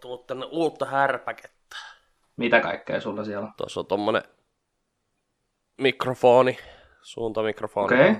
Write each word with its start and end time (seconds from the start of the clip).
tullut 0.00 0.26
tänne 0.26 0.46
uutta 0.50 0.84
härpäkettä. 0.86 1.76
Mitä 2.36 2.60
kaikkea 2.60 3.00
sulla 3.00 3.24
siellä 3.24 3.46
on? 3.46 3.52
Tuossa 3.56 3.80
on 3.80 3.86
tommonen 3.86 4.22
mikrofoni, 5.78 6.58
suuntamikrofoni 7.02 7.84
Okei. 7.84 8.16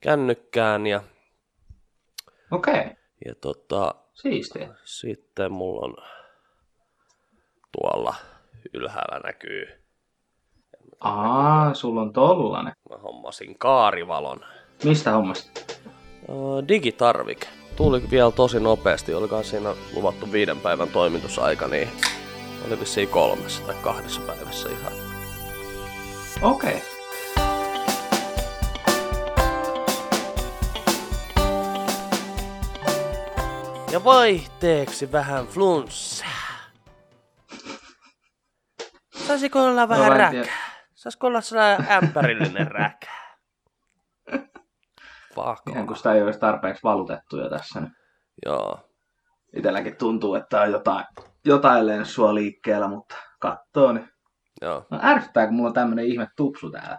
kännykkään 0.00 0.86
ja, 0.86 1.02
Okei, 2.50 2.80
okay. 2.80 2.94
ja 3.26 3.34
tota, 3.34 3.94
siistiä. 4.14 4.68
sitten 4.84 5.52
mulla 5.52 5.86
on 5.86 5.96
tuolla 7.72 8.14
ylhäällä 8.74 9.20
näkyy, 9.24 9.66
Aa, 11.00 11.74
sulla 11.74 12.00
on 12.00 12.12
tollanen. 12.12 12.72
mä 12.90 12.96
hommasin 12.96 13.58
kaarivalon. 13.58 14.44
Mistä 14.84 15.10
hommasta? 15.10 15.60
Uh, 16.28 16.68
digitarvike. 16.68 17.46
Tuli 17.78 18.10
vielä 18.10 18.30
tosi 18.30 18.60
nopeasti, 18.60 19.14
olikohan 19.14 19.44
siinä 19.44 19.74
luvattu 19.94 20.32
viiden 20.32 20.60
päivän 20.60 20.88
toimitusaika, 20.88 21.68
niin 21.68 21.88
oli 22.66 22.80
vissiin 22.80 23.08
kolmessa 23.08 23.62
tai 23.62 23.74
kahdessa 23.82 24.20
päivässä 24.20 24.68
ihan. 24.68 24.92
Okei. 26.42 26.74
Okay. 26.74 26.80
Ja 33.92 34.04
vaihteeksi 34.04 35.12
vähän 35.12 35.46
flunssaa. 35.46 36.28
Saisiko 39.26 39.64
olla 39.64 39.88
vähän 39.88 40.06
mä 40.06 40.14
en 40.14 40.20
räkää? 40.20 40.54
Saisiko 40.94 41.26
olla 41.26 41.40
sellainen 41.40 41.86
ämpärillinen 41.90 42.70
räkää? 42.70 43.17
Fuck 45.44 45.68
Ihan 45.68 45.86
kun 45.86 45.96
sitä 45.96 46.12
ei 46.12 46.22
olisi 46.22 46.40
tarpeeksi 46.40 46.82
valutettu 46.82 47.36
jo 47.36 47.50
tässä. 47.50 47.80
Niin 47.80 47.92
Joo. 48.46 48.80
itelläkin 49.56 49.96
tuntuu, 49.96 50.34
että 50.34 50.60
on 50.60 50.70
jotain, 50.70 51.04
jotain 51.44 51.86
lenssua 51.86 52.34
liikkeellä, 52.34 52.88
mutta 52.88 53.14
kattoo 53.40 53.92
niin. 53.92 54.08
Joo. 54.60 54.86
No 54.90 55.00
ärsyttää, 55.02 55.46
kun 55.46 55.54
mulla 55.54 55.68
on 55.68 55.74
tämmönen 55.74 56.04
ihme 56.04 56.28
tupsu 56.36 56.70
täällä 56.70 56.98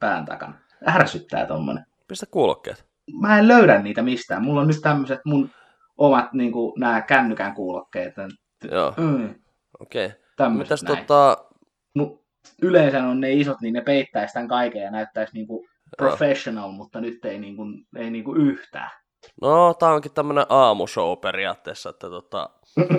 pään 0.00 0.24
takana. 0.24 0.54
Ärsyttää 0.88 1.46
tommonen. 1.46 1.84
Pistä 2.08 2.26
kuulokkeet. 2.30 2.86
Mä 3.20 3.38
en 3.38 3.48
löydä 3.48 3.82
niitä 3.82 4.02
mistään. 4.02 4.44
Mulla 4.44 4.60
on 4.60 4.68
nyt 4.68 4.80
tämmöiset 4.82 5.20
mun 5.24 5.50
omat 5.96 6.32
niinku 6.32 6.74
nämä 6.78 7.02
kännykän 7.02 7.54
kuulokkeet. 7.54 8.14
Joo. 8.70 8.94
Mm, 8.96 9.34
Okei. 9.80 10.06
Okay. 10.06 10.18
tämmöiset 10.36 10.80
Mitäs 10.80 10.82
näin. 10.82 11.06
tota... 11.06 11.46
Mut 11.94 12.26
yleensä 12.62 13.04
on 13.04 13.20
ne 13.20 13.32
isot, 13.32 13.60
niin 13.60 13.74
ne 13.74 13.80
peittäisi 13.80 14.34
tämän 14.34 14.48
kaiken 14.48 14.82
ja 14.82 14.90
näyttäisi 14.90 15.34
niinku 15.34 15.66
professional, 15.96 16.72
mutta 16.72 17.00
nyt 17.00 17.24
ei, 17.24 17.38
niinku, 17.38 17.62
ei 17.96 18.10
niinku 18.10 18.34
yhtään. 18.34 18.90
No, 19.42 19.74
tää 19.74 19.90
onkin 19.90 20.12
tämmönen 20.12 20.46
aamushow 20.48 21.18
periaatteessa, 21.18 21.90
että 21.90 22.10
tota... 22.10 22.50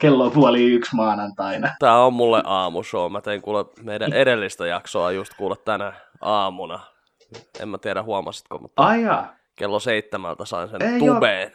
Kello 0.00 0.24
on 0.24 0.32
puoli 0.32 0.64
yksi 0.64 0.96
maanantaina. 0.96 1.70
Tää 1.78 2.04
on 2.04 2.12
mulle 2.12 2.42
aamushow. 2.44 3.12
Mä 3.12 3.20
tein 3.20 3.42
kuule 3.42 3.64
meidän 3.82 4.12
edellistä 4.12 4.66
jaksoa 4.66 5.12
just 5.12 5.32
kuule 5.36 5.56
tänä 5.64 5.92
aamuna. 6.20 6.80
En 7.60 7.68
mä 7.68 7.78
tiedä 7.78 8.02
huomasitko, 8.02 8.58
mutta 8.58 8.82
Ai 8.82 9.02
jaa. 9.02 9.34
kello 9.56 9.80
seitsemältä 9.80 10.44
sain 10.44 10.68
sen 10.68 10.82
Ei 10.82 10.98
tubeen. 10.98 11.52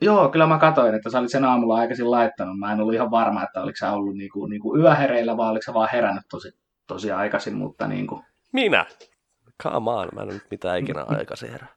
Joo, 0.00 0.28
kyllä 0.28 0.46
mä 0.46 0.58
katsoin, 0.58 0.94
että 0.94 1.10
sä 1.10 1.18
olit 1.18 1.30
sen 1.30 1.44
aamulla 1.44 1.76
aikaisin 1.76 2.10
laittanut. 2.10 2.58
Mä 2.58 2.72
en 2.72 2.80
ollut 2.80 2.94
ihan 2.94 3.10
varma, 3.10 3.42
että 3.42 3.62
oliko 3.62 3.76
sä 3.76 3.92
ollut 3.92 4.16
niinku, 4.16 4.46
niinku 4.46 4.76
yöhereillä 4.76 5.36
vai 5.36 5.50
oliko 5.50 5.62
sä 5.62 5.74
vaan 5.74 5.88
herännyt 5.92 6.24
tosi, 6.30 6.48
tosi 6.86 7.12
aikaisin, 7.12 7.54
mutta 7.54 7.88
niinku, 7.88 8.22
Minä? 8.52 8.86
Come 9.62 9.90
on, 9.90 10.08
mä 10.14 10.22
en 10.22 10.28
nyt 10.28 10.46
mitään 10.50 10.78
ikinä 10.78 11.04
aikaisin 11.18 11.50
herää. 11.50 11.74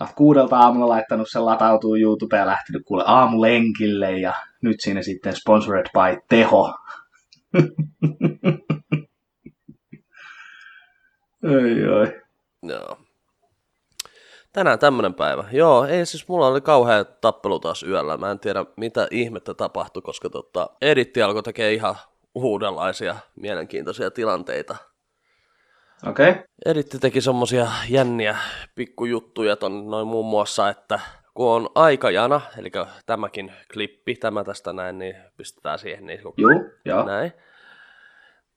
oot 0.00 0.10
kuudelta 0.16 0.58
aamulla 0.58 0.88
laittanut 0.88 1.28
sen 1.30 1.46
latautuu 1.46 1.96
YouTubeen 1.96 2.40
ja 2.40 2.46
lähtenyt 2.46 2.82
kuule 2.84 3.04
aamulenkille 3.06 4.12
ja 4.18 4.34
nyt 4.62 4.76
siinä 4.80 5.02
sitten 5.02 5.36
sponsored 5.36 5.86
by 5.92 6.20
Teho. 6.28 6.74
Oi, 11.44 11.88
oi. 11.88 12.20
Joo. 12.62 12.98
Tänään 14.52 14.78
tämmönen 14.78 15.14
päivä. 15.14 15.44
Joo, 15.52 15.84
ei 15.84 16.06
siis 16.06 16.28
mulla 16.28 16.46
oli 16.46 16.60
kauhea 16.60 17.04
tappelu 17.04 17.60
taas 17.60 17.82
yöllä. 17.82 18.16
Mä 18.16 18.30
en 18.30 18.38
tiedä 18.38 18.64
mitä 18.76 19.08
ihmettä 19.10 19.54
tapahtui, 19.54 20.02
koska 20.02 20.30
tota, 20.30 20.70
editti 20.80 21.22
alkoi 21.22 21.42
tekee 21.42 21.72
ihan 21.72 21.94
uudenlaisia 22.44 23.16
mielenkiintoisia 23.36 24.10
tilanteita. 24.10 24.76
Okei. 26.06 26.30
Okay. 26.30 26.42
Editti 26.66 26.98
teki 26.98 27.20
semmosia 27.20 27.66
jänniä 27.88 28.36
pikkujuttuja 28.74 29.56
ton 29.56 29.90
noin 29.90 30.06
muun 30.06 30.26
muassa, 30.26 30.68
että 30.68 31.00
kun 31.34 31.50
on 31.50 31.68
aikajana, 31.74 32.40
eli 32.58 32.70
tämäkin 33.06 33.52
klippi, 33.72 34.14
tämä 34.14 34.44
tästä 34.44 34.72
näin, 34.72 34.98
niin 34.98 35.16
pistetään 35.36 35.78
siihen 35.78 36.06
niin 36.06 36.20
Juu, 36.36 36.50
joo. 36.84 37.04
näin. 37.06 37.32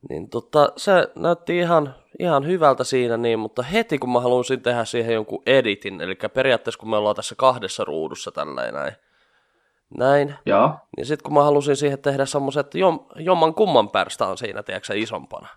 Niin 0.10 0.30
tota, 0.30 0.74
se 0.78 0.92
näytti 1.16 1.58
ihan, 1.58 1.96
ihan 2.20 2.48
hyvältä 2.48 2.84
siinä, 2.84 3.18
niin, 3.18 3.40
mutta 3.40 3.64
heti 3.64 4.00
kun 4.00 4.12
mä 4.12 4.20
halusin 4.20 4.62
tehdä 4.62 4.86
siihen 4.86 5.14
jonkun 5.14 5.44
editin, 5.46 6.02
eli 6.02 6.16
periaatteessa 6.34 6.80
kun 6.80 6.90
me 6.90 6.98
ollaan 6.98 7.16
tässä 7.16 7.36
kahdessa 7.38 7.86
ruudussa 7.86 8.32
tälleen 8.32 8.74
näin, 8.74 8.94
näin 9.98 10.36
Joo. 10.46 10.76
niin 10.98 11.06
sitten 11.06 11.24
kun 11.24 11.34
mä 11.34 11.44
halusin 11.44 11.76
siihen 11.76 12.00
tehdä 12.00 12.26
semmoisen, 12.26 12.62
että 12.62 12.78
jom, 12.78 13.00
jomman 13.16 13.54
kumman 13.54 13.90
pärstä 13.90 14.28
on 14.28 14.38
siinä, 14.38 14.64
tiedätkö 14.64 14.94
isompana, 14.96 15.48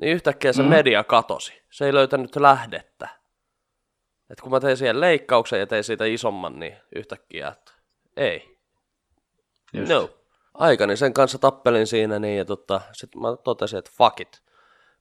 niin 0.00 0.12
yhtäkkiä 0.12 0.52
se 0.52 0.62
Mm. 0.62 0.68
media 0.68 1.04
katosi. 1.04 1.62
Se 1.70 1.86
ei 1.86 1.94
löytänyt 1.94 2.36
lähdettä. 2.36 3.08
Et 4.30 4.40
kun 4.40 4.50
mä 4.50 4.60
tein 4.60 4.76
siihen 4.76 5.00
leikkauksen 5.00 5.60
ja 5.60 5.66
tein 5.66 5.84
siitä 5.84 6.04
isomman, 6.04 6.60
niin 6.60 6.76
yhtäkkiä, 6.94 7.48
että 7.48 7.72
ei. 8.16 8.58
Just. 9.72 9.92
No. 9.92 10.10
Aikani 10.54 10.96
sen 10.96 11.14
kanssa 11.14 11.38
tappelin 11.38 11.86
siinä 11.86 12.18
niin, 12.18 12.38
ja 12.38 12.44
tota, 12.44 12.80
sitten 12.92 13.20
mä 13.22 13.28
totesin, 13.44 13.78
että 13.78 13.90
fuck 13.98 14.20
it. 14.20 14.42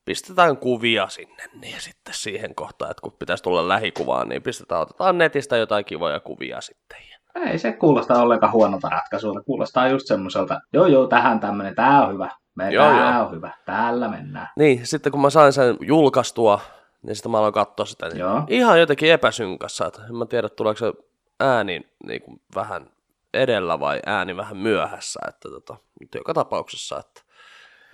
Pistetään 0.05 0.57
kuvia 0.57 1.09
sinne, 1.09 1.43
niin 1.61 1.81
sitten 1.81 2.13
siihen 2.13 2.55
kohtaan, 2.55 2.91
että 2.91 3.01
kun 3.01 3.11
pitäisi 3.19 3.43
tulla 3.43 3.67
lähikuvaan, 3.67 4.29
niin 4.29 4.43
pistetään, 4.43 4.81
otetaan 4.81 5.17
netistä 5.17 5.57
jotain 5.57 5.85
kivoja 5.85 6.19
kuvia 6.19 6.61
sitten. 6.61 6.97
Ja 7.11 7.16
Ei 7.45 7.59
se 7.59 7.73
kuulosta 7.73 8.21
ollenkaan 8.21 8.53
huonolta 8.53 8.89
ratkaisulta. 8.89 9.41
Kuulostaa 9.41 9.87
just 9.87 10.07
semmoiselta, 10.07 10.59
joo 10.73 10.85
joo, 10.85 11.07
tähän 11.07 11.39
tämmönen, 11.39 11.75
tää 11.75 12.05
on 12.05 12.13
hyvä. 12.13 12.29
Me, 12.55 12.71
Joo, 12.71 12.85
tää 12.85 13.15
joo. 13.15 13.25
on 13.25 13.31
hyvä, 13.35 13.53
täällä 13.65 14.07
mennään. 14.07 14.47
Niin, 14.57 14.85
sitten 14.85 15.11
kun 15.11 15.21
mä 15.21 15.29
sain 15.29 15.53
sen 15.53 15.77
julkaistua, 15.81 16.59
niin 17.03 17.15
sitten 17.15 17.31
mä 17.31 17.37
aloin 17.37 17.53
katsoa 17.53 17.85
sitä, 17.85 18.07
niin 18.07 18.19
Joo. 18.19 18.43
ihan 18.47 18.79
jotenkin 18.79 19.11
epäsynkassa, 19.11 19.85
että 19.85 20.01
en 20.09 20.15
mä 20.15 20.25
tiedä, 20.25 20.49
tuleeko 20.49 20.77
se 20.77 20.93
ääni 21.39 21.81
niin 22.07 22.21
kuin 22.21 22.41
vähän 22.55 22.89
edellä 23.33 23.79
vai 23.79 23.99
ääni 24.05 24.37
vähän 24.37 24.57
myöhässä, 24.57 25.19
että 25.27 25.49
tota, 25.49 25.75
mutta 25.99 26.17
joka 26.17 26.33
tapauksessa, 26.33 26.99
että 26.99 27.21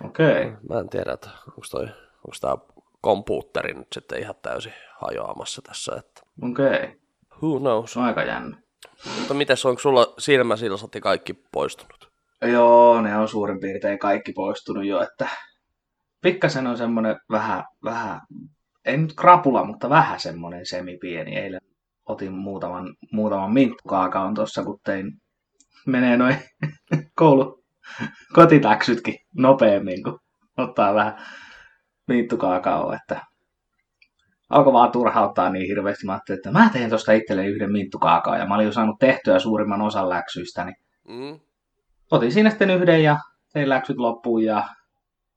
Okei. 0.04 0.46
Okay. 0.46 0.56
mä 0.68 0.80
en 0.80 0.88
tiedä, 0.88 1.12
että 1.12 1.30
onko 1.48 1.66
toi, 1.70 1.82
onko 2.16 2.36
tää 2.40 2.56
kompuutteri 3.00 3.74
nyt 3.74 3.92
sitten 3.92 4.20
ihan 4.20 4.34
täysin 4.42 4.72
hajoamassa 4.98 5.62
tässä, 5.62 5.96
että 5.98 6.20
Okei. 6.42 6.66
Okay. 6.66 6.96
who 7.42 7.58
knows. 7.58 7.96
Aika 7.96 8.22
jännä. 8.22 8.63
Mutta 9.18 9.34
mites, 9.34 9.66
onko 9.66 9.80
sulla 9.80 10.14
silmäsilsat 10.18 10.94
ja 10.94 11.00
kaikki 11.00 11.34
poistunut? 11.52 12.08
Joo, 12.42 13.00
ne 13.00 13.16
on 13.16 13.28
suurin 13.28 13.60
piirtein 13.60 13.98
kaikki 13.98 14.32
poistunut 14.32 14.84
jo, 14.84 15.02
että 15.02 15.28
pikkasen 16.22 16.66
on 16.66 16.78
semmoinen 16.78 17.16
vähän, 17.30 17.64
vähän, 17.84 18.20
ei 18.84 18.96
nyt 18.96 19.14
krapula, 19.16 19.64
mutta 19.64 19.90
vähän 19.90 20.20
semmoinen 20.20 20.66
semipieni. 20.66 21.36
Eilen 21.36 21.60
otin 22.08 22.32
muutaman, 22.32 22.94
muutaman 23.12 23.52
minttukaakaon 23.52 24.34
tuossa, 24.34 24.64
kun 24.64 24.78
tein, 24.84 25.12
menee 25.86 26.16
noin 26.16 26.36
koulu 27.18 27.64
kotitäksytkin 28.34 29.16
nopeammin, 29.36 30.02
kun 30.02 30.18
ottaa 30.58 30.94
vähän 30.94 31.26
minttukaakaoa, 32.08 32.96
että 32.96 33.20
alkoi 34.50 34.72
vaan 34.72 34.92
turhauttaa 34.92 35.50
niin 35.50 35.66
hirveästi. 35.66 36.06
Mä 36.06 36.12
ajattelin, 36.12 36.38
että 36.38 36.52
mä 36.52 36.70
teen 36.72 36.88
tuosta 36.88 37.12
itselleni 37.12 37.48
yhden 37.48 37.72
minttukaakaon, 37.72 38.38
ja 38.38 38.46
mä 38.46 38.54
olin 38.54 38.66
jo 38.66 38.72
saanut 38.72 38.98
tehtyä 39.00 39.38
suurimman 39.38 39.82
osan 39.82 40.08
läksyistä, 40.08 40.64
niin 40.64 40.76
Mm? 41.08 41.40
otin 42.10 42.32
siinä 42.32 42.50
sitten 42.50 42.70
yhden 42.70 43.02
ja 43.02 43.16
tein 43.52 43.68
läksyt 43.68 43.96
loppuun 43.96 44.44
ja 44.44 44.68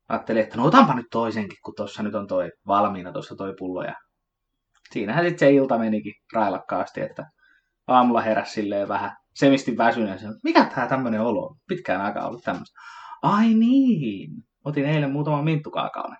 ajattelin, 0.09 0.41
että 0.41 0.57
no 0.57 0.65
otanpa 0.65 0.93
nyt 0.93 1.05
toisenkin, 1.11 1.57
kun 1.63 1.73
tuossa 1.77 2.03
nyt 2.03 2.15
on 2.15 2.27
toi 2.27 2.51
valmiina 2.67 3.11
tuossa 3.11 3.35
toi 3.35 3.53
pullo. 3.59 3.83
Ja 3.83 3.93
siinähän 4.91 5.25
sitten 5.25 5.39
se 5.39 5.51
ilta 5.51 5.77
menikin 5.77 6.13
railakkaasti, 6.33 7.01
että 7.01 7.25
aamulla 7.87 8.21
heräsi 8.21 8.51
silleen 8.51 8.87
vähän 8.87 9.11
semisti 9.35 9.77
väsyneen, 9.77 10.13
että 10.13 10.27
mikä 10.43 10.65
tää 10.75 10.87
tämmönen 10.87 11.21
olo 11.21 11.47
on? 11.47 11.55
Pitkään 11.67 12.01
aikaa 12.01 12.27
ollut 12.27 12.43
tämmöistä. 12.43 12.79
Ai 13.21 13.53
niin, 13.53 14.31
otin 14.65 14.85
eilen 14.85 15.11
muutaman 15.11 15.43
minttukaakaon. 15.43 16.17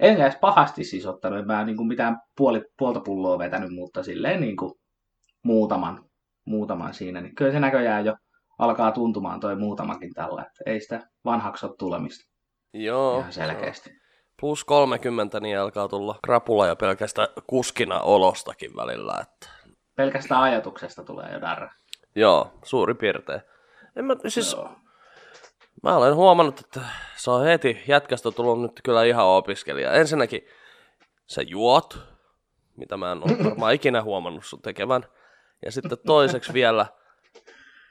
Enkä 0.00 0.22
edes 0.22 0.38
pahasti 0.40 0.84
siis 0.84 1.06
ottanut, 1.06 1.38
en 1.38 1.46
mä 1.46 1.64
niin 1.64 1.86
mitään 1.86 2.20
puoli, 2.36 2.64
puolta 2.78 3.00
pulloa 3.00 3.38
vetänyt, 3.38 3.70
mutta 3.70 4.02
silleen 4.02 4.40
niin 4.40 4.56
kuin 4.56 4.72
muutaman, 5.42 6.04
muutaman 6.46 6.94
siinä. 6.94 7.20
Niin 7.20 7.34
kyllä 7.34 7.52
se 7.52 7.60
näköjään 7.60 8.04
jo 8.04 8.16
alkaa 8.58 8.92
tuntumaan 8.92 9.40
toi 9.40 9.56
muutamakin 9.56 10.14
tällä, 10.14 10.42
että 10.42 10.70
ei 10.70 10.80
sitä 10.80 11.00
vanhaksi 11.24 11.66
ole 11.66 11.74
tulemista 11.78 12.30
Joo. 12.72 13.18
ihan 13.18 13.32
selkeästi. 13.32 13.90
Plus 14.40 14.64
30, 14.64 15.40
niin 15.40 15.58
alkaa 15.58 15.88
tulla 15.88 16.18
krapula 16.24 16.66
ja 16.66 16.76
pelkästään 16.76 17.28
kuskina 17.46 18.00
olostakin 18.00 18.76
välillä, 18.76 19.18
että 19.22 19.48
pelkästään 19.96 20.42
ajatuksesta 20.42 21.04
tulee 21.04 21.32
jo 21.32 21.40
darra. 21.40 21.70
Joo, 22.16 22.52
suuri 22.64 22.94
piirtein. 22.94 23.40
En 23.96 24.04
mä, 24.04 24.16
siis, 24.28 24.52
Joo. 24.52 24.70
Mä 25.84 25.96
olen 25.96 26.14
huomannut, 26.14 26.60
että 26.60 26.80
se 27.16 27.30
on 27.30 27.44
heti 27.44 27.82
jätkästä 27.88 28.30
tullut 28.30 28.62
nyt 28.62 28.80
kyllä 28.84 29.04
ihan 29.04 29.26
opiskelija. 29.26 29.92
Ensinnäkin 29.92 30.46
sä 31.26 31.42
juot, 31.42 31.98
mitä 32.76 32.96
mä 32.96 33.12
en 33.12 33.22
ole 33.24 33.44
varmaan 33.44 33.74
ikinä 33.74 34.02
huomannut 34.02 34.44
sun 34.44 34.62
tekevän. 34.62 35.04
Ja 35.64 35.72
sitten 35.72 35.98
toiseksi 36.06 36.52
vielä, 36.52 36.86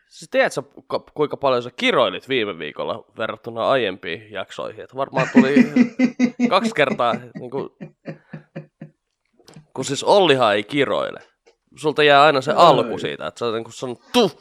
siis 0.08 0.30
tiedätkö 0.32 0.62
ku- 0.88 1.06
kuinka 1.14 1.38
paljon 1.38 1.64
sä 1.64 1.70
kiroilit 1.76 2.30
viime 2.30 2.60
viikolla 2.60 3.06
verrattuna 3.18 3.70
aiempiin 3.70 4.32
jaksoihin? 4.32 4.84
Että 4.84 4.96
varmaan 4.96 5.28
tuli 5.34 5.56
kaksi 6.50 6.76
kertaa, 6.76 7.14
niin 7.14 7.52
kuin, 7.52 7.70
kun 9.74 9.86
siis 9.86 10.04
Ollihan 10.04 10.54
ei 10.54 10.64
kiroile. 10.64 11.20
Sulta 11.76 12.04
jää 12.04 12.24
aina 12.24 12.42
se 12.42 12.52
alku 12.52 13.00
siitä, 13.00 13.28
että 13.28 13.40
sä 13.40 13.52
niin 13.52 13.64
kuin 13.64 13.74
sanot 13.74 14.00
tu, 14.14 14.32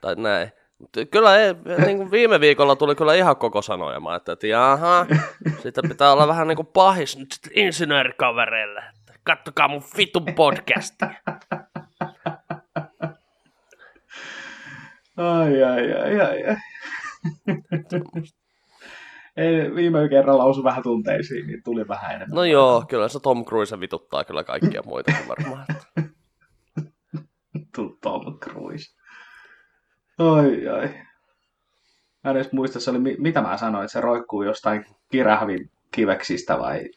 tai 0.00 0.14
näin. 0.16 0.52
Kyllä 1.10 1.38
ei, 1.38 1.54
niin 1.86 1.96
kuin 1.96 2.10
viime 2.10 2.40
viikolla 2.40 2.76
tuli 2.76 2.94
kyllä 2.94 3.14
ihan 3.14 3.36
koko 3.36 3.62
sanoja. 3.62 4.00
Ajattelin, 4.04 4.34
että 4.34 4.46
jaha, 4.46 5.06
sitten 5.62 5.88
pitää 5.88 6.12
olla 6.12 6.28
vähän 6.28 6.48
niin 6.48 6.56
kuin 6.56 6.66
pahis 6.66 7.16
nyt 7.18 7.32
sitten 7.32 7.52
insinöörikavereille. 7.54 8.80
Että 8.80 9.12
Kattokaa 9.24 9.68
mun 9.68 9.82
vitun 9.96 10.26
podcastia. 10.36 11.10
Ai, 15.16 15.62
ai, 15.62 15.92
ai, 15.92 16.20
ai, 16.20 16.44
ai. 16.44 16.56
Ei, 19.36 19.74
viime 19.74 20.08
kerralla 20.08 20.44
osui 20.44 20.64
vähän 20.64 20.82
tunteisiin, 20.82 21.46
niin 21.46 21.62
tuli 21.64 21.88
vähän 21.88 22.10
enemmän. 22.10 22.34
No 22.36 22.44
joo, 22.44 22.84
kyllä 22.88 23.08
se 23.08 23.20
Tom 23.20 23.44
Cruise 23.44 23.80
vituttaa 23.80 24.24
kyllä 24.24 24.44
kaikkia 24.44 24.82
muitakin 24.86 25.28
varmaan. 25.28 25.66
että- 25.70 25.86
Tom 28.02 28.38
Cruise. 28.38 28.96
Ai, 30.18 30.68
ai. 30.68 30.88
Mä 32.24 32.30
en 32.30 32.36
edes 32.36 32.52
muista, 32.52 32.80
se 32.80 32.90
oli, 32.90 32.98
mi- 32.98 33.16
mitä 33.18 33.40
mä 33.42 33.56
sanoin, 33.56 33.84
että 33.84 33.92
se 33.92 34.00
roikkuu 34.00 34.42
jostain 34.42 34.84
kirahvin 35.10 35.70
kiveksistä 35.90 36.58
vai... 36.58 36.88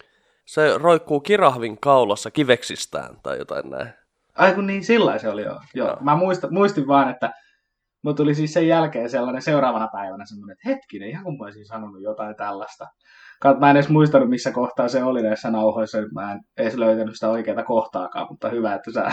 Se 0.45 0.77
roikkuu 0.77 1.19
kirahvin 1.19 1.79
kaulassa 1.79 2.31
kiveksistään 2.31 3.17
tai 3.23 3.37
jotain 3.37 3.69
näin. 3.69 3.89
Ai 4.35 4.53
kun 4.53 4.67
niin, 4.67 4.83
sillä 4.83 5.17
se 5.17 5.29
oli 5.29 5.41
joo. 5.41 5.59
joo. 5.73 5.87
Joo. 5.87 5.97
Mä 6.01 6.15
muista, 6.15 6.47
muistin 6.51 6.87
vaan, 6.87 7.09
että 7.09 7.33
Mulla 8.01 8.15
tuli 8.15 8.35
siis 8.35 8.53
sen 8.53 8.67
jälkeen 8.67 9.09
sellainen 9.09 9.41
seuraavana 9.41 9.87
päivänä 9.91 10.25
semmoinen, 10.25 10.53
että 10.53 10.69
hetkinen, 10.69 11.09
ihan 11.09 11.23
kun 11.23 11.37
mä 11.37 11.43
olisin 11.43 11.65
sanonut 11.65 12.01
jotain 12.01 12.35
tällaista. 12.35 12.87
Mä 13.59 13.69
en 13.69 13.75
edes 13.77 13.89
muistanut, 13.89 14.29
missä 14.29 14.51
kohtaa 14.51 14.87
se 14.87 15.03
oli 15.03 15.21
näissä 15.21 15.51
nauhoissa, 15.51 15.97
mä 16.13 16.31
en 16.31 16.39
edes 16.57 16.75
löytänyt 16.75 17.13
sitä 17.13 17.29
oikeaa 17.29 17.63
kohtaakaan, 17.63 18.27
mutta 18.29 18.49
hyvä, 18.49 18.75
että 18.75 18.91
sä, 18.91 19.11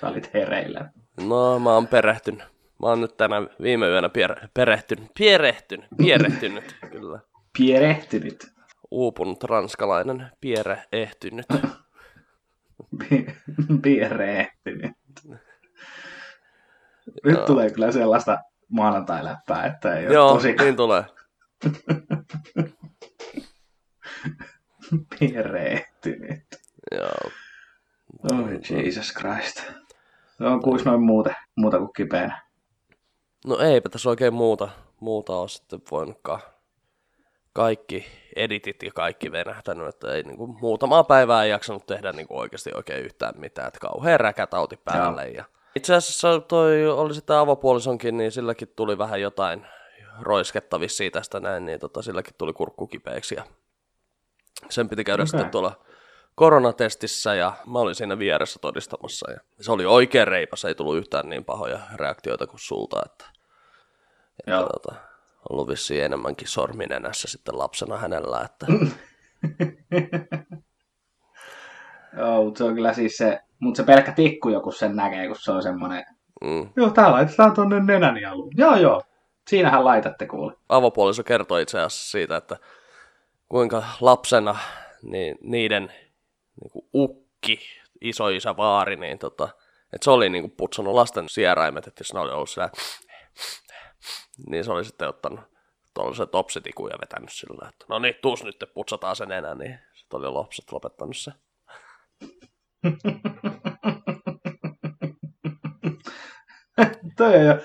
sä 0.00 0.08
olit 0.08 0.34
hereillä. 0.34 0.90
No, 1.28 1.58
mä 1.58 1.74
oon 1.74 1.86
perehtynyt. 1.86 2.59
Mä 2.80 2.86
oon 2.86 3.00
nyt 3.00 3.16
tänä 3.16 3.36
viime 3.62 3.88
yönä 3.88 4.08
pier- 4.08 4.48
perehtynyt, 4.54 5.10
pierehtynyt, 5.18 5.86
pierehtynyt, 5.96 6.76
kyllä. 6.90 7.20
Pierehtynyt. 7.58 8.46
Uupunut 8.90 9.44
ranskalainen, 9.44 10.30
pierehtynyt. 10.40 11.46
Pi- 12.98 13.26
Pierehtynyt. 13.82 14.92
Nyt 17.24 17.36
Joo. 17.36 17.46
tulee 17.46 17.70
kyllä 17.70 17.92
sellaista 17.92 18.38
maanantai-läppää, 18.68 19.66
että 19.66 19.94
ei 19.94 20.06
ole 20.06 20.14
Joo, 20.14 20.34
tosi 20.34 20.52
niin 20.52 20.76
tulee. 20.76 21.04
pierehtynyt. 25.18 26.40
Joo. 26.92 27.30
Oi 28.32 28.60
Jesus 28.84 29.12
Christ. 29.14 29.72
No, 30.38 30.60
kuis 30.60 30.84
noin 30.84 31.02
muuta, 31.02 31.34
muuta 31.56 31.78
kuin 31.78 31.90
kipeänä. 31.96 32.42
No 33.46 33.58
eipä 33.58 33.88
tässä 33.88 34.10
oikein 34.10 34.34
muuta, 34.34 34.68
muuta 35.00 35.36
ole 35.36 35.48
sitten 35.48 35.82
voinutkaan. 35.90 36.40
Kaikki 37.52 38.06
editit 38.36 38.82
ja 38.82 38.90
kaikki 38.92 39.32
venähtänyt, 39.32 39.88
että 39.88 40.14
ei 40.14 40.22
niinku, 40.22 40.46
muutamaa 40.46 41.04
päivää 41.04 41.44
ei 41.44 41.50
jaksanut 41.50 41.86
tehdä 41.86 42.12
niinku 42.12 42.38
oikeasti 42.38 42.70
oikein 42.74 43.04
yhtään 43.04 43.34
mitään, 43.36 43.68
että 43.68 43.80
kauhean 43.80 44.20
räkätauti 44.20 44.76
päälle. 44.84 45.28
Ja... 45.28 45.44
Itse 45.76 45.94
asiassa 45.94 46.40
toi 46.40 46.88
oli 46.88 47.14
sitten 47.14 47.36
avopuolisonkin, 47.36 48.16
niin 48.16 48.32
silläkin 48.32 48.72
tuli 48.76 48.98
vähän 48.98 49.20
jotain 49.20 49.66
roisketta 50.20 50.80
vissiin 50.80 51.12
tästä 51.12 51.40
näin, 51.40 51.66
niin 51.66 51.80
tota, 51.80 52.02
silläkin 52.02 52.34
tuli 52.38 52.52
kurkku 52.52 52.86
kipeäksi 52.86 53.34
ja 53.34 53.44
sen 54.68 54.88
piti 54.88 55.04
käydä 55.04 55.22
okay. 55.22 55.26
sitten 55.26 55.50
tuolla 55.50 55.84
koronatestissä 56.34 57.34
ja 57.34 57.52
mä 57.66 57.78
olin 57.78 57.94
siinä 57.94 58.18
vieressä 58.18 58.58
todistamassa 58.62 59.30
ja 59.30 59.40
se 59.60 59.72
oli 59.72 59.86
oikein 59.86 60.28
reipas, 60.28 60.64
ei 60.64 60.74
tullut 60.74 60.96
yhtään 60.96 61.28
niin 61.28 61.44
pahoja 61.44 61.80
reaktioita 61.94 62.46
kuin 62.46 62.60
sulta, 62.60 63.02
että, 63.06 63.24
että 64.38 64.50
Joo. 64.50 64.68
tota, 64.68 64.94
ollut 65.50 65.68
vissiin 65.68 66.04
enemmänkin 66.04 66.48
sorminenässä 66.48 67.28
sitten 67.28 67.58
lapsena 67.58 67.96
hänellä, 67.96 68.40
että 68.44 68.66
Joo, 72.16 72.44
mutta 72.44 72.58
se 72.58 72.64
on 72.64 72.74
kyllä 72.74 72.92
siis 72.92 73.16
se, 73.16 73.40
mutta 73.58 73.76
se 73.76 73.84
pelkkä 73.84 74.12
tikku 74.12 74.48
joku 74.48 74.72
sen 74.72 74.96
näkee, 74.96 75.26
kun 75.26 75.36
se 75.36 75.52
on 75.52 75.62
semmoinen, 75.62 76.04
mm. 76.44 76.68
joo, 76.76 76.90
tää 76.90 77.12
laitetaan 77.12 77.54
tonne 77.54 77.80
nenäni 77.80 78.24
aluun. 78.24 78.52
Joo, 78.56 78.76
joo. 78.76 79.02
Siinähän 79.48 79.84
laitatte 79.84 80.26
kuule. 80.26 80.52
avopuoliso 80.68 81.24
kertoi 81.24 81.62
itse 81.62 81.78
asiassa 81.78 82.10
siitä, 82.10 82.36
että 82.36 82.56
kuinka 83.48 83.82
lapsena 84.00 84.56
niin 85.02 85.38
niiden 85.42 85.92
niin 86.60 86.70
kuin 86.70 86.88
ukki, 86.94 87.58
isoisä 88.00 88.56
vaari, 88.56 88.96
niin 88.96 89.18
tota, 89.18 89.48
että 89.92 90.04
se 90.04 90.10
oli 90.10 90.30
niin 90.30 90.42
kuin 90.42 90.56
putsannut 90.56 90.94
lasten 90.94 91.28
sieraimet, 91.28 91.86
että 91.86 92.00
jos 92.00 92.14
ne 92.14 92.20
oli 92.20 92.32
ollut 92.32 92.50
siellä, 92.50 92.70
niin 94.46 94.64
se 94.64 94.72
oli 94.72 94.84
sitten 94.84 95.08
ottanut 95.08 95.40
tuollaisen 95.94 96.28
topsitikun 96.28 96.90
ja 96.90 96.98
vetänyt 97.00 97.32
sillä, 97.32 97.68
että 97.68 97.84
no 97.88 97.98
niin, 97.98 98.14
tuus 98.22 98.44
nyt, 98.44 98.64
putsataan 98.74 99.16
sen 99.16 99.32
enää, 99.32 99.54
niin 99.54 99.78
sitten 99.94 100.18
oli 100.18 100.28
lapset 100.28 100.72
lopettanut 100.72 101.16
se. 101.16 101.32
toi, 107.16 107.36
on 107.36 107.44
jo, 107.44 107.58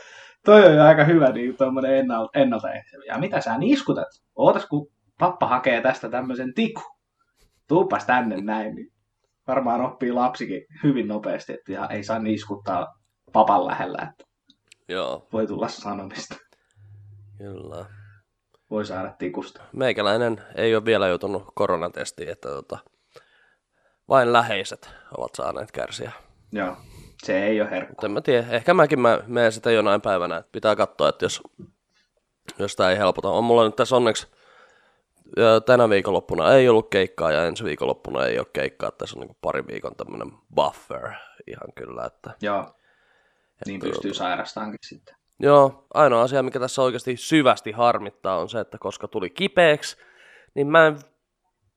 toi 0.45 0.65
on 0.65 0.75
jo 0.75 0.83
aika 0.83 1.03
hyvä 1.03 1.29
niin 1.29 1.57
tuommoinen 1.57 2.07
ennalta. 2.33 2.67
Ja 3.07 3.17
mitä 3.17 3.41
sä 3.41 3.57
niskutat? 3.57 4.07
Ootas, 4.35 4.65
kun 4.65 4.91
pappa 5.19 5.47
hakee 5.47 5.81
tästä 5.81 6.09
tämmöisen 6.09 6.53
tiku. 6.53 6.81
Tuupas 7.67 8.05
tänne 8.05 8.41
näin, 8.41 8.75
niin 8.75 8.91
varmaan 9.47 9.81
oppii 9.81 10.11
lapsikin 10.11 10.65
hyvin 10.83 11.07
nopeasti, 11.07 11.53
että 11.53 11.71
ihan 11.71 11.91
ei 11.91 12.03
saa 12.03 12.19
niskuttaa 12.19 12.95
papan 13.33 13.65
lähellä, 13.65 13.97
että 14.11 14.23
Joo, 14.87 15.27
voi 15.33 15.47
tulla 15.47 15.67
sanomista. 15.67 16.35
kyllä. 17.37 17.85
Voi 18.71 18.85
saada 18.85 19.13
tikusta. 19.17 19.61
Meikäläinen 19.73 20.41
ei 20.55 20.75
ole 20.75 20.85
vielä 20.85 21.07
joutunut 21.07 21.43
koronatestiin, 21.55 22.29
että 22.29 22.49
tota, 22.49 22.77
vain 24.09 24.33
läheiset 24.33 24.89
ovat 25.17 25.35
saaneet 25.35 25.71
kärsiä. 25.71 26.11
Joo, 26.51 26.77
se 27.23 27.43
ei 27.45 27.61
ole 27.61 27.71
herkku. 27.71 27.91
Mutta 27.91 28.07
en 28.07 28.11
mä 28.11 28.21
tiedä, 28.21 28.47
ehkä 28.49 28.73
mäkin 28.73 28.99
mä 28.99 29.19
menen 29.27 29.51
sitä 29.51 29.71
jonain 29.71 30.01
päivänä, 30.01 30.37
että 30.37 30.51
pitää 30.51 30.75
katsoa, 30.75 31.09
että 31.09 31.25
jos, 31.25 31.41
jos 32.59 32.75
tämä 32.75 32.89
ei 32.91 32.97
helpota. 32.97 33.29
On 33.29 33.43
mulla 33.43 33.65
nyt 33.65 33.75
tässä 33.75 33.95
onneksi 33.95 34.27
tänä 35.65 35.89
viikonloppuna 35.89 36.53
ei 36.53 36.69
ollut 36.69 36.89
keikkaa 36.89 37.31
ja 37.31 37.45
ensi 37.45 37.63
viikonloppuna 37.63 38.25
ei 38.25 38.39
ole 38.39 38.47
keikkaa. 38.53 38.91
Tässä 38.91 39.19
on 39.19 39.27
niin 39.27 39.37
pari 39.41 39.67
viikon 39.67 39.95
tämmöinen 39.95 40.31
buffer 40.55 41.11
ihan 41.47 41.73
kyllä. 41.75 42.05
Että, 42.05 42.31
Joo, 42.41 42.75
niin 43.65 43.79
pystyy 43.79 44.13
sairastaankin 44.13 44.79
sitten. 44.85 45.15
joo, 45.39 45.85
ainoa 45.93 46.21
asia, 46.21 46.43
mikä 46.43 46.59
tässä 46.59 46.81
oikeasti 46.81 47.17
syvästi 47.17 47.71
harmittaa 47.71 48.39
on 48.39 48.49
se, 48.49 48.59
että 48.59 48.77
koska 48.77 49.07
tuli 49.07 49.29
kipeäksi, 49.29 49.97
niin 50.53 50.67
mä 50.67 50.87
en 50.87 50.97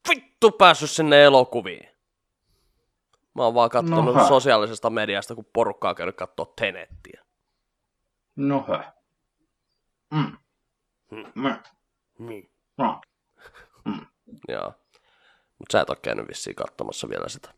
vittu 0.08 0.50
päässyt 0.50 0.90
sinne 0.90 1.24
elokuviin. 1.24 1.88
Mä 3.34 3.42
oon 3.44 3.54
vaan 3.54 3.70
kattonut 3.70 4.04
Noha. 4.04 4.28
sosiaalisesta 4.28 4.90
mediasta, 4.90 5.34
kun 5.34 5.44
porukkaa 5.52 5.94
käynyt 5.94 6.16
katsoa 6.16 6.52
Tenettiä. 6.60 7.24
No 8.36 8.64
hö. 8.68 8.78
Mm. 10.10 10.36
Mm. 11.10 11.24
Mm. 11.34 11.56
Niin. 12.18 12.50
No. 12.78 13.00
Joo. 14.48 14.72
Mutta 15.58 15.72
sä 15.72 15.80
et 15.80 15.90
ole 15.90 15.98
käynyt 16.02 16.28
vissiin 16.28 16.56
katsomassa 16.56 17.08
vielä 17.08 17.28
sitä. 17.28 17.50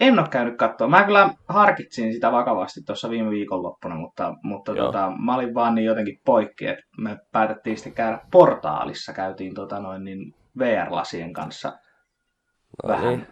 En 0.00 0.18
ole 0.18 0.28
käynyt 0.28 0.56
katsoa. 0.56 0.88
Mä 0.88 1.04
kyllä 1.04 1.30
harkitsin 1.48 2.12
sitä 2.12 2.32
vakavasti 2.32 2.80
tuossa 2.86 3.10
viime 3.10 3.30
viikonloppuna, 3.30 3.94
mutta, 3.94 4.34
mutta 4.42 4.72
Joo. 4.72 4.86
tota, 4.86 5.12
mä 5.24 5.34
olin 5.34 5.54
vaan 5.54 5.74
niin 5.74 5.84
jotenkin 5.84 6.20
poikki, 6.24 6.66
että 6.66 6.84
me 6.98 7.18
päätettiin 7.32 7.76
sitten 7.76 7.92
käydä 7.92 8.18
portaalissa. 8.30 9.12
Käytiin 9.12 9.54
tota 9.54 9.80
noin 9.80 10.04
niin 10.04 10.34
VR-lasien 10.58 11.32
kanssa. 11.32 11.72
No 12.82 12.88
Vähän. 12.88 13.08
niin. 13.08 13.26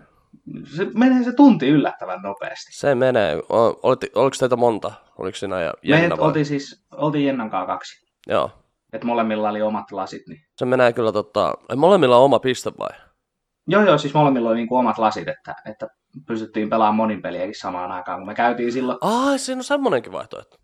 Se 0.77 0.87
menee 0.95 1.23
se 1.25 1.33
tunti 1.33 1.69
yllättävän 1.69 2.23
nopeasti. 2.23 2.73
Se 2.73 2.95
menee. 2.95 3.37
O- 3.37 3.81
Olit, 3.83 4.01
oliko 4.15 4.37
teitä 4.41 4.57
monta? 4.57 4.93
Oliko 5.19 5.37
sinä 5.37 5.61
ja 5.61 5.71
Me 5.71 5.77
Jenna 6.01 6.17
vai? 6.17 6.27
oltiin 6.27 6.47
siis, 6.47 6.87
oltiin 6.93 7.27
Jennan 7.27 7.51
kanssa 7.51 7.67
kaksi. 7.67 8.07
Joo. 8.27 8.51
Että 8.93 9.07
molemmilla 9.07 9.51
oli 9.51 9.63
omat 9.63 9.93
lasit. 9.93 10.23
Niin. 10.29 10.41
Se 10.57 10.65
menee 10.65 10.93
kyllä 10.93 11.13
tota... 11.13 11.55
Ei 11.71 11.77
molemmilla 11.77 12.17
on 12.17 12.25
oma 12.25 12.39
piste 12.39 12.73
vai? 12.79 12.91
Joo, 13.67 13.83
joo, 13.83 13.99
siis 13.99 14.15
molemmilla 14.15 14.49
oli 14.49 14.57
niin 14.57 14.69
kuin 14.69 14.79
omat 14.79 14.99
lasit, 14.99 15.29
että, 15.29 15.55
että 15.71 15.87
pystyttiin 16.27 16.71
pelaamaan 16.71 16.95
monin 16.95 17.23
peliäkin 17.23 17.59
samaan 17.59 17.93
aikaan, 17.93 18.19
kun 18.19 18.27
me 18.27 18.35
käytiin 18.35 18.73
silloin. 18.73 18.99
Ai, 19.01 19.39
siinä 19.39 19.59
on 19.61 19.65
semmonenkin 19.65 20.13
vaihtoehto. 20.13 20.57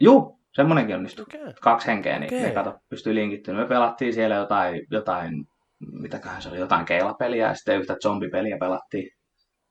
Juu, 0.00 0.40
semmonenkin 0.52 0.96
onnistui. 0.96 1.22
Okei. 1.22 1.54
Kaksi 1.60 1.86
henkeä, 1.86 2.18
niin 2.18 2.34
Okei. 2.34 2.42
ne 2.42 2.50
kato, 2.50 2.74
pystyy 2.88 3.14
linkittymään. 3.14 3.64
Me 3.64 3.68
pelattiin 3.68 4.14
siellä 4.14 4.34
jotain, 4.34 4.86
jotain 4.90 5.46
mitäköhän 5.92 6.42
se 6.42 6.48
oli, 6.48 6.58
jotain 6.58 6.84
keilapeliä 6.84 7.46
ja 7.46 7.54
sitten 7.54 7.80
yhtä 7.80 7.96
zombipeliä 8.02 8.56
pelattiin. 8.60 9.10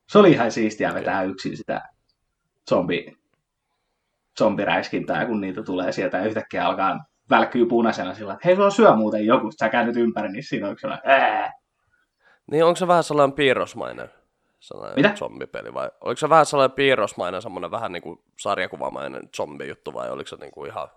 Se 0.10 0.20
oli 0.20 0.32
ihan 0.32 0.52
siistiä 0.52 0.94
vetää 0.94 1.24
yksin 1.24 1.58
sitä 1.58 1.82
zombi, 2.70 3.12
zombiräiskintää, 4.40 5.26
kun 5.26 5.42
niitä 5.42 5.64
tulee 5.64 5.92
sieltä 5.92 6.18
ja 6.18 6.26
yhtäkkiä 6.26 6.66
alkaa 6.66 7.06
välkkyy 7.36 7.66
punaisena 7.66 8.14
sillä, 8.14 8.34
että 8.34 8.48
hei, 8.48 8.56
sulla 8.56 8.70
syö 8.70 8.96
muuten 8.96 9.26
joku, 9.26 9.52
sä 9.60 9.70
käännyt 9.70 9.96
ympäri, 9.96 10.32
niin 10.32 10.44
siinä 10.44 10.68
on 10.70 10.76
sellainen, 10.80 11.12
ää. 11.12 11.52
Niin 12.52 12.66
onko 12.66 12.76
se 12.76 12.88
vähän 12.88 13.04
sellainen 13.04 13.36
piirrosmainen 13.36 14.10
sellainen 14.60 14.96
Mitä? 15.06 15.16
zombipeli 15.16 15.74
vai 15.74 15.90
oliko 16.02 16.18
se 16.20 16.30
vähän 16.30 16.46
sellainen 16.46 16.76
piirrosmainen, 16.76 17.42
semmoinen 17.42 17.72
vähän 17.72 17.92
niin 17.92 18.04
kuin 18.04 18.20
sarjakuvamainen 18.40 19.22
zombi-juttu 19.38 19.94
vai 19.94 20.10
oliko 20.10 20.28
se 20.28 20.36
niin 20.36 20.52
kuin 20.52 20.72
ihan 20.72 20.88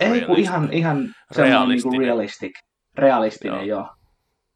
Ei 0.00 0.20
kun 0.20 0.38
ihan, 0.38 0.72
ihan 0.72 0.96
niinku 0.96 1.12
Realistinen. 1.36 2.00
realistic, 2.00 2.52
realistinen 2.94 3.68
Joo. 3.68 3.78
joo. 3.80 3.88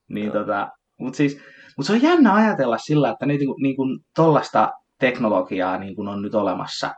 Niin 0.08 0.26
Joo. 0.26 0.35
tota, 0.35 0.68
mut 0.99 1.14
siis, 1.14 1.40
mut 1.76 1.87
se 1.87 1.92
on 1.92 2.02
jännä 2.02 2.35
ajatella 2.35 2.78
sillä, 2.78 3.11
että 3.11 3.26
niinku, 3.26 3.56
niinku 3.62 3.82
tollasta 4.16 4.73
teknologiaa 5.00 5.78
niinku 5.78 6.02
on 6.02 6.23
nyt 6.23 6.35
olemassa. 6.35 6.94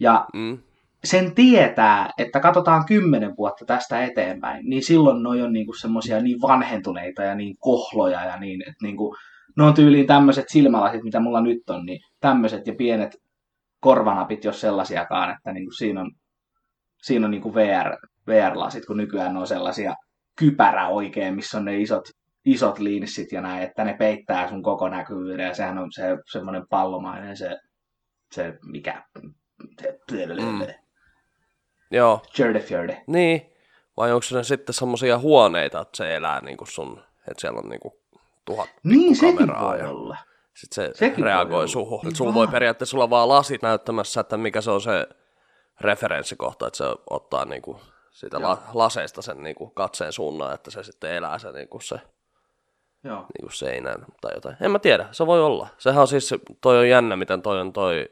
Ja 0.00 0.26
Mm. 0.34 0.58
Sen 1.04 1.34
tietää, 1.34 2.10
että 2.18 2.40
katsotaan 2.40 2.86
kymmenen 2.86 3.36
vuotta 3.36 3.64
tästä 3.64 4.04
eteenpäin, 4.04 4.68
niin 4.68 4.82
silloin 4.82 5.22
noi 5.22 5.42
on 5.42 5.52
niinku 5.52 5.72
semmosia 5.72 6.20
niin 6.20 6.40
vanhentuneita 6.40 7.22
ja 7.22 7.34
niin 7.34 7.56
kohloja 7.58 8.24
ja 8.24 8.36
niin, 8.36 8.62
että 8.62 8.82
niinku, 8.82 9.16
ne 9.56 9.64
on 9.64 9.74
tyyliin 9.74 10.06
tämmöiset 10.06 10.44
silmälasit, 10.48 11.02
mitä 11.02 11.20
mulla 11.20 11.40
nyt 11.40 11.70
on, 11.70 11.86
niin 11.86 12.00
tämmöiset 12.20 12.66
ja 12.66 12.74
pienet 12.74 13.16
korvanapit, 13.80 14.44
jos 14.44 14.60
sellaisiakaan, 14.60 15.30
että 15.30 15.52
niinku 15.52 15.72
siinä 15.72 16.00
on, 16.00 16.10
siinä 17.02 17.26
on 17.26 17.30
niinku 17.30 17.54
VR, 17.54 17.96
VR-lasit, 18.26 18.86
kun 18.86 18.96
nykyään 18.96 19.36
on 19.36 19.46
sellaisia 19.46 19.94
kypärä 20.38 20.88
oikein, 20.88 21.34
missä 21.34 21.58
on 21.58 21.64
ne 21.64 21.80
isot, 21.80 22.04
isot 22.44 22.78
linssit 22.78 23.32
ja 23.32 23.40
näin, 23.40 23.62
että 23.62 23.84
ne 23.84 23.96
peittää 23.98 24.48
sun 24.48 24.62
koko 24.62 24.88
näkyvyyden 24.88 25.46
ja 25.46 25.54
sehän 25.54 25.78
on 25.78 25.92
se 25.92 26.02
semmoinen 26.32 26.62
pallomainen 26.70 27.36
se, 27.36 27.56
se 28.32 28.58
mikä, 28.72 29.02
Mm. 30.66 30.87
Joo, 31.90 32.20
Fjörde 32.60 33.02
niin. 33.06 33.52
Vai 33.96 34.12
onko 34.12 34.22
se 34.22 34.42
sitten 34.44 34.74
semmoisia 34.74 35.18
huoneita, 35.18 35.80
että 35.80 35.96
se 35.96 36.16
elää 36.16 36.40
niin 36.40 36.56
kuin 36.56 36.68
sun, 36.68 37.02
että 37.30 37.40
siellä 37.40 37.58
on 37.58 37.68
niin 37.68 37.80
kuin 37.80 37.94
tuhat 38.44 38.68
Niin, 38.84 39.16
sekin 39.16 39.48
voi 39.60 39.78
ja- 39.78 39.88
olla. 39.90 40.16
Sitten 40.54 40.74
se 40.84 40.98
Sekin 40.98 41.24
reagoi 41.24 41.68
suhun. 41.68 42.00
Niin 42.04 42.16
sulla 42.16 42.34
voi 42.34 42.46
periaatteessa 42.48 42.96
olla 42.96 43.10
vaan 43.10 43.28
lasit 43.28 43.62
näyttämässä, 43.62 44.20
että 44.20 44.36
mikä 44.36 44.60
se 44.60 44.70
on 44.70 44.80
se 44.80 45.08
referenssikohta, 45.80 46.66
että 46.66 46.76
se 46.76 46.84
ottaa 47.10 47.44
niinku 47.44 47.80
siitä 48.10 48.42
la- 48.42 48.62
laseista 48.74 49.22
sen 49.22 49.42
niinku 49.42 49.70
katseen 49.70 50.12
suunnan, 50.12 50.54
että 50.54 50.70
se 50.70 50.82
sitten 50.82 51.12
elää 51.12 51.38
se, 51.38 51.52
niinku 51.52 51.80
se 51.80 52.00
Joo. 53.04 53.16
niinku 53.38 53.50
seinään 53.50 54.06
tai 54.20 54.30
jotain. 54.34 54.56
En 54.60 54.70
mä 54.70 54.78
tiedä, 54.78 55.06
se 55.10 55.26
voi 55.26 55.40
olla. 55.42 55.68
Sehän 55.78 56.00
on 56.00 56.08
siis, 56.08 56.34
toi 56.60 56.78
on 56.78 56.88
jännä, 56.88 57.16
miten 57.16 57.42
toi 57.42 57.60
on 57.60 57.72
toi 57.72 58.08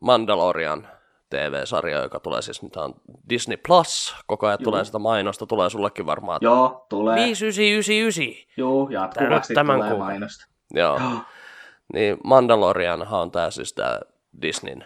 Mandalorian 0.00 0.88
TV-sarja, 1.32 2.02
joka 2.02 2.20
tulee 2.20 2.42
siis, 2.42 2.62
nyt 2.62 2.76
on 2.76 2.94
Disney 3.30 3.56
Plus, 3.56 4.16
koko 4.26 4.46
ajan 4.46 4.58
Juu. 4.60 4.64
tulee 4.64 4.84
sitä 4.84 4.98
mainosta, 4.98 5.46
tulee 5.46 5.70
sullekin 5.70 6.06
varmaan 6.06 6.38
Joo, 6.42 6.86
tulee. 6.88 7.14
5999. 7.16 8.52
Joo, 8.56 8.88
jatkuvasti 8.90 9.54
Tämän 9.54 9.76
tulee 9.76 9.90
kuukauden. 9.90 10.12
mainosta. 10.20 10.46
Joo. 10.74 10.98
Joo. 10.98 11.10
Niin 11.92 12.18
Mandalorianhan 12.24 13.20
on 13.20 13.30
tää 13.30 13.50
siis 13.50 13.72
tää 13.72 14.00
Disneyn 14.42 14.84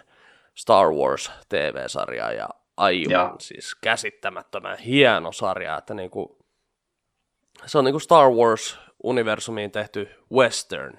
Star 0.55 0.89
Wars 0.91 1.31
TV-sarja 1.49 2.31
ja 2.31 2.49
aivan 2.77 3.11
Joo. 3.11 3.35
siis 3.39 3.75
käsittämättömän 3.75 4.77
hieno 4.77 5.31
sarja, 5.31 5.77
että 5.77 5.93
niinku, 5.93 6.37
se 7.65 7.77
on 7.77 7.85
niinku 7.85 7.99
Star 7.99 8.29
Wars-universumiin 8.29 9.71
tehty 9.71 10.09
western. 10.33 10.97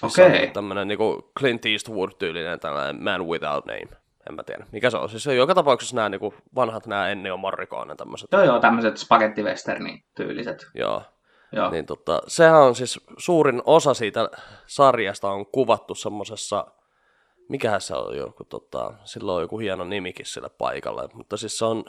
Se 0.00 0.06
on 0.06 0.26
Okei. 0.26 0.38
niinku 0.38 0.54
tämmönen 0.54 0.88
niinku 0.88 1.32
Clint 1.38 1.62
Eastwood-tyylinen 1.66 2.60
tällainen 2.60 3.02
Man 3.04 3.26
Without 3.26 3.66
Name. 3.66 3.88
En 4.28 4.34
mä 4.34 4.42
tiedä, 4.42 4.66
mikä 4.72 4.90
se 4.90 4.96
on. 4.96 5.08
Siis 5.08 5.22
se 5.22 5.30
on 5.30 5.36
joka 5.36 5.54
tapauksessa 5.54 5.96
nämä 5.96 6.08
niinku 6.08 6.34
vanhat 6.54 6.86
nämä 6.86 7.08
Ennio 7.08 7.36
Morricone 7.36 7.96
tämmöiset. 7.96 8.28
Joo, 8.32 8.42
joo, 8.42 8.60
tämmöiset 8.60 8.96
spagettiwesternin 8.96 10.04
tyyliset. 10.14 10.66
Joo. 10.74 11.02
Joo. 11.52 11.70
Niin 11.70 11.86
tota, 11.86 12.22
sehän 12.26 12.62
on 12.62 12.74
siis 12.74 13.00
suurin 13.18 13.62
osa 13.64 13.94
siitä 13.94 14.30
sarjasta 14.66 15.30
on 15.30 15.46
kuvattu 15.46 15.94
semmosessa, 15.94 16.66
mikähän 17.48 17.80
se 17.80 17.94
on 17.94 18.16
joku, 18.16 18.44
tota, 18.44 18.94
sillä 19.04 19.32
on 19.32 19.42
joku 19.42 19.58
hieno 19.58 19.84
nimikin 19.84 20.26
sille 20.26 20.48
paikalle, 20.48 21.08
mutta 21.14 21.36
siis 21.36 21.58
se 21.58 21.64
on, 21.64 21.84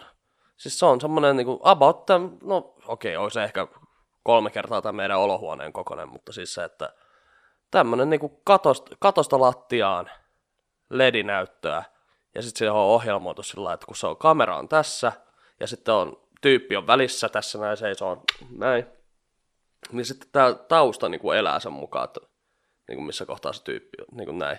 siis 0.57 0.79
se 0.79 0.85
on 0.85 1.01
semmoinen 1.01 1.37
niinku 1.37 1.59
about, 1.63 2.05
tämän, 2.05 2.37
no 2.43 2.73
okei, 2.87 3.17
okay, 3.17 3.29
se 3.29 3.43
ehkä 3.43 3.67
kolme 4.23 4.49
kertaa 4.49 4.81
tämän 4.81 4.95
meidän 4.95 5.19
olohuoneen 5.19 5.73
kokoinen, 5.73 6.09
mutta 6.09 6.33
siis 6.33 6.53
se, 6.53 6.63
että 6.63 6.93
tämmöinen 7.71 8.09
niinku 8.09 8.41
katosta, 8.43 8.95
katosta 8.99 9.39
lattiaan 9.39 10.09
ledinäyttöä, 10.89 11.83
ja 12.37 12.43
sitten 12.43 12.59
siihen 12.59 12.73
on 12.73 12.79
ohjelmoitu 12.79 13.43
sillä 13.43 13.63
lailla, 13.63 13.73
että 13.73 13.85
kun 13.85 13.95
se 13.95 14.07
on, 14.07 14.17
kamera 14.17 14.57
on 14.57 14.69
tässä, 14.69 15.11
ja 15.59 15.67
sitten 15.67 15.93
on, 15.93 16.21
tyyppi 16.41 16.75
on 16.75 16.87
välissä 16.87 17.29
tässä 17.29 17.59
näin, 17.59 17.77
seisoo 17.77 18.23
näin, 18.57 18.85
niin 19.91 20.05
sitten 20.05 20.29
tämä 20.31 20.53
tausta 20.53 21.09
niin 21.09 21.21
kuin 21.21 21.37
elää 21.37 21.59
sen 21.59 21.73
mukaan, 21.73 22.05
että 22.05 22.19
niin 22.87 22.95
kuin 22.95 23.05
missä 23.05 23.25
kohtaa 23.25 23.53
se 23.53 23.63
tyyppi 23.63 23.97
on, 24.01 24.17
niin 24.17 24.25
kuin 24.25 24.39
näin. 24.39 24.57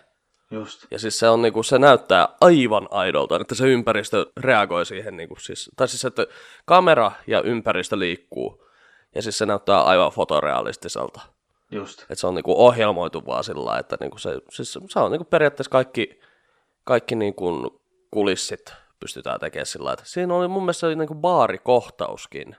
Just. 0.50 0.86
Ja 0.90 0.98
siis 0.98 1.18
se, 1.18 1.28
on, 1.28 1.42
niin 1.42 1.52
kuin, 1.52 1.64
se 1.64 1.78
näyttää 1.78 2.28
aivan 2.40 2.88
aidolta, 2.90 3.36
että 3.36 3.54
se 3.54 3.66
ympäristö 3.66 4.26
reagoi 4.36 4.86
siihen, 4.86 5.16
niin 5.16 5.28
kuin, 5.28 5.40
siis, 5.40 5.70
tai 5.76 5.88
siis 5.88 6.04
että 6.04 6.26
kamera 6.64 7.12
ja 7.26 7.42
ympäristö 7.42 7.98
liikkuu, 7.98 8.64
ja 9.14 9.22
siis 9.22 9.38
se 9.38 9.46
näyttää 9.46 9.82
aivan 9.82 10.12
fotorealistiselta. 10.12 11.20
Just. 11.70 12.02
Että 12.02 12.14
se 12.14 12.26
on 12.26 12.34
niinku 12.34 12.64
ohjelmoitu 12.64 13.26
vaan 13.26 13.44
sillä 13.44 13.64
lailla, 13.64 13.80
että 13.80 13.96
niinku 14.00 14.18
se, 14.18 14.30
siis 14.50 14.78
se 14.88 14.98
on 14.98 15.10
niinku 15.10 15.24
periaatteessa 15.24 15.70
kaikki, 15.70 16.20
kaikki 16.88 17.14
niinku 17.14 17.80
kulissit 18.10 18.72
pystytään 19.00 19.40
tekemään 19.40 19.66
sillä 19.66 19.92
että 19.92 20.04
Siinä 20.06 20.34
oli 20.34 20.48
mun 20.48 20.62
mielestä 20.62 20.94
niinku 20.94 21.14
baarikohtauskin, 21.14 22.56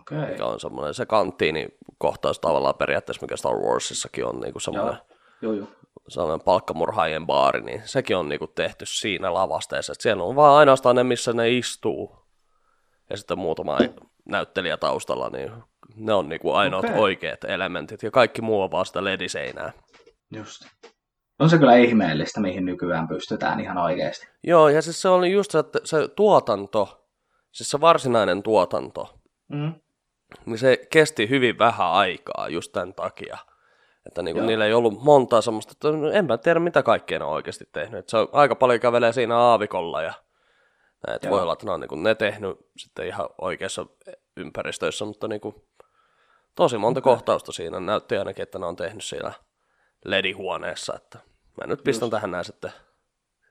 Okei. 0.00 0.18
mikä 0.18 0.44
on 0.46 0.60
semmoinen 0.60 0.94
se 0.94 1.06
kanttiinikohtaus 1.06 2.38
tavallaan 2.38 2.74
periaatteessa, 2.74 3.22
mikä 3.22 3.36
Star 3.36 3.54
Warsissakin 3.54 4.26
on 4.26 4.40
niinku 4.40 4.60
semmoinen, 4.60 4.96
Joo, 5.42 5.52
joo. 5.52 5.66
sellainen 6.08 6.44
palkkamurhaajien 6.44 7.26
baari, 7.26 7.60
niin 7.60 7.82
sekin 7.84 8.16
on 8.16 8.28
niinku 8.28 8.46
tehty 8.46 8.86
siinä 8.86 9.34
lavasteessa. 9.34 9.92
Että 9.92 10.02
siellä 10.02 10.22
on 10.22 10.36
vaan 10.36 10.58
ainoastaan 10.58 10.96
ne, 10.96 11.04
missä 11.04 11.32
ne 11.32 11.50
istuu. 11.50 12.16
Ja 13.10 13.16
sitten 13.16 13.38
muutama 13.38 13.78
näyttelijä 14.24 14.76
taustalla, 14.76 15.28
niin 15.30 15.52
ne 15.96 16.12
on 16.12 16.28
niinku 16.28 16.52
ainoat 16.52 16.84
Okei. 16.84 16.98
oikeat 16.98 17.44
elementit. 17.44 18.02
Ja 18.02 18.10
kaikki 18.10 18.42
muu 18.42 18.62
on 18.62 18.70
vaan 18.70 18.86
sitä 18.86 19.04
lediseinää. 19.04 19.72
Just. 20.36 20.62
On 21.38 21.50
se 21.50 21.58
kyllä 21.58 21.76
ihmeellistä, 21.76 22.40
mihin 22.40 22.64
nykyään 22.64 23.08
pystytään 23.08 23.60
ihan 23.60 23.78
oikeasti. 23.78 24.28
Joo, 24.44 24.68
ja 24.68 24.82
siis 24.82 25.02
se 25.02 25.08
oli 25.08 25.32
just 25.32 25.50
se, 25.50 25.58
että 25.58 25.78
se 25.84 26.08
tuotanto, 26.08 27.06
siis 27.52 27.70
se 27.70 27.80
varsinainen 27.80 28.42
tuotanto, 28.42 29.18
Mm. 29.48 29.74
niin 30.46 30.58
se 30.58 30.86
kesti 30.90 31.28
hyvin 31.28 31.58
vähän 31.58 31.86
aikaa 31.92 32.48
just 32.48 32.72
tämän 32.72 32.94
takia. 32.94 33.38
Että 34.06 34.22
niinku 34.22 34.38
Joo. 34.38 34.46
niillä 34.46 34.66
ei 34.66 34.74
ollut 34.74 35.02
montaa 35.02 35.40
semmoista, 35.40 35.72
että 35.72 36.18
en 36.18 36.26
mä 36.26 36.38
tiedä 36.38 36.60
mitä 36.60 36.82
kaikkea 36.82 37.18
ne 37.18 37.24
on 37.24 37.30
oikeasti 37.32 37.64
tehnyt. 37.72 38.00
Et 38.00 38.08
se 38.08 38.16
on 38.16 38.28
aika 38.32 38.54
paljon 38.54 38.80
kävelee 38.80 39.12
siinä 39.12 39.36
aavikolla 39.38 40.02
ja 40.02 40.12
näin, 41.06 41.18
Joo. 41.22 41.30
voi 41.30 41.42
olla, 41.42 41.52
että 41.52 41.66
ne 41.66 41.72
on 41.72 41.80
niinku 41.80 41.94
ne 41.94 42.14
tehnyt 42.14 42.56
sitten 42.76 43.06
ihan 43.06 43.28
oikeassa 43.40 43.86
ympäristöissä, 44.36 45.04
mutta 45.04 45.28
niinku 45.28 45.68
tosi 46.54 46.78
monta 46.78 46.98
Okei. 46.98 47.10
kohtausta 47.12 47.52
siinä 47.52 47.80
näytti 47.80 48.16
ainakin, 48.16 48.42
että 48.42 48.58
ne 48.58 48.66
on 48.66 48.76
tehnyt 48.76 49.04
siellä 49.04 49.32
ledihuoneessa. 50.04 50.94
Että 50.96 51.18
mä 51.60 51.66
nyt 51.66 51.84
pistän 51.84 52.06
Just. 52.06 52.10
tähän 52.10 52.30
näin 52.30 52.44
sitten, 52.44 52.72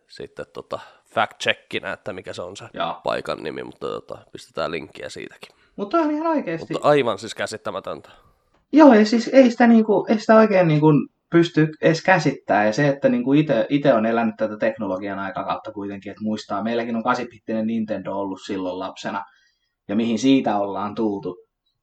sitten 0.08 0.46
tota 0.53 0.79
fact-checkinä, 1.10 1.93
että 1.93 2.13
mikä 2.13 2.34
se 2.34 2.41
on 2.41 2.58
se 2.58 2.65
Joo. 2.74 3.01
paikan 3.03 3.43
nimi, 3.43 3.63
mutta 3.63 3.88
tota, 3.88 4.17
pistetään 4.31 4.72
linkkiä 4.72 5.10
siitäkin. 5.10 5.55
Mutta 5.75 5.98
on 5.98 6.12
ihan 6.12 6.27
oikeasti. 6.27 6.74
Mutta 6.74 6.88
aivan 6.88 7.20
siis 7.20 7.36
käsittämätöntä. 7.36 8.10
Joo, 8.74 8.93
ja 8.93 9.05
siis 9.05 9.27
ei 9.27 9.51
sitä, 9.51 9.67
niinku, 9.67 10.05
ei 10.10 10.20
sitä 10.20 10.36
oikein 10.36 10.67
niinku 10.67 10.88
pysty 11.31 11.67
edes 11.81 12.03
käsittämään. 12.03 12.65
Ja 12.65 12.74
se, 12.74 12.88
että 12.88 13.10
niinku 13.10 13.34
itse 13.70 13.93
on 13.93 14.05
elänyt 14.05 14.36
tätä 14.38 14.58
teknologian 14.58 15.20
aikakautta 15.20 15.72
kuitenkin, 15.72 16.10
että 16.10 16.24
muistaa, 16.24 16.63
meilläkin 16.63 16.96
on 16.96 17.03
8-bittinen 17.03 17.65
Nintendo 17.65 18.13
ollut 18.13 18.39
silloin 18.46 18.79
lapsena, 18.79 19.24
ja 19.88 19.96
mihin 19.96 20.20
siitä 20.20 20.58
ollaan 20.58 20.96
tultu. 20.96 21.38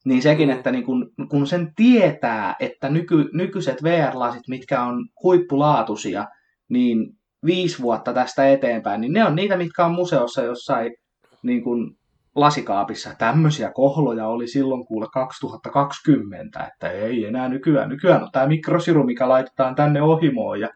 Niin 0.09 0.23
sekin, 0.23 0.51
että 0.51 0.71
niinku, 0.71 0.93
kun 1.31 1.47
sen 1.47 1.73
tietää, 1.77 2.57
että 2.61 2.89
nyky, 2.89 3.31
nykyiset 3.33 3.83
VR-lasit, 3.83 4.49
mitkä 4.49 4.83
on 4.83 5.09
huippulaatuisia, 5.23 6.27
niin 6.69 7.13
viisi 7.45 7.83
vuotta 7.83 8.13
tästä 8.13 8.49
eteenpäin, 8.49 9.01
niin 9.01 9.13
ne 9.13 9.25
on 9.25 9.37
niitä, 9.37 9.57
mitkä 9.57 9.85
on 9.85 9.93
museossa 9.93 10.43
jossain 10.43 10.95
niin 11.43 11.63
kuin 11.63 11.91
lasikaapissa. 12.35 13.15
Tämmöisiä 13.19 13.71
kohloja 13.75 14.27
oli 14.27 14.49
silloin 14.49 14.87
kuule 14.87 15.07
2020, 15.13 16.67
että 16.73 16.91
ei 16.91 17.25
enää 17.25 17.49
nykyään. 17.49 17.89
Nykyään 17.89 18.23
on 18.23 18.29
tämä 18.33 18.47
mikrosiru, 18.47 19.05
mikä 19.05 19.29
laitetaan 19.29 19.75
tänne 19.75 20.03
ohimoon 20.03 20.61
ja 20.61 20.69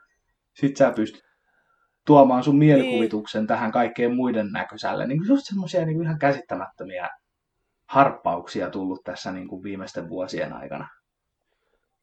sit 0.55 0.77
sä 0.77 0.93
pystyt 0.97 1.23
tuomaan 2.07 2.45
sun 2.45 2.59
mielikuvituksen 2.59 3.41
niin. 3.41 3.47
tähän 3.47 3.73
kaikkeen 3.73 4.17
muiden 4.17 4.53
näköiselle. 4.53 5.07
Niin 5.07 5.21
just 5.29 5.47
semmoisia 5.47 5.87
niin 5.87 6.03
ihan 6.03 6.19
käsittämättömiä 6.19 7.09
harppauksia 7.92 8.70
tullut 8.70 9.04
tässä 9.04 9.32
niin 9.32 9.49
kuin 9.49 9.62
viimeisten 9.62 10.08
vuosien 10.08 10.52
aikana. 10.52 10.88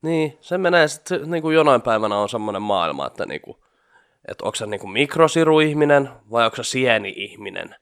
Niin, 0.02 0.38
se 0.42 0.58
menee 0.58 0.88
sitten 0.88 1.32
niin 1.32 1.42
kuin 1.42 1.56
jonain 1.56 1.82
päivänä 1.82 2.18
on 2.18 2.30
semmoinen 2.30 2.62
maailma, 2.62 3.08
että, 3.08 3.26
niin 3.26 3.42
kuin, 3.42 3.58
että 4.28 4.46
onko 4.46 4.56
se 4.56 4.66
niin 4.66 4.80
kuin 4.80 4.92
mikrosiru-ihminen 4.92 6.10
vai 6.32 6.46
onko 6.46 6.56
se 6.56 6.64
sieni-ihminen, 6.64 7.76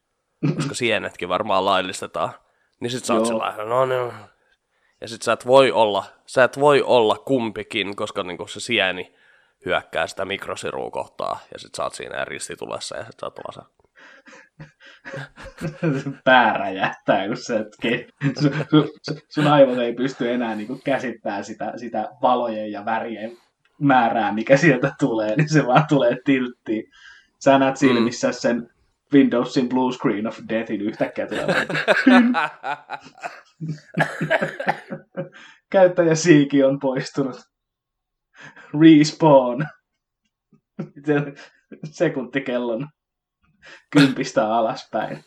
koska 0.56 0.76
sienetkin 0.84 1.30
varmaan 1.30 1.66
laillistetaan. 1.66 2.34
Niin 2.80 2.92
sit 2.92 3.06
sä 3.06 3.14
oot 3.14 3.26
sellainen, 3.26 3.70
no 3.70 3.86
niin. 3.86 4.14
Ja 5.02 5.08
sit 5.08 5.22
sä 5.22 5.34
et 5.34 5.48
voi 5.48 5.72
olla, 5.72 6.06
sä 6.26 6.44
et 6.44 6.60
voi 6.60 6.82
olla 6.82 7.16
kumpikin, 7.16 7.96
koska 7.96 8.24
niin 8.24 8.38
kuin 8.38 8.50
se 8.50 8.60
sieni 8.60 9.16
hyökkää 9.66 10.08
sitä 10.08 10.26
mikrosirua 10.26 10.92
kohtaa, 10.92 11.40
ja 11.54 11.60
sit 11.60 11.76
sä 11.76 11.84
oot 11.84 11.94
siinä 11.94 12.26
ristitulessa, 12.26 12.98
ja 12.98 13.06
sit 13.06 13.20
sä 13.20 13.26
oot 13.26 13.36
se 13.54 13.77
pää 16.24 16.54
räjähtää, 16.54 17.28
kun 17.28 17.38
se, 17.38 17.58
että 17.58 17.78
sun, 18.42 18.52
sun, 18.70 19.18
sun 19.30 19.48
aivot 19.48 19.78
ei 19.78 19.94
pysty 19.94 20.32
enää 20.32 20.56
niin 20.56 20.68
kuin 20.68 20.82
käsittämään 20.86 21.44
sitä, 21.44 21.74
sitä 21.76 22.10
valojen 22.22 22.72
ja 22.72 22.86
värien 22.86 23.38
määrää, 23.82 24.32
mikä 24.32 24.58
sieltä 24.58 24.92
tulee, 25.00 25.36
niin 25.36 25.50
se 25.50 25.68
vaan 25.68 25.86
tulee 25.90 26.18
tilttiin. 26.26 26.84
Sä 27.40 27.60
näet 27.60 27.78
silmissä 27.78 28.28
mm. 28.28 28.34
sen 28.34 28.70
Windowsin 29.14 29.70
blue 29.70 29.94
screen 29.94 30.28
of 30.28 30.40
deathin 30.50 30.82
yhtäkkiä 30.82 31.28
tulee. 31.28 31.46
Käyttäjä 35.70 36.16
Siiki 36.16 36.64
on 36.64 36.80
poistunut. 36.80 37.36
Respawn. 38.82 39.66
Sekuntikellon 41.84 42.88
kympistä 43.90 44.56
alaspäin. 44.56 45.24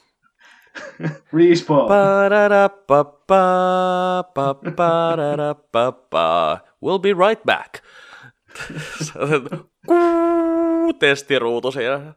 Respawn. 1.36 1.90
We'll 6.84 7.00
be 7.00 7.12
right 7.28 7.44
back. 7.44 7.74
Testiruutu 10.98 11.72
siinä. 11.72 12.14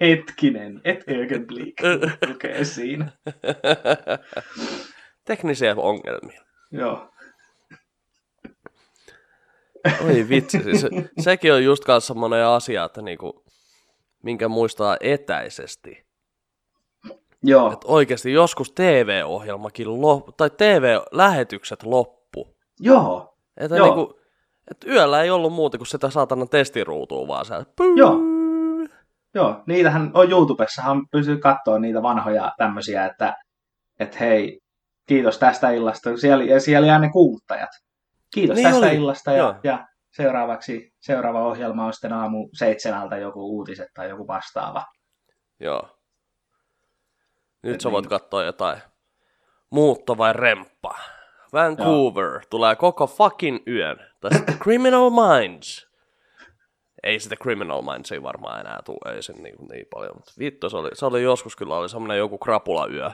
Hetkinen, 0.00 0.80
et 0.84 1.04
ögonblick 1.08 1.78
lukee 2.28 2.64
siinä. 2.64 3.12
Teknisiä 5.26 5.74
ongelmia. 5.76 6.42
Joo. 6.70 7.10
Oi 10.04 10.28
vitsi, 10.28 10.62
siis 10.62 10.86
sekin 11.18 11.52
on 11.52 11.64
just 11.64 11.84
kanssa 11.84 12.06
semmoinen 12.14 12.46
asia, 12.46 12.84
että 12.84 13.02
niinku, 13.02 13.44
minkä 14.22 14.48
muistaa 14.48 14.96
etäisesti. 15.00 16.06
Joo. 17.42 17.72
Että 17.72 17.88
oikeasti 17.88 18.32
joskus 18.32 18.72
TV-ohjelmakin 18.72 20.00
loppu, 20.00 20.32
tai 20.32 20.50
TV-lähetykset 20.50 21.82
loppu. 21.82 22.56
Joo. 22.80 23.34
Että 23.56 23.76
Joo. 23.76 23.86
Niinku, 23.86 24.20
että 24.70 24.90
yöllä 24.90 25.22
ei 25.22 25.30
ollut 25.30 25.52
muuta 25.52 25.78
kuin 25.78 25.86
sitä 25.86 26.10
saatana 26.10 26.46
testiruutua 26.46 27.28
vaan 27.28 27.44
se. 27.44 27.54
Joo. 27.96 28.16
Joo, 29.34 29.62
niitähän 29.66 30.10
on 30.14 30.30
YouTubessahan 30.30 31.06
pystyy 31.10 31.38
katsoa 31.38 31.78
niitä 31.78 32.02
vanhoja 32.02 32.52
tämmöisiä, 32.58 33.06
että, 33.06 33.36
että 33.98 34.18
hei, 34.20 34.60
kiitos 35.06 35.38
tästä 35.38 35.70
illasta. 35.70 36.16
Siellä, 36.16 36.60
siellä 36.60 36.86
jää 36.86 36.98
ne 36.98 37.10
kuuluttajat. 37.10 37.70
Kiitos 38.34 38.54
niin 38.56 38.68
tästä 38.68 38.86
oli. 38.86 38.94
illasta 38.94 39.32
ja, 39.32 39.60
ja 39.64 39.86
seuraavaksi, 40.10 40.94
seuraava 41.00 41.46
ohjelma 41.46 41.86
on 41.86 41.92
sitten 41.92 42.12
aamu 42.12 42.48
seitsemältä 42.52 43.16
joku 43.16 43.56
uutiset 43.56 43.88
tai 43.94 44.08
joku 44.08 44.26
vastaava. 44.26 44.84
Joo. 45.60 45.88
Nyt 47.62 47.74
Et 47.74 47.80
sä 47.80 47.90
voit 47.90 48.04
niin. 48.04 48.10
katsoa 48.10 48.44
jotain 48.44 48.82
muutto 49.70 50.18
vai 50.18 50.32
remppa. 50.32 50.94
Vancouver 51.52 52.32
Joo. 52.32 52.42
tulee 52.50 52.76
koko 52.76 53.06
fucking 53.06 53.58
yön. 53.68 54.10
Tai 54.20 54.34
sitten 54.34 54.58
Criminal 54.64 55.10
Minds. 55.10 55.90
Ei 57.02 57.20
sitä 57.20 57.36
Criminal 57.36 57.82
Minds 57.82 58.12
ei 58.12 58.22
varmaan 58.22 58.60
enää 58.60 58.80
tule, 58.84 59.14
ei 59.14 59.22
sen 59.22 59.36
niin, 59.36 59.56
niin 59.70 59.86
paljon. 59.90 60.12
Mutta 60.14 60.32
vittu, 60.38 60.70
se 60.70 60.76
oli, 60.76 60.90
se 60.92 61.06
oli 61.06 61.22
joskus 61.22 61.56
kyllä 61.56 61.76
oli 61.76 61.88
semmoinen 61.88 62.18
joku 62.18 62.38
krapula 62.38 62.86
yö. 62.86 63.10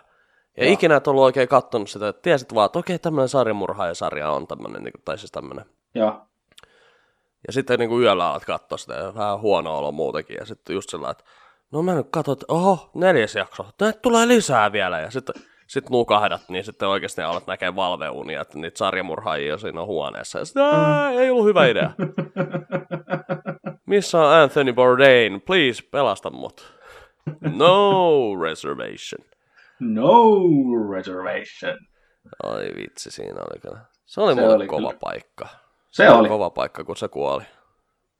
Ja 0.57 0.65
Joo. 0.65 0.73
ikinä 0.73 0.97
et 0.97 1.07
ollut 1.07 1.25
oikein 1.25 1.49
kattonut 1.49 1.91
sitä, 1.91 2.09
että 2.09 2.23
tiesit 2.23 2.55
vaan, 2.55 2.67
että 2.67 2.79
okei, 2.79 2.99
tämmöinen 2.99 3.29
sarjamurhaaja-sarja 3.29 4.31
on 4.31 4.47
tämmöinen, 4.47 4.83
niin, 4.83 4.93
tai 5.05 5.19
siis 5.19 5.31
tämmöinen. 5.31 5.65
Joo. 5.95 6.27
Ja 7.47 7.53
sitten 7.53 7.79
niin 7.79 7.89
kuin 7.89 8.03
yöllä 8.03 8.29
alat 8.29 8.45
katsoa 8.45 8.79
sitä 8.79 8.95
ja 8.95 9.15
vähän 9.15 9.41
huono 9.41 9.79
olo 9.79 9.93
muutenkin. 9.93 10.37
Ja 10.41 10.47
sitten 10.47 10.75
just 10.75 10.91
sillä 10.91 11.11
että 11.11 11.25
no 11.73 11.83
mä 11.83 11.95
nyt 11.95 12.07
katson, 12.11 12.33
että 12.33 12.47
oho, 12.49 12.91
neljäs 12.95 13.35
jakso, 13.35 13.67
näitä 13.81 13.99
tulee 14.03 14.29
lisää 14.29 14.73
vielä. 14.73 15.01
Ja 15.01 15.11
sitten 15.11 15.35
sit 15.67 15.91
nukahdat, 15.91 16.49
niin 16.49 16.65
sitten 16.65 16.89
oikeasti 16.89 17.23
alat 17.23 17.47
näkee 17.47 17.77
valveunia, 17.77 18.41
että 18.41 18.59
niitä 18.59 18.79
sarjamurhaajia 18.79 19.59
siinä 19.59 19.81
on 19.81 19.87
huoneessa. 19.87 20.39
Ja 20.39 20.45
sitten, 20.45 20.63
mm. 20.63 21.19
ei 21.19 21.31
ollut 21.31 21.47
hyvä 21.47 21.67
idea. 21.67 21.91
Missä 23.87 24.19
on 24.19 24.33
Anthony 24.33 24.73
Bourdain? 24.73 25.41
Please, 25.41 25.83
pelasta 25.91 26.31
mut. 26.31 26.75
No 27.41 28.11
reservation. 28.43 29.27
No 29.81 30.35
reservation. 30.93 31.79
Ai 32.43 32.71
vitsi, 32.77 33.11
siinä 33.11 33.41
oli 33.41 33.61
kyllä. 33.61 33.81
Se 34.05 34.21
oli 34.21 34.35
se 34.35 34.49
oli 34.49 34.67
kova 34.67 34.89
kyllä. 34.89 34.99
paikka. 35.01 35.49
Se, 35.97 36.11
oli. 36.11 36.29
kova 36.29 36.51
paikka, 36.51 36.85
kun 36.85 36.97
se 36.97 37.09
kuoli. 37.09 37.45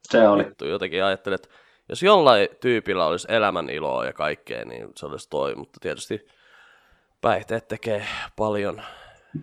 Se 0.03 0.27
oli. 0.27 0.45
Vittu, 0.45 0.65
jotenkin 0.65 1.03
ajattelin, 1.03 1.35
että 1.35 1.49
jos 1.89 2.03
jollain 2.03 2.47
tyypillä 2.61 3.05
olisi 3.05 3.27
elämän 3.31 3.69
iloa 3.69 4.05
ja 4.05 4.13
kaikkea, 4.13 4.65
niin 4.65 4.89
se 4.95 5.05
olisi 5.05 5.29
toi, 5.29 5.55
mutta 5.55 5.79
tietysti 5.81 6.27
päihteet 7.21 7.67
tekee 7.67 8.05
paljon. 8.35 8.81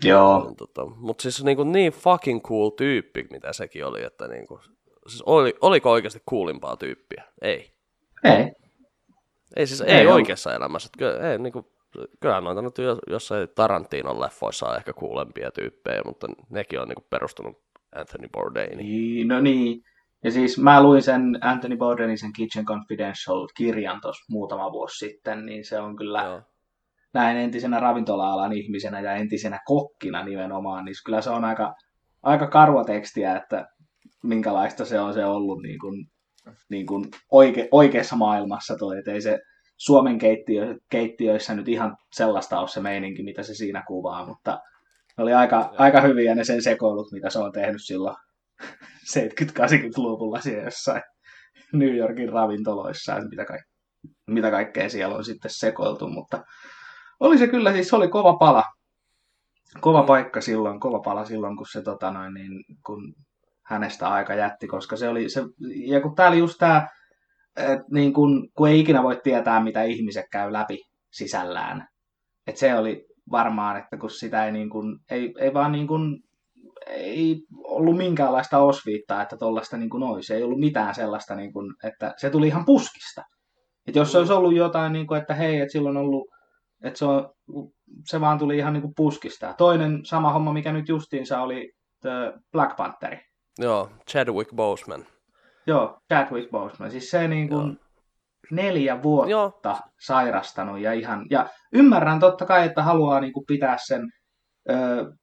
Joo. 0.05 0.55
Tota, 0.59 0.87
mutta 0.87 1.23
siis 1.23 1.45
niin, 1.45 1.57
kuin 1.57 1.73
niin 1.73 1.93
fucking 1.93 2.43
cool 2.43 2.71
tyyppi, 2.71 3.27
mitä 3.31 3.53
sekin 3.53 3.87
oli, 3.87 4.03
että 4.03 4.29
niin 4.29 4.47
kuin, 4.47 4.61
siis 5.07 5.23
oli, 5.23 5.55
oliko 5.61 5.91
oikeasti 5.91 6.23
coolimpaa 6.31 6.77
tyyppiä? 6.77 7.25
Ei. 7.43 7.75
Ei. 8.25 8.53
Ei 9.57 9.67
siis 9.67 9.81
ei, 9.81 9.95
ei 9.95 10.07
oikeassa 10.07 10.55
elämässä. 10.55 10.89
Kyllä, 10.99 11.31
ei, 11.31 11.39
niin 11.39 11.53
kuin, 11.53 11.67
kyllähän 12.21 12.45
noita 12.45 12.63
nyt 12.63 12.75
jossain 13.07 13.49
Tarantinon 13.55 14.21
leffoissa 14.21 14.67
on 14.67 14.77
ehkä 14.77 14.93
kuulempia 14.93 15.51
tyyppejä, 15.51 16.03
mutta 16.05 16.27
nekin 16.51 16.81
on 16.81 16.89
niin 16.89 16.97
kuin 16.97 17.07
perustunut 17.11 17.64
Anthony 17.95 18.29
Bourdain. 18.33 18.79
Niin, 18.79 19.29
no 19.29 19.41
niin. 19.41 19.81
Ja 20.25 20.31
siis 20.31 20.59
mä 20.59 20.83
luin 20.83 21.03
sen 21.03 21.39
Anthony 21.41 21.77
Bourdainin 21.77 22.19
sen 22.19 22.33
Kitchen 22.33 22.65
Confidential-kirjan 22.65 24.01
tuossa 24.01 24.25
muutama 24.31 24.73
vuosi 24.73 25.07
sitten, 25.07 25.47
niin 25.47 25.65
se 25.65 25.81
on 25.81 25.97
kyllä 25.97 26.23
Joo. 26.23 26.43
näin 27.15 27.37
entisenä 27.37 27.81
ravintola-alan 27.81 28.53
ihmisenä 28.53 29.01
ja 29.01 29.13
entisenä 29.13 29.61
kokkina 29.65 30.25
nimenomaan, 30.25 30.85
niin 30.85 30.95
kyllä 31.05 31.21
se 31.21 31.31
on 31.31 31.45
aika, 31.45 31.75
aika 32.23 32.47
karua 32.47 32.85
tekstiä, 32.85 33.37
että 33.37 33.67
minkälaista 34.23 34.85
se 34.85 35.01
on 35.01 35.15
se 35.15 35.25
ollut 35.25 35.63
niin 35.63 35.79
kuin, 35.79 36.07
niin 36.71 36.87
kuin 36.87 37.05
oike, 37.33 37.69
oikeassa 37.71 38.17
maailmassa 38.17 38.77
toi, 38.79 38.99
että 38.99 39.13
ei 39.13 39.21
se 39.21 39.39
Suomen 39.77 40.19
keittiö, 40.19 40.77
keittiöissä 40.91 41.55
nyt 41.55 41.69
ihan 41.69 41.97
sellaista 42.13 42.61
ole 42.61 42.69
se 42.69 42.81
meininki, 42.81 43.23
mitä 43.23 43.43
se 43.43 43.55
siinä 43.55 43.85
kuvaa, 43.87 44.27
mutta 44.27 44.61
oli 45.19 45.33
aika, 45.33 45.75
aika 45.79 46.01
hyviä 46.01 46.35
ne 46.35 46.45
sen 46.45 46.63
sekoilut, 46.63 47.13
mitä 47.13 47.31
se 47.31 47.39
on 47.39 47.53
tehnyt 47.53 47.85
silloin 47.85 48.17
70-80-luvulla 49.17 50.41
siellä 50.41 50.65
jossain 50.65 51.03
New 51.73 51.97
Yorkin 51.97 52.33
ravintoloissa 52.33 53.13
ja 53.13 53.21
mitä, 53.31 53.45
kaik- 53.45 53.69
mitä 54.27 54.51
kaikkea 54.51 54.89
siellä 54.89 55.17
on 55.17 55.25
sitten 55.25 55.51
sekoiltu, 55.55 56.09
mutta 56.09 56.45
oli 57.21 57.39
se 57.39 57.47
kyllä, 57.47 57.73
siis 57.73 57.89
se 57.89 57.97
oli 57.97 58.09
kova 58.09 58.37
pala. 58.37 58.65
Kova 59.81 60.01
mm. 60.03 60.07
paikka 60.07 60.41
silloin, 60.41 60.81
kova 60.81 61.01
pala 61.01 61.25
silloin, 61.25 61.57
kun 61.57 61.67
se 61.73 61.83
tota 61.83 62.11
noin, 62.11 62.35
niin, 62.35 62.65
kun 62.87 63.15
hänestä 63.67 64.09
aika 64.09 64.35
jätti, 64.35 64.67
koska 64.67 64.97
se 64.97 65.09
oli 65.09 65.29
se, 65.31 65.43
ja 65.87 66.01
kun 66.01 66.15
tää 66.15 66.29
oli 66.29 66.39
just 66.39 66.59
tää, 66.59 66.89
että 67.57 67.85
niin 67.93 68.13
kun, 68.13 68.49
kun 68.57 68.69
ei 68.69 68.81
ikinä 68.81 69.03
voi 69.03 69.21
tietää, 69.23 69.63
mitä 69.63 69.83
ihmiset 69.83 70.27
käy 70.33 70.53
läpi 70.53 70.83
sisällään. 71.13 71.89
että 72.47 72.61
se 72.61 72.75
oli 72.75 73.07
varmaan, 73.31 73.77
että 73.77 73.97
kun 73.97 74.11
sitä 74.11 74.45
ei, 74.45 74.53
niin 74.53 74.71
kuin, 74.71 74.99
ei, 75.11 75.35
ei 75.39 75.55
vaan 75.55 75.73
niin 75.73 75.87
kuin, 75.87 76.21
ei 76.87 77.43
ollut 77.65 77.97
minkäänlaista 77.97 78.59
osviittaa, 78.59 79.23
että 79.23 79.37
tuollaista 79.37 79.77
niin 79.77 80.03
olisi. 80.03 80.35
Ei 80.35 80.43
ollut 80.43 80.61
mitään 80.61 80.95
sellaista, 80.95 81.35
niin 81.35 81.53
kuin, 81.53 81.75
että 81.85 82.15
se 82.17 82.31
tuli 82.31 82.47
ihan 82.47 82.65
puskista. 82.65 83.23
Että 83.87 83.99
jos 83.99 84.13
se 84.13 84.19
olisi 84.19 84.33
ollut 84.33 84.55
jotain, 84.55 84.93
niin 84.93 85.07
kuin, 85.07 85.21
että 85.21 85.35
hei, 85.35 85.61
että 85.61 85.73
silloin 85.73 85.97
on 85.97 86.05
ollut, 86.05 86.29
että 86.85 86.99
se, 86.99 87.05
on, 87.05 87.31
se 88.07 88.21
vaan 88.21 88.39
tuli 88.39 88.57
ihan 88.57 88.73
niin 88.73 88.83
kuin 88.83 88.95
puskista. 88.97 89.55
Toinen 89.59 90.01
sama 90.05 90.33
homma, 90.33 90.53
mikä 90.53 90.73
nyt 90.73 90.89
justiinsa 90.89 91.43
oli 91.43 91.73
The 92.01 92.33
Black 92.53 92.77
Pantheri. 92.77 93.21
Joo, 93.59 93.91
Chadwick 94.11 94.55
Boseman. 94.57 95.07
Joo, 95.67 95.99
Chadwick 96.13 96.51
Boseman. 96.51 96.91
Siis 96.91 97.11
se 97.11 97.29
niin 97.29 97.49
kuin, 97.49 97.79
neljä 98.51 99.03
vuotta 99.03 99.31
Joo. 99.31 99.79
sairastanut 100.01 100.81
ja 100.81 100.93
ihan, 100.93 101.27
ja 101.31 101.49
ymmärrän 101.73 102.21
totta 102.21 102.47
kai, 102.47 102.67
että 102.67 102.83
haluaa 102.83 103.21
niin 103.21 103.33
kuin 103.33 103.47
pitää 103.47 103.77
sen 103.87 104.03
ö, 104.71 104.75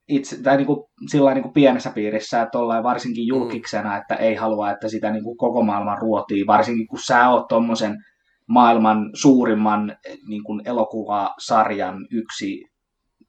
itse, 0.08 0.42
tai 0.42 0.56
niin 0.56 0.66
kuin, 0.66 0.84
sillä 1.10 1.34
niin 1.34 1.42
kuin 1.42 1.52
pienessä 1.52 1.90
piirissä, 1.90 2.42
että 2.42 2.58
ollaan 2.58 2.82
varsinkin 2.82 3.24
mm. 3.24 3.28
julkiksena, 3.28 3.90
mm. 3.90 3.96
että 3.96 4.14
ei 4.14 4.34
halua, 4.34 4.70
että 4.70 4.88
sitä 4.88 5.10
niin 5.10 5.24
kuin 5.24 5.36
koko 5.36 5.62
maailman 5.62 5.98
ruotii, 5.98 6.46
varsinkin 6.46 6.86
kun 6.86 6.98
sä 7.06 7.28
oot 7.28 7.48
tuommoisen 7.48 7.96
maailman 8.48 9.10
suurimman 9.14 9.96
niin 10.28 10.42
kuin 10.44 10.62
elokuvasarjan 10.64 12.06
yksi 12.10 12.64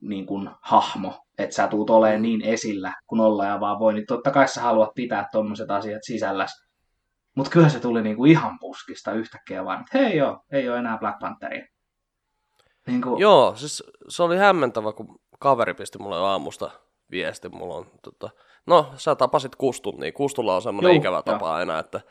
niin 0.01 0.25
kuin, 0.25 0.49
hahmo, 0.61 1.13
että 1.37 1.55
sä 1.55 1.67
tuut 1.67 1.89
olemaan 1.89 2.21
niin 2.21 2.41
esillä 2.41 2.93
kun 3.07 3.19
ollaan 3.19 3.49
ja 3.49 3.59
vaan 3.59 3.79
voi, 3.79 3.93
niin 3.93 4.05
totta 4.07 4.31
kai 4.31 4.47
sä 4.47 4.61
haluat 4.61 4.89
pitää 4.95 5.27
tuommoiset 5.31 5.71
asiat 5.71 6.01
sisälläs. 6.05 6.51
Mutta 7.35 7.51
kyllä 7.51 7.69
se 7.69 7.79
tuli 7.79 8.01
niinku 8.01 8.25
ihan 8.25 8.59
puskista 8.59 9.11
yhtäkkiä 9.11 9.65
vaan, 9.65 9.81
että 9.81 9.97
hei 9.97 10.17
joo, 10.17 10.43
ei 10.51 10.69
ole 10.69 10.77
enää 10.77 10.97
Black 10.97 11.19
Pantheria. 11.19 11.67
Niin 12.87 13.01
kuin... 13.01 13.19
Joo, 13.19 13.55
siis 13.55 13.83
se 14.09 14.23
oli 14.23 14.37
hämmentävä, 14.37 14.93
kun 14.93 15.19
kaveri 15.39 15.73
pisti 15.73 15.99
mulle 15.99 16.17
aamusta 16.17 16.71
viesti. 17.11 17.49
Mulla 17.49 17.75
on, 17.75 17.85
tota... 18.01 18.29
No, 18.65 18.93
sä 18.95 19.15
tapasit 19.15 19.55
Kustun, 19.55 19.99
niin 19.99 20.13
Kustulla 20.13 20.55
on 20.55 20.61
semmoinen 20.61 20.95
ikävä 20.95 21.21
tapa 21.21 21.47
jo. 21.47 21.51
aina, 21.51 21.79
että 21.79 22.01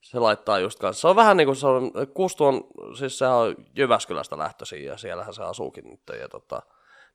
se 0.00 0.18
laittaa 0.18 0.58
just 0.58 0.78
kanssa. 0.78 1.00
Se 1.00 1.08
on 1.08 1.16
vähän 1.16 1.36
niin 1.36 1.46
kuin 1.46 1.56
se 1.56 1.66
on, 1.66 1.92
Kustu 2.14 2.44
on, 2.44 2.64
siis 2.98 3.18
se 3.18 3.26
on 3.26 3.54
Jyväskylästä 3.76 4.38
lähtöisin 4.38 4.84
ja 4.84 4.96
siellähän 4.96 5.34
se 5.34 5.42
asuukin 5.42 5.84
nyt. 5.90 6.20
Ja 6.20 6.28
tota, 6.28 6.62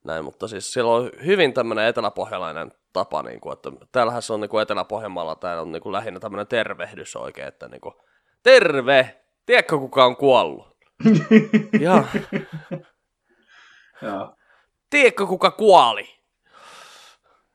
näin, 0.08 0.26
mutta 0.26 0.48
siis 0.48 0.74
sillä 0.74 0.92
on 0.92 1.12
hyvin 1.26 1.54
tämmöinen 1.54 1.86
eteläpohjalainen 1.86 2.72
tapa, 2.94 3.24
niin 3.24 3.40
kuin, 3.40 3.54
että 3.54 3.72
täällähän 3.92 4.22
se 4.22 4.34
on 4.34 4.42
niin 4.42 4.50
kuin 4.50 4.62
Etelä-Pohjanmaalla, 4.62 5.36
täällä 5.36 5.62
on 5.62 5.72
niin 5.72 5.82
kuin 5.82 5.94
lähinnä 5.94 6.20
tämmöinen 6.20 6.48
tervehdys 6.48 7.16
oikein, 7.16 7.48
että 7.48 7.68
niin 7.68 7.82
kuin, 7.82 7.96
terve, 8.44 9.22
tiedätkö 9.46 9.78
kuka 9.78 10.06
on 10.06 10.16
kuollut? 10.16 10.78
ja. 11.80 12.04
ja. 14.02 14.34
Tiedätkö 14.90 15.26
kuka 15.26 15.52
kuoli? 15.52 16.10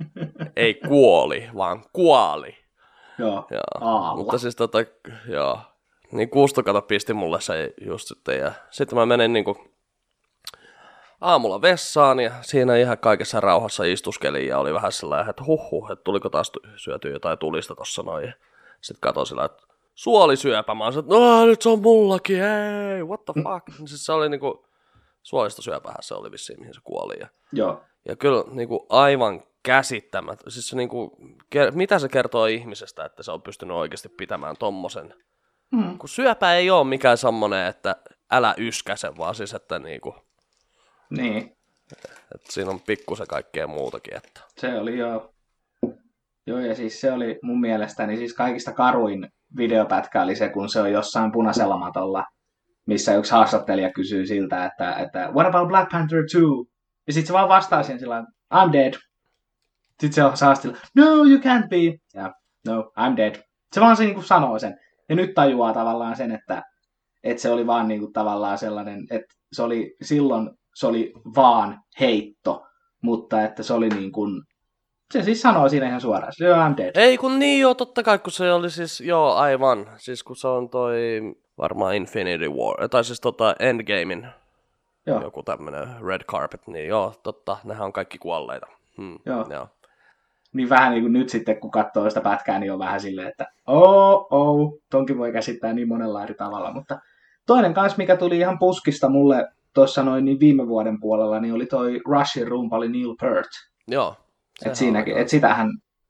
Ei 0.57 0.75
kuoli, 0.75 1.51
vaan 1.57 1.85
kuoli. 1.93 2.57
Joo, 3.19 3.47
joo. 3.51 4.17
Mutta 4.17 4.39
siis 4.39 4.57
tota, 4.57 4.79
joo. 5.29 5.61
Niin 6.13 6.31
Kusto 6.31 6.63
kato 6.63 6.83
pisti 6.83 7.15
mulle 7.15 7.41
se 7.41 7.75
just 7.81 8.09
sitten, 8.09 8.39
ja 8.39 8.53
sitten 8.71 8.99
mä 8.99 9.07
menin 9.07 9.33
niinku 9.33 9.72
aamulla 11.23 11.63
vessaan 11.63 12.21
ja 12.21 12.31
siinä 12.41 12.77
ihan 12.77 12.99
kaikessa 12.99 13.41
rauhassa 13.41 13.85
istuskelin 13.85 14.47
ja 14.47 14.59
oli 14.59 14.75
vähän 14.75 14.93
sellainen, 14.93 15.31
että 15.31 15.45
huh, 15.45 15.91
että 15.93 16.05
tuliko 16.05 16.29
taas 16.29 16.53
syöty 16.77 17.11
jotain 17.11 17.39
tulista 17.39 17.75
tossa 17.75 18.03
noin. 18.03 18.35
Sitten 18.81 19.01
katsoin 19.01 19.27
sillä, 19.27 19.45
että 19.45 19.63
suolisyöpä. 19.95 20.75
Mä 20.75 20.89
että 20.89 21.15
no 21.15 21.47
nyt 21.47 21.63
se 21.63 21.69
on 21.69 21.83
mullakin, 21.83 22.41
hei, 22.41 23.03
what 23.03 23.25
the 23.25 23.33
fuck. 23.43 23.79
siis 23.89 24.05
se 24.07 24.13
oli 24.13 24.29
niinku, 24.29 24.67
suolistosyöpähän 25.23 26.03
se 26.03 26.15
oli 26.15 26.31
vissiin, 26.31 26.61
mihin 26.61 26.75
se 26.75 26.81
kuoli. 26.85 27.15
Ja, 27.21 27.27
Joo. 27.53 27.83
ja 28.09 28.17
kyllä 28.17 28.45
niinku 28.51 28.87
aivan 28.89 29.43
käsittämättä. 29.63 30.51
Siis 30.51 30.69
se 30.69 30.77
niinku, 30.77 31.17
mitä 31.75 31.99
se 31.99 32.09
kertoo 32.09 32.47
ihmisestä, 32.47 33.05
että 33.05 33.23
se 33.23 33.33
on 33.33 33.43
pystynyt 33.43 33.77
oikeasti 33.77 34.09
pitämään 34.09 34.57
tommosen. 34.57 35.15
Mm. 35.71 35.99
Kun 35.99 36.09
syöpä 36.09 36.55
ei 36.55 36.71
ole 36.71 36.85
mikään 36.85 37.19
semmonen, 37.19 37.67
että 37.67 37.97
älä 38.31 38.55
yskäse, 38.59 39.17
vaan 39.17 39.35
siis, 39.35 39.55
että 39.55 39.79
niinku, 39.79 40.15
niin. 41.17 41.57
Et 42.35 42.41
siinä 42.51 42.71
on 42.71 42.81
pikkusen 42.81 43.27
kaikkea 43.27 43.67
muutakin. 43.67 44.17
Että. 44.17 44.41
Se 44.59 44.75
oli 44.75 44.99
jo. 44.99 45.35
Joo, 46.47 46.59
ja 46.59 46.75
siis 46.75 47.01
se 47.01 47.13
oli 47.13 47.39
mun 47.43 47.61
mielestäni 47.61 48.17
siis 48.17 48.35
kaikista 48.35 48.73
karuin 48.73 49.29
videopätkä 49.57 50.23
oli 50.23 50.37
se, 50.37 50.49
kun 50.49 50.69
se 50.69 50.81
on 50.81 50.93
jossain 50.93 51.33
punaisella 51.33 51.79
matolla, 51.79 52.25
missä 52.87 53.15
yksi 53.15 53.33
haastattelija 53.33 53.93
kysyy 53.93 54.27
siltä, 54.27 54.65
että, 54.65 54.95
että 54.95 55.31
what 55.35 55.47
about 55.47 55.69
Black 55.69 55.91
Panther 55.91 56.23
2? 56.23 56.39
Ja 57.07 57.13
sitten 57.13 57.27
se 57.27 57.33
vaan 57.33 57.49
vastaa 57.49 57.83
siihen 57.83 58.01
sillä 58.01 58.25
I'm 58.55 58.73
dead. 58.73 58.95
Sitten 60.01 60.13
se 60.13 60.25
on 60.25 60.33
haastilla, 60.41 60.77
no 60.97 61.05
you 61.05 61.39
can't 61.39 61.69
be. 61.69 61.99
Ja 62.15 62.33
no, 62.67 62.93
I'm 62.99 63.17
dead. 63.17 63.35
Se 63.73 63.81
vaan 63.81 63.97
se 63.97 64.05
niin 64.05 64.23
sanoo 64.23 64.59
sen. 64.59 64.79
Ja 65.09 65.15
nyt 65.17 65.35
tajuaa 65.35 65.73
tavallaan 65.73 66.17
sen, 66.17 66.33
että, 66.33 66.63
että 67.23 67.43
se 67.43 67.51
oli 67.51 67.67
vaan 67.67 67.89
niin 67.89 68.01
kuin 68.01 68.13
tavallaan 68.13 68.59
sellainen, 68.59 69.07
että 69.11 69.35
se 69.53 69.63
oli 69.63 69.97
silloin 70.03 70.51
se 70.75 70.87
oli 70.87 71.13
vaan 71.37 71.81
heitto, 72.01 72.67
mutta 73.01 73.43
että 73.43 73.63
se 73.63 73.73
oli 73.75 73.89
niin 73.89 74.13
kuin, 74.13 74.43
se 75.13 75.23
siis 75.23 75.43
sanoo 75.43 75.69
siinä 75.69 75.87
ihan 75.87 76.01
suoraan, 76.01 76.33
se 76.37 76.45
I'm 76.45 76.77
dead. 76.77 76.91
Ei 76.95 77.19
kun 77.19 77.39
niin 77.39 77.61
joo, 77.61 77.75
totta 77.75 78.03
kai, 78.03 78.19
kun 78.19 78.33
se 78.33 78.53
oli 78.53 78.71
siis, 78.71 79.01
joo 79.01 79.35
aivan, 79.35 79.91
siis 79.97 80.23
kun 80.23 80.37
se 80.37 80.49
on 80.49 80.71
toi 80.71 81.21
varmaan 81.59 81.95
Infinity 81.95 82.49
War, 82.49 82.89
tai 82.89 83.05
siis 83.05 83.21
tota 83.21 83.55
Endgamein 83.59 84.27
joo. 85.07 85.23
joku 85.23 85.43
tämmönen 85.43 85.89
red 86.07 86.21
carpet, 86.25 86.67
niin 86.67 86.89
joo, 86.89 87.15
totta, 87.23 87.57
nehän 87.65 87.85
on 87.85 87.93
kaikki 87.93 88.19
kuolleita. 88.19 88.67
Hmm, 88.97 89.19
joo. 89.27 89.47
joo. 89.51 89.69
Niin 90.53 90.69
vähän 90.69 90.91
niin 90.93 91.03
kuin 91.03 91.13
nyt 91.13 91.29
sitten, 91.29 91.61
kun 91.61 91.71
katsoo 91.71 92.09
sitä 92.09 92.21
pätkää, 92.21 92.59
niin 92.59 92.73
on 92.73 92.79
vähän 92.79 93.01
silleen, 93.01 93.29
että 93.29 93.47
oh, 93.67 94.27
oh, 94.31 94.79
tonkin 94.91 95.19
voi 95.19 95.33
käsittää 95.33 95.73
niin 95.73 95.89
monella 95.89 96.23
eri 96.23 96.35
tavalla, 96.35 96.73
mutta 96.73 96.99
toinen 97.47 97.75
kanssa, 97.75 97.99
mikä 97.99 98.17
tuli 98.17 98.39
ihan 98.39 98.59
puskista 98.59 99.09
mulle 99.09 99.49
tuossa 99.75 100.03
noin 100.03 100.25
niin 100.25 100.41
viime 100.41 100.69
vuoden 100.69 101.01
puolella, 101.01 101.41
niin 101.41 101.55
oli 101.55 101.67
toi 101.67 102.01
Rushin 102.09 102.49
rumpali 102.49 102.89
Neil 102.89 103.15
Peart. 103.21 103.49
Joo. 103.89 104.17
Et 104.67 104.75
siinäkin, 104.75 105.17
et 105.17 105.29
sitähän, 105.29 105.69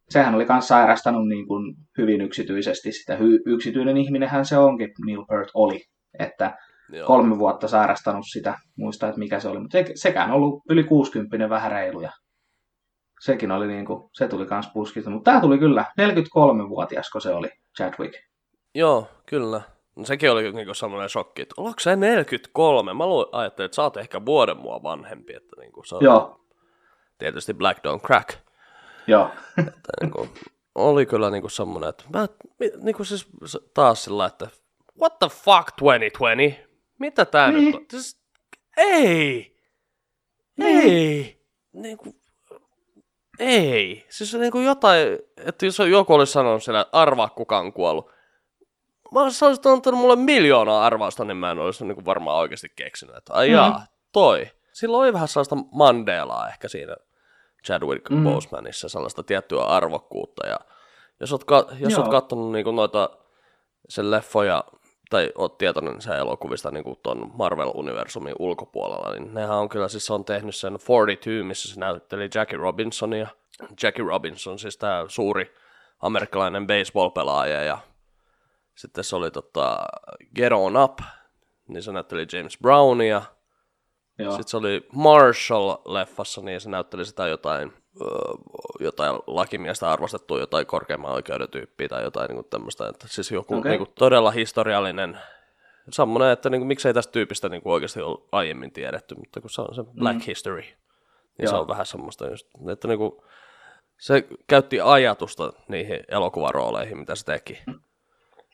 sehän 0.08 0.34
oli 0.34 0.46
myös 0.48 0.68
sairastanut 0.68 1.28
niin 1.28 1.46
kuin 1.46 1.74
hyvin 1.98 2.20
yksityisesti 2.20 2.92
sitä. 2.92 3.16
Hy, 3.16 3.38
yksityinen 3.46 3.96
ihminenhän 3.96 4.44
se 4.44 4.58
onkin, 4.58 4.90
Neil 5.06 5.24
Peart 5.28 5.48
oli. 5.54 5.80
Että 6.18 6.56
Joo. 6.92 7.06
kolme 7.06 7.38
vuotta 7.38 7.68
sairastanut 7.68 8.24
sitä, 8.32 8.58
muista, 8.76 9.08
että 9.08 9.18
mikä 9.18 9.40
se 9.40 9.48
oli. 9.48 9.60
Mutta 9.60 9.78
sekään 9.94 10.30
on 10.30 10.36
ollut 10.36 10.62
yli 10.70 10.84
60 10.84 11.48
vähän 11.48 11.72
reiluja. 11.72 12.10
Sekin 13.20 13.50
oli 13.50 13.66
niin 13.66 13.86
kuin, 13.86 14.10
se 14.12 14.28
tuli 14.28 14.46
kans 14.46 14.70
puskista. 14.74 15.10
Mutta 15.10 15.30
tämä 15.30 15.40
tuli 15.40 15.58
kyllä, 15.58 15.84
43-vuotias, 16.00 17.10
kun 17.10 17.20
se 17.20 17.30
oli 17.30 17.48
Chadwick. 17.76 18.14
Joo, 18.74 19.08
kyllä. 19.26 19.60
No 19.96 20.04
sekin 20.04 20.30
oli 20.30 20.52
niinku 20.52 20.74
semmoinen 20.74 21.08
shokki, 21.08 21.42
että 21.42 21.54
ollaanko 21.56 21.80
se 21.80 21.96
43? 21.96 22.94
Mä 22.94 23.04
ajattelin, 23.32 23.66
että 23.66 23.76
sä 23.76 23.82
oot 23.82 23.96
ehkä 23.96 24.24
vuoden 24.24 24.56
mua 24.56 24.82
vanhempi, 24.82 25.34
että 25.34 25.56
niinku 25.60 25.84
se 25.84 25.94
on 25.94 26.04
Joo. 26.04 26.40
tietysti 27.18 27.54
Black 27.54 27.78
Don't 27.78 28.06
Crack. 28.06 28.38
Joo. 29.06 29.30
että 29.58 29.92
niinku, 30.00 30.28
oli 30.74 31.06
kyllä 31.06 31.30
niinku 31.30 31.48
semmoinen, 31.48 31.88
että 31.88 32.04
mä 32.12 32.28
niinku 32.82 33.04
siis 33.04 33.28
taas 33.74 34.04
sillä, 34.04 34.26
että 34.26 34.48
what 35.00 35.18
the 35.18 35.28
fuck 35.28 35.66
2020? 35.76 36.68
Mitä 36.98 37.24
tää 37.24 37.52
niin. 37.52 37.64
nyt 37.64 37.74
on? 37.74 37.86
Siis, 37.90 38.22
ei! 38.76 39.56
Niin. 40.56 40.90
Ei! 40.90 41.42
Niinku, 41.72 42.14
ei. 43.38 44.06
Siis 44.08 44.34
niinku 44.34 44.58
jotain, 44.58 45.18
että 45.36 45.66
jos 45.66 45.78
joku 45.78 46.14
olisi 46.14 46.32
sanonut 46.32 46.62
siellä, 46.62 46.80
että 46.80 46.98
arvaa 46.98 47.28
kuka 47.28 47.58
on 47.58 47.72
kuollut 47.72 48.10
mä 49.12 49.30
sä 49.30 49.46
olisit 49.46 49.66
antanut 49.66 50.00
mulle 50.00 50.16
miljoonaa 50.16 50.86
arvausta, 50.86 51.24
niin 51.24 51.36
mä 51.36 51.50
en 51.50 51.58
olisi 51.58 51.84
niin 51.84 51.94
kuin 51.94 52.04
varmaan 52.04 52.38
oikeasti 52.38 52.72
keksinyt, 52.76 53.16
että 53.16 53.32
ai 53.32 53.50
jaa, 53.50 53.86
toi. 54.12 54.50
Silloin 54.72 55.02
oli 55.02 55.12
vähän 55.12 55.28
sellaista 55.28 55.56
Mandelaa 55.72 56.48
ehkä 56.48 56.68
siinä 56.68 56.96
Chadwick 57.66 58.10
mm. 58.10 58.24
Bosemanissa, 58.24 58.88
sellaista 58.88 59.22
tiettyä 59.22 59.62
arvokkuutta. 59.62 60.46
Ja 60.46 60.58
jos 61.20 61.32
oot, 61.32 61.44
ka- 61.44 61.66
jos 61.78 61.98
oot 61.98 62.08
katsonut 62.08 62.52
niin 62.52 62.64
kuin 62.64 62.76
noita 62.76 63.10
sen 63.88 64.10
leffoja, 64.10 64.64
tai 65.10 65.32
oot 65.34 65.58
tietoinen 65.58 66.02
sen 66.02 66.16
elokuvista 66.16 66.70
niin 66.70 66.84
kuin 66.84 66.98
ton 67.02 67.32
Marvel-universumin 67.34 68.34
ulkopuolella, 68.38 69.12
niin 69.12 69.34
nehän 69.34 69.58
on 69.58 69.68
kyllä 69.68 69.88
siis 69.88 70.10
on 70.10 70.24
tehnyt 70.24 70.56
sen 70.56 70.72
42, 70.72 71.42
missä 71.42 71.74
se 71.74 71.80
näytteli 71.80 72.28
Jackie 72.34 72.58
Robinsonia. 72.58 73.28
Jackie 73.82 74.04
Robinson, 74.04 74.58
siis 74.58 74.76
tämä 74.76 75.04
suuri 75.08 75.54
amerikkalainen 76.00 76.66
baseball-pelaaja 76.66 77.62
ja 77.62 77.78
sitten 78.74 79.04
se 79.04 79.16
oli 79.16 79.30
tota, 79.30 79.78
Get 80.36 80.52
On 80.52 80.76
Up, 80.76 80.98
niin 81.68 81.82
se 81.82 81.92
näytteli 81.92 82.26
James 82.32 82.58
Brownia. 82.62 83.22
Joo. 84.18 84.30
Sitten 84.32 84.48
se 84.48 84.56
oli 84.56 84.88
Marshall-leffassa, 84.92 86.42
niin 86.44 86.60
se 86.60 86.70
näytteli 86.70 87.04
sitä 87.04 87.26
jotain, 87.26 87.72
jotain 88.80 89.18
lakimiestä 89.26 89.92
arvostettua, 89.92 90.38
jotain 90.38 90.66
korkeamman 90.66 91.12
oikeuden 91.12 91.48
tyyppiä 91.48 91.88
tai 91.88 92.02
jotain 92.02 92.30
niin 92.30 92.44
tämmöistä. 92.44 92.88
Että 92.88 93.08
siis 93.08 93.30
joku 93.30 93.56
okay. 93.56 93.70
niin 93.70 93.78
kuin, 93.78 93.90
todella 93.98 94.30
historiallinen, 94.30 95.18
semmoinen, 95.90 96.30
että 96.30 96.50
niin 96.50 96.60
kuin, 96.60 96.68
miksei 96.68 96.94
tästä 96.94 97.12
tyypistä 97.12 97.48
niin 97.48 97.62
kuin, 97.62 97.72
oikeasti 97.72 98.00
ole 98.00 98.28
aiemmin 98.32 98.72
tiedetty, 98.72 99.14
mutta 99.14 99.40
kun 99.40 99.50
se 99.50 99.62
on 99.62 99.74
se 99.74 99.82
Black 99.82 100.18
mm. 100.18 100.24
History, 100.26 100.60
niin 100.62 100.74
Joo. 101.38 101.50
se 101.50 101.56
on 101.56 101.68
vähän 101.68 101.86
semmoista 101.86 102.28
just, 102.28 102.46
että 102.72 102.88
niin 102.88 102.98
kuin, 102.98 103.12
se 103.98 104.28
käytti 104.46 104.80
ajatusta 104.80 105.52
niihin 105.68 106.04
elokuvarooleihin, 106.08 106.98
mitä 106.98 107.14
se 107.14 107.24
teki. 107.24 107.62
Mm. 107.66 107.80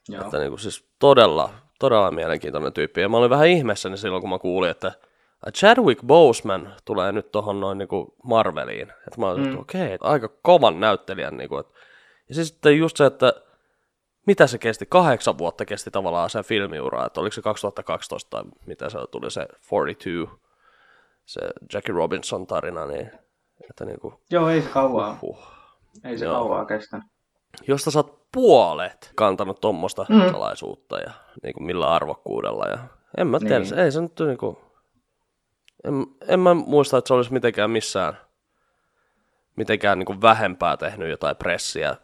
Joo. 0.09 0.25
Että 0.25 0.38
niin 0.38 0.51
kuin, 0.51 0.61
siis 0.61 0.88
todella, 0.99 1.51
todella 1.79 2.11
mielenkiintoinen 2.11 2.73
tyyppi. 2.73 3.01
Ja 3.01 3.09
mä 3.09 3.16
olin 3.16 3.31
vähän 3.31 3.49
ihmeessäni 3.49 3.97
silloin, 3.97 4.21
kun 4.21 4.31
mä 4.31 4.38
kuulin, 4.38 4.71
että 4.71 4.92
Chadwick 5.53 6.03
Boseman 6.07 6.75
tulee 6.85 7.12
nyt 7.12 7.33
tuohon 7.33 7.61
noin 7.61 7.79
niin 7.79 7.88
kuin 7.88 8.07
Marveliin. 8.25 8.90
Että 8.90 9.21
mä 9.21 9.29
olin, 9.29 9.49
mm. 9.49 9.59
okei, 9.59 9.94
okay, 9.94 10.11
aika 10.11 10.29
kovan 10.42 10.81
näyttelijän. 10.81 11.37
Niin 11.37 11.49
kuin, 11.49 11.61
että... 11.61 11.79
Ja 12.29 12.35
siis 12.35 12.49
sitten 12.49 12.79
just 12.79 12.97
se, 12.97 13.07
että 13.07 13.33
mitä 14.27 14.47
se 14.47 14.59
kesti, 14.59 14.87
kahdeksan 14.87 15.38
vuotta 15.38 15.64
kesti 15.64 15.90
tavallaan 15.90 16.31
se 16.31 16.42
filmiura, 16.42 17.07
että 17.07 17.21
oliko 17.21 17.35
se 17.35 17.42
2012 17.42 18.31
tai 18.31 18.42
mitä 18.66 18.90
se 18.90 18.99
tuli 19.11 19.31
se 19.31 19.49
42, 19.73 20.40
se 21.25 21.40
Jackie 21.73 21.94
Robinson 21.94 22.47
tarina, 22.47 22.87
niin 22.87 23.11
että 23.71 23.85
niin 23.85 24.01
kuin, 24.01 24.14
Joo, 24.31 24.49
ei 24.49 24.62
se 24.62 24.68
kauaa. 24.68 25.18
huh. 25.23 25.38
Ei 26.05 26.18
se 26.18 26.25
Joo. 26.25 26.35
kauaa 26.35 26.64
kestänyt. 26.64 27.07
Josta 27.66 27.90
sä 27.90 27.99
oot 27.99 28.17
puolet 28.35 29.12
kantanut 29.14 29.61
tuommoista 29.61 30.07
Mm. 30.09 30.23
mm. 30.23 30.31
salaisuutta 30.31 30.99
ja 30.99 31.11
niin 31.43 31.55
kuin 31.55 31.67
millä 31.67 31.88
arvokkuudella. 31.88 32.67
Ja, 32.69 32.79
en 33.19 33.27
mä 33.27 33.38
tiedä, 33.38 33.59
Niin. 33.59 33.71
niin. 33.71 33.79
ei 33.79 33.93
se 33.93 34.01
nyt 34.01 34.21
niin 34.27 34.38
kuin, 34.38 34.57
en, 35.85 35.95
en 36.29 36.41
mä 36.41 36.55
muista, 36.55 36.99
että 36.99 37.09
se 37.09 37.14
olisi 37.14 37.33
mitenkään 37.33 37.71
missään 37.71 38.14
mitenkään 39.57 39.99
niin 39.99 40.07
kuin 40.07 40.23
vähempää 40.23 40.77
tehnyt 40.77 41.11
jotain 41.11 41.37
pressiä 41.37 41.97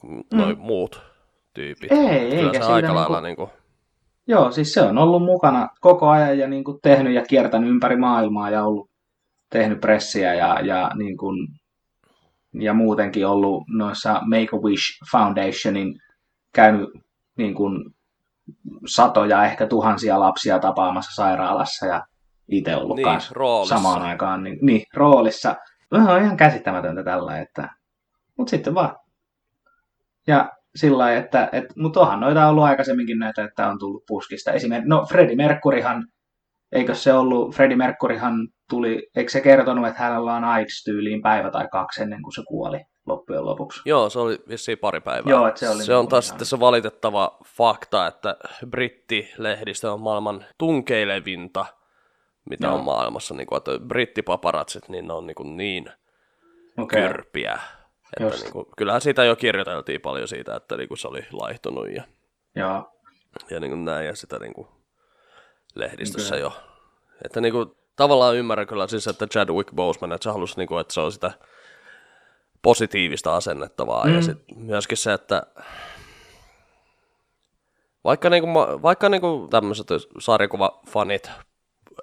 kuin 0.00 0.24
noin 0.34 0.58
muut 0.58 1.02
tyypit. 1.54 1.92
Ei, 1.92 2.30
Kyllä 2.30 2.42
eikä 2.52 2.66
se 2.66 2.72
aika 2.72 2.88
niinku- 2.88 3.00
lailla 3.00 3.20
niin 3.20 3.36
kuin, 3.36 3.50
Joo, 4.26 4.50
siis 4.50 4.72
se 4.72 4.82
on 4.82 4.98
ollut 4.98 5.22
mukana 5.24 5.68
koko 5.80 6.08
ajan 6.08 6.38
ja 6.38 6.48
niin 6.48 6.64
kuin 6.64 6.78
tehnyt 6.82 7.12
ja 7.14 7.22
kiertänyt 7.28 7.70
ympäri 7.70 7.96
maailmaa 7.96 8.50
ja 8.50 8.64
ollut 8.64 8.90
tehnyt 9.50 9.80
pressiä 9.80 10.34
ja, 10.34 10.60
ja, 10.60 10.90
niin 10.94 11.16
kuin, 11.16 11.48
ja 12.54 12.74
muutenkin 12.74 13.26
ollut 13.26 13.64
noissa 13.68 14.12
Make-A-Wish 14.12 14.82
Foundationin 15.12 15.94
käynyt 16.54 16.88
niin 17.38 17.54
kuin 17.54 17.84
satoja, 18.86 19.44
ehkä 19.44 19.66
tuhansia 19.66 20.20
lapsia 20.20 20.58
tapaamassa 20.58 21.22
sairaalassa 21.22 21.86
ja 21.86 22.02
itse 22.48 22.76
ollut 22.76 22.96
Niin, 22.96 23.06
roolissa. 23.30 23.76
samaan 23.76 24.02
aikaan 24.02 24.42
niin, 24.42 24.58
niin, 24.62 24.82
roolissa. 24.94 25.56
Vähän 25.90 26.14
on 26.14 26.22
ihan 26.22 26.36
käsittämätöntä 26.36 27.04
tällä, 27.04 27.38
että... 27.38 27.68
Mutta 28.38 28.50
sitten 28.50 28.74
vaan. 28.74 28.96
Ja 30.26 30.50
sillä 30.76 30.98
lailla, 30.98 31.20
että, 31.20 31.48
että 31.52 31.74
mutta 31.76 32.00
onhan 32.00 32.20
noita 32.20 32.48
ollut 32.48 32.64
aikaisemminkin 32.64 33.18
näitä, 33.18 33.44
että 33.44 33.68
on 33.68 33.78
tullut 33.78 34.02
puskista. 34.08 34.52
Esimerkiksi, 34.52 34.88
no 34.88 35.06
Freddie 35.08 35.36
Mercuryhan, 35.36 36.06
eikö 36.72 36.94
se 36.94 37.12
ollut, 37.12 37.54
Freddie 37.54 37.76
Mercuryhan 37.76 38.34
tuli, 38.72 39.10
eikö 39.16 39.30
se 39.30 39.40
kertonut, 39.40 39.86
että 39.86 40.02
hänellä 40.02 40.34
on 40.34 40.44
AIDS 40.44 40.84
tyyliin 40.84 41.22
päivä 41.22 41.50
tai 41.50 41.68
kaksi 41.68 42.02
ennen 42.02 42.22
kuin 42.22 42.32
se 42.32 42.42
kuoli 42.48 42.80
loppujen 43.06 43.44
lopuksi? 43.44 43.80
Joo, 43.84 44.10
se 44.10 44.18
oli 44.18 44.38
vissiin 44.48 44.78
pari 44.78 45.00
päivää. 45.00 45.30
Joo, 45.30 45.52
se 45.54 45.68
oli 45.68 45.84
se 45.84 45.94
on 45.94 46.08
taas 46.08 46.28
sitten 46.28 46.46
se 46.46 46.60
valitettava 46.60 47.38
fakta, 47.56 48.06
että 48.06 48.36
brittilehdistö 48.70 49.92
on 49.92 50.00
maailman 50.00 50.44
tunkeilevinta, 50.58 51.66
mitä 52.50 52.66
Joo. 52.66 52.74
on 52.74 52.84
maailmassa. 52.84 53.34
Niin 53.34 53.46
kuin, 53.46 53.56
että 53.56 53.70
brittipaparatsit, 53.86 54.88
niin 54.88 55.06
ne 55.06 55.12
on 55.12 55.26
niin, 55.26 55.34
kuin 55.34 55.56
niin 55.56 55.90
Okei. 56.78 57.02
kyrpiä. 57.02 57.58
Että 58.16 58.34
Just. 58.34 58.42
niin 58.42 58.52
kuin, 58.52 58.66
kyllähän 58.76 59.00
siitä 59.00 59.24
jo 59.24 59.36
kirjoiteltiin 59.36 60.00
paljon 60.00 60.28
siitä, 60.28 60.56
että 60.56 60.76
niin 60.76 60.88
kuin 60.88 60.98
se 60.98 61.08
oli 61.08 61.26
laihtunut 61.32 61.90
ja, 61.90 62.02
Joo. 62.56 62.92
ja 63.50 63.60
niin 63.60 63.70
kuin 63.70 63.84
näin, 63.84 64.06
ja 64.06 64.16
sitä 64.16 64.38
niin 64.38 64.54
kuin 64.54 64.68
lehdistössä 65.74 66.34
Okei. 66.34 66.42
jo. 66.42 66.52
Että 67.24 67.40
niin 67.40 67.52
kuin, 67.52 67.81
tavallaan 68.02 68.36
ymmärrän 68.36 68.66
kyllä 68.66 68.86
siis, 68.86 69.06
että 69.06 69.26
Chadwick 69.26 69.72
Boseman, 69.74 70.12
että 70.12 70.24
se 70.24 70.30
halusi, 70.30 70.56
niin 70.56 70.68
kuin, 70.68 70.80
että 70.80 70.94
se 70.94 71.00
on 71.00 71.12
sitä 71.12 71.30
positiivista 72.62 73.36
asennettavaa. 73.36 74.04
Mm. 74.06 74.14
Ja 74.14 74.22
sitten 74.22 74.58
myöskin 74.58 74.98
se, 74.98 75.12
että 75.12 75.42
vaikka, 78.04 78.30
niin 78.30 78.42
kuin, 78.42 78.82
vaikka 78.82 79.08
niin 79.08 79.20
kuin 79.20 79.50
tämmöiset 79.50 79.86
sarjakuvafanit, 80.18 81.30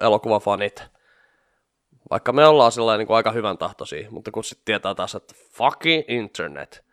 elokuvafanit, 0.00 0.82
vaikka 2.10 2.32
me 2.32 2.46
ollaan 2.46 2.72
sillä 2.72 2.96
niin 2.96 3.06
kuin 3.06 3.16
aika 3.16 3.32
hyvän 3.32 3.58
tahtoisia, 3.58 4.10
mutta 4.10 4.30
kun 4.30 4.44
sitten 4.44 4.64
tietää 4.64 4.94
taas, 4.94 5.14
että 5.14 5.34
fucking 5.52 6.02
internet, 6.08 6.84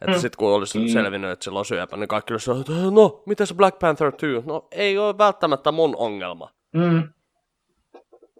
että 0.00 0.16
Mm. 0.16 0.20
sitten 0.20 0.38
kun 0.38 0.48
olisi 0.48 0.78
Mm. 0.78 0.84
mm. 0.84 0.88
selvinnyt, 0.88 1.30
että 1.30 1.44
sillä 1.44 1.58
on 1.58 1.64
syöpä, 1.64 1.96
niin 1.96 2.08
kaikki 2.08 2.32
olisi, 2.34 2.50
että 2.50 2.72
no, 2.90 3.22
miten 3.26 3.46
se 3.46 3.54
Black 3.54 3.78
Panther 3.78 4.12
2? 4.12 4.26
No, 4.44 4.68
ei 4.70 4.98
ole 4.98 5.18
välttämättä 5.18 5.72
mun 5.72 5.94
ongelma. 5.98 6.50
Mm, 6.72 7.08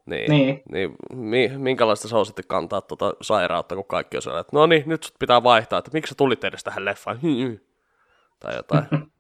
Niin. 0.07 0.31
niin. 0.31 0.63
niin 0.73 0.95
mi, 1.15 1.53
minkälaista 1.57 2.09
se 2.09 2.17
on 2.17 2.27
sitten 2.27 2.45
kantaa 2.49 2.81
tuota 2.81 3.15
sairautta, 3.23 3.75
kun 3.75 3.85
kaikki 3.85 4.17
on 4.17 4.23
sellainen, 4.23 4.41
että 4.41 4.57
no 4.57 4.67
niin, 4.67 4.83
nyt 4.87 5.03
sut 5.03 5.15
pitää 5.19 5.43
vaihtaa, 5.43 5.79
että 5.79 5.91
miksi 5.93 6.09
sä 6.11 6.15
tulit 6.15 6.45
edes 6.45 6.65
tähän 6.65 6.85
leffaan? 6.85 7.19
tai 8.41 8.57
jotain. 8.57 8.85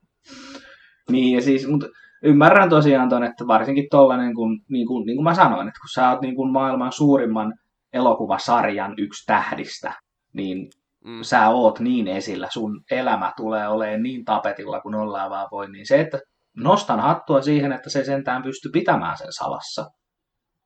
Niin, 1.10 1.36
ja 1.36 1.42
siis, 1.42 1.68
mutta 1.68 1.86
ymmärrän 2.22 2.70
tosiaan 2.70 3.08
ton, 3.08 3.24
että 3.24 3.46
varsinkin 3.46 3.86
tollanen, 3.90 4.34
kun, 4.34 4.60
niin 4.68 4.86
kuin, 4.86 5.06
niin 5.06 5.16
kuin 5.16 5.24
mä 5.24 5.34
sanoin, 5.34 5.68
että 5.68 5.80
kun 5.80 5.88
sä 5.94 6.10
oot 6.10 6.20
niin 6.20 6.36
kuin 6.36 6.52
maailman 6.52 6.92
suurimman 6.92 7.54
elokuvasarjan 7.92 8.94
yksi 8.98 9.26
tähdistä, 9.26 9.92
niin 10.32 10.68
Mm. 11.04 11.22
sä 11.22 11.48
oot 11.48 11.80
niin 11.80 12.08
esillä, 12.08 12.48
sun 12.52 12.84
elämä 12.90 13.32
tulee 13.36 13.68
olemaan 13.68 14.02
niin 14.02 14.24
tapetilla 14.24 14.80
kuin 14.80 14.94
ollaan 14.94 15.30
vaan 15.30 15.48
voi, 15.50 15.70
niin 15.70 15.86
se, 15.86 16.00
että 16.00 16.20
nostan 16.56 17.00
hattua 17.00 17.42
siihen, 17.42 17.72
että 17.72 17.90
se 17.90 18.04
sentään 18.04 18.42
pystyi 18.42 18.70
pitämään 18.72 19.18
sen 19.18 19.32
salassa. 19.32 19.86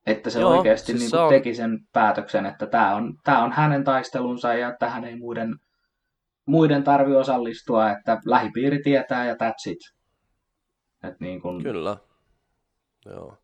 Että 0.08 0.30
se 0.30 0.40
Joo, 0.40 0.50
oikeasti 0.50 0.86
siis 0.86 0.98
niin 1.00 1.10
se 1.10 1.16
kuin 1.16 1.24
on- 1.24 1.30
teki 1.30 1.54
sen 1.54 1.78
päätöksen, 1.92 2.46
että 2.46 2.66
tämä 2.66 2.94
on, 2.94 3.14
tää 3.24 3.42
on 3.42 3.52
hänen 3.52 3.84
taistelunsa 3.84 4.54
ja 4.54 4.76
tähän 4.78 5.04
ei 5.04 5.16
muiden, 5.16 5.54
muiden 6.46 6.84
tarvi 6.84 7.16
osallistua, 7.16 7.90
että 7.90 8.18
lähipiiri 8.26 8.78
tietää 8.82 9.26
ja 9.26 9.34
that's 9.34 9.70
it. 9.70 9.78
Et 11.04 11.20
niin 11.20 11.40
kun, 11.42 11.62
Kyllä. 11.62 11.96
Joo. 13.06 13.36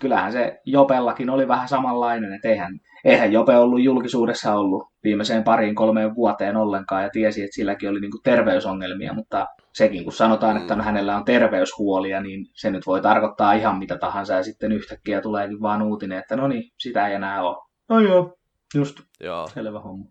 kyllähän 0.00 0.32
se 0.32 0.60
Jopellakin 0.66 1.30
oli 1.30 1.48
vähän 1.48 1.68
samanlainen, 1.68 2.32
että 2.32 2.48
eihän, 2.48 2.78
eihän 3.04 3.32
Jope 3.32 3.56
ollut 3.56 3.82
julkisuudessa 3.82 4.54
ollut 4.54 4.82
viimeiseen 5.04 5.44
pariin 5.44 5.74
kolmeen 5.74 6.14
vuoteen 6.14 6.56
ollenkaan 6.56 7.02
ja 7.02 7.10
tiesi, 7.12 7.42
että 7.42 7.54
silläkin 7.54 7.88
oli 7.90 8.00
niinku 8.00 8.20
terveysongelmia, 8.24 9.12
mutta 9.12 9.46
sekin 9.74 10.04
kun 10.04 10.12
sanotaan, 10.12 10.56
että 10.56 10.74
Mm. 10.74 10.80
hänellä 10.80 11.16
on 11.16 11.24
terveyshuolia, 11.24 12.20
niin 12.20 12.46
se 12.54 12.70
nyt 12.70 12.86
voi 12.86 13.00
tarkoittaa 13.02 13.52
ihan 13.52 13.78
mitä 13.78 13.98
tahansa 13.98 14.34
ja 14.34 14.42
sitten 14.42 14.72
yhtäkkiä 14.72 15.20
tuleekin 15.20 15.60
vaan 15.60 15.82
uutinen, 15.82 16.18
että 16.18 16.36
no 16.36 16.48
niin, 16.48 16.70
sitä 16.78 17.08
ei 17.08 17.14
enää 17.14 17.42
ole. 17.42 17.56
No 17.88 18.00
joo, 18.00 18.36
just 18.74 19.00
Joo, 19.20 19.48
selvä 19.48 19.80
homma. 19.80 20.04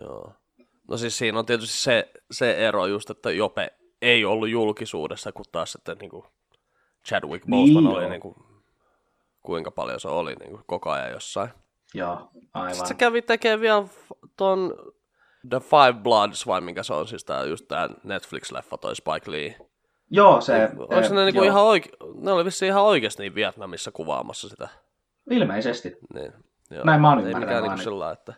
joo. 0.00 0.32
No 0.88 0.96
siis 0.96 1.18
siinä 1.18 1.38
on 1.38 1.46
tietysti 1.46 1.76
se, 1.78 2.10
se 2.30 2.66
ero 2.68 2.86
just, 2.86 3.10
että 3.10 3.30
Jope 3.30 3.70
ei 4.02 4.24
ollut 4.24 4.48
julkisuudessa, 4.48 5.32
kun 5.32 5.44
taas 5.52 5.72
sitten 5.72 5.96
niin 6.00 6.10
kuin 6.10 6.24
Chadwick 7.08 7.46
Niin 7.46 7.60
Boseman 7.74 7.84
joo. 7.84 7.94
oli 7.94 8.08
niin 8.08 8.20
kuin, 8.20 8.34
kuinka 9.42 9.70
paljon 9.70 10.00
se 10.00 10.08
oli 10.08 10.34
niin 10.34 10.50
kuin 10.50 10.62
koko 10.66 10.90
ajan 10.90 11.10
jossain. 11.10 11.50
Joo, 11.94 12.28
aivan. 12.54 12.70
Sitten 12.74 12.88
se 12.88 12.94
kävi 12.94 13.22
tekemään 13.22 13.60
vielä 13.60 13.84
ton 14.36 14.74
The 15.48 15.60
Five 15.60 15.92
Bloods, 15.92 16.46
vai 16.46 16.60
minkä 16.60 16.82
se 16.82 16.94
on 16.94 17.08
siis 17.08 17.24
tää, 17.24 17.44
just 17.44 17.68
tää 17.68 17.88
Netflix-leffa, 17.88 18.78
toi 18.80 18.96
Spike 18.96 19.30
Lee. 19.30 19.56
Joo, 20.10 20.40
se... 20.40 20.70
Onko 20.78 21.14
ne, 21.14 21.24
niinku 21.24 21.42
ihan 21.42 21.62
oike- 21.62 22.20
ne 22.20 22.32
oli 22.32 22.44
vissiin 22.44 22.68
ihan 22.68 22.82
oikeasti 22.82 23.22
niin 23.22 23.34
Vietnamissa 23.34 23.90
kuvaamassa 23.92 24.48
sitä. 24.48 24.68
Ilmeisesti. 25.30 25.96
Niin, 26.14 26.32
joo. 26.70 26.84
Näin 26.84 27.00
mä 27.00 27.08
oon 27.08 27.26
Ei 27.26 27.34
mikään 27.34 27.62
niinku 27.62 27.82
sillä 27.82 28.10
että 28.10 28.34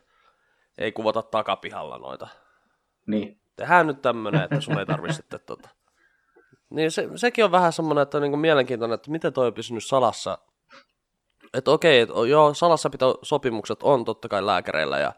ei 0.78 0.92
kuvata 0.92 1.22
takapihalla 1.22 1.98
noita. 1.98 2.28
Niin. 3.06 3.40
Tehdään 3.56 3.86
nyt 3.86 4.02
tämmönen, 4.02 4.42
että 4.42 4.60
sun 4.60 4.78
ei 4.78 4.86
tarvi 4.86 5.12
sitten 5.12 5.40
tota. 5.46 5.68
Niin 6.70 6.90
se, 6.90 7.08
sekin 7.16 7.44
on 7.44 7.52
vähän 7.52 7.72
semmoinen, 7.72 8.02
että 8.02 8.18
on 8.18 8.22
niinku 8.22 8.36
mielenkiintoinen, 8.36 8.94
että 8.94 9.10
miten 9.10 9.32
toi 9.32 9.46
on 9.46 9.54
pysynyt 9.54 9.84
salassa. 9.84 10.38
Että 11.54 11.70
okei, 11.70 12.00
et, 12.00 12.08
joo, 12.28 12.54
salassapitosopimukset 12.54 13.82
on 13.82 14.04
totta 14.04 14.28
kai 14.28 14.46
lääkäreillä 14.46 14.98
ja 14.98 15.12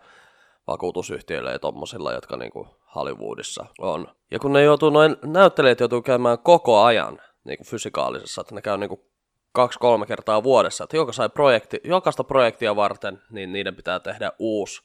vakuutusyhtiöillä 0.67 1.51
ja 1.51 1.59
tommosilla, 1.59 2.13
jotka 2.13 2.37
niinku 2.37 2.69
Hollywoodissa 2.95 3.67
on. 3.79 4.09
Ja 4.31 4.39
kun 4.39 4.53
ne 4.53 4.63
joutuu, 4.63 4.91
noin 4.91 5.17
näyttelijät 5.25 5.81
joutuu 5.81 6.03
käymään 6.03 6.39
koko 6.39 6.83
ajan 6.83 7.19
niinku 7.45 7.65
fysikaalisessa, 7.65 8.41
että 8.41 8.55
ne 8.55 8.63
käy 8.63 8.79
niinku 8.79 9.11
kaksi-kolme 9.53 10.07
kertaa 10.07 10.43
vuodessa, 10.43 10.85
että 10.85 10.97
jokaista, 10.97 11.29
projekti, 11.29 11.81
jokaista 11.85 12.25
projektia 12.25 12.77
varten, 12.77 13.23
niin 13.31 13.53
niiden 13.53 13.77
pitää 13.77 14.01
tehdä 14.01 14.33
uusi 14.39 14.83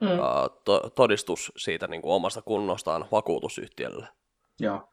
Mm. 0.00 0.08
ää, 0.08 0.48
to, 0.64 0.90
todistus 0.94 1.52
siitä 1.56 1.86
niinku 1.86 2.12
omasta 2.12 2.42
kunnostaan 2.42 3.06
vakuutusyhtiölle. 3.12 4.08
Joo. 4.60 4.88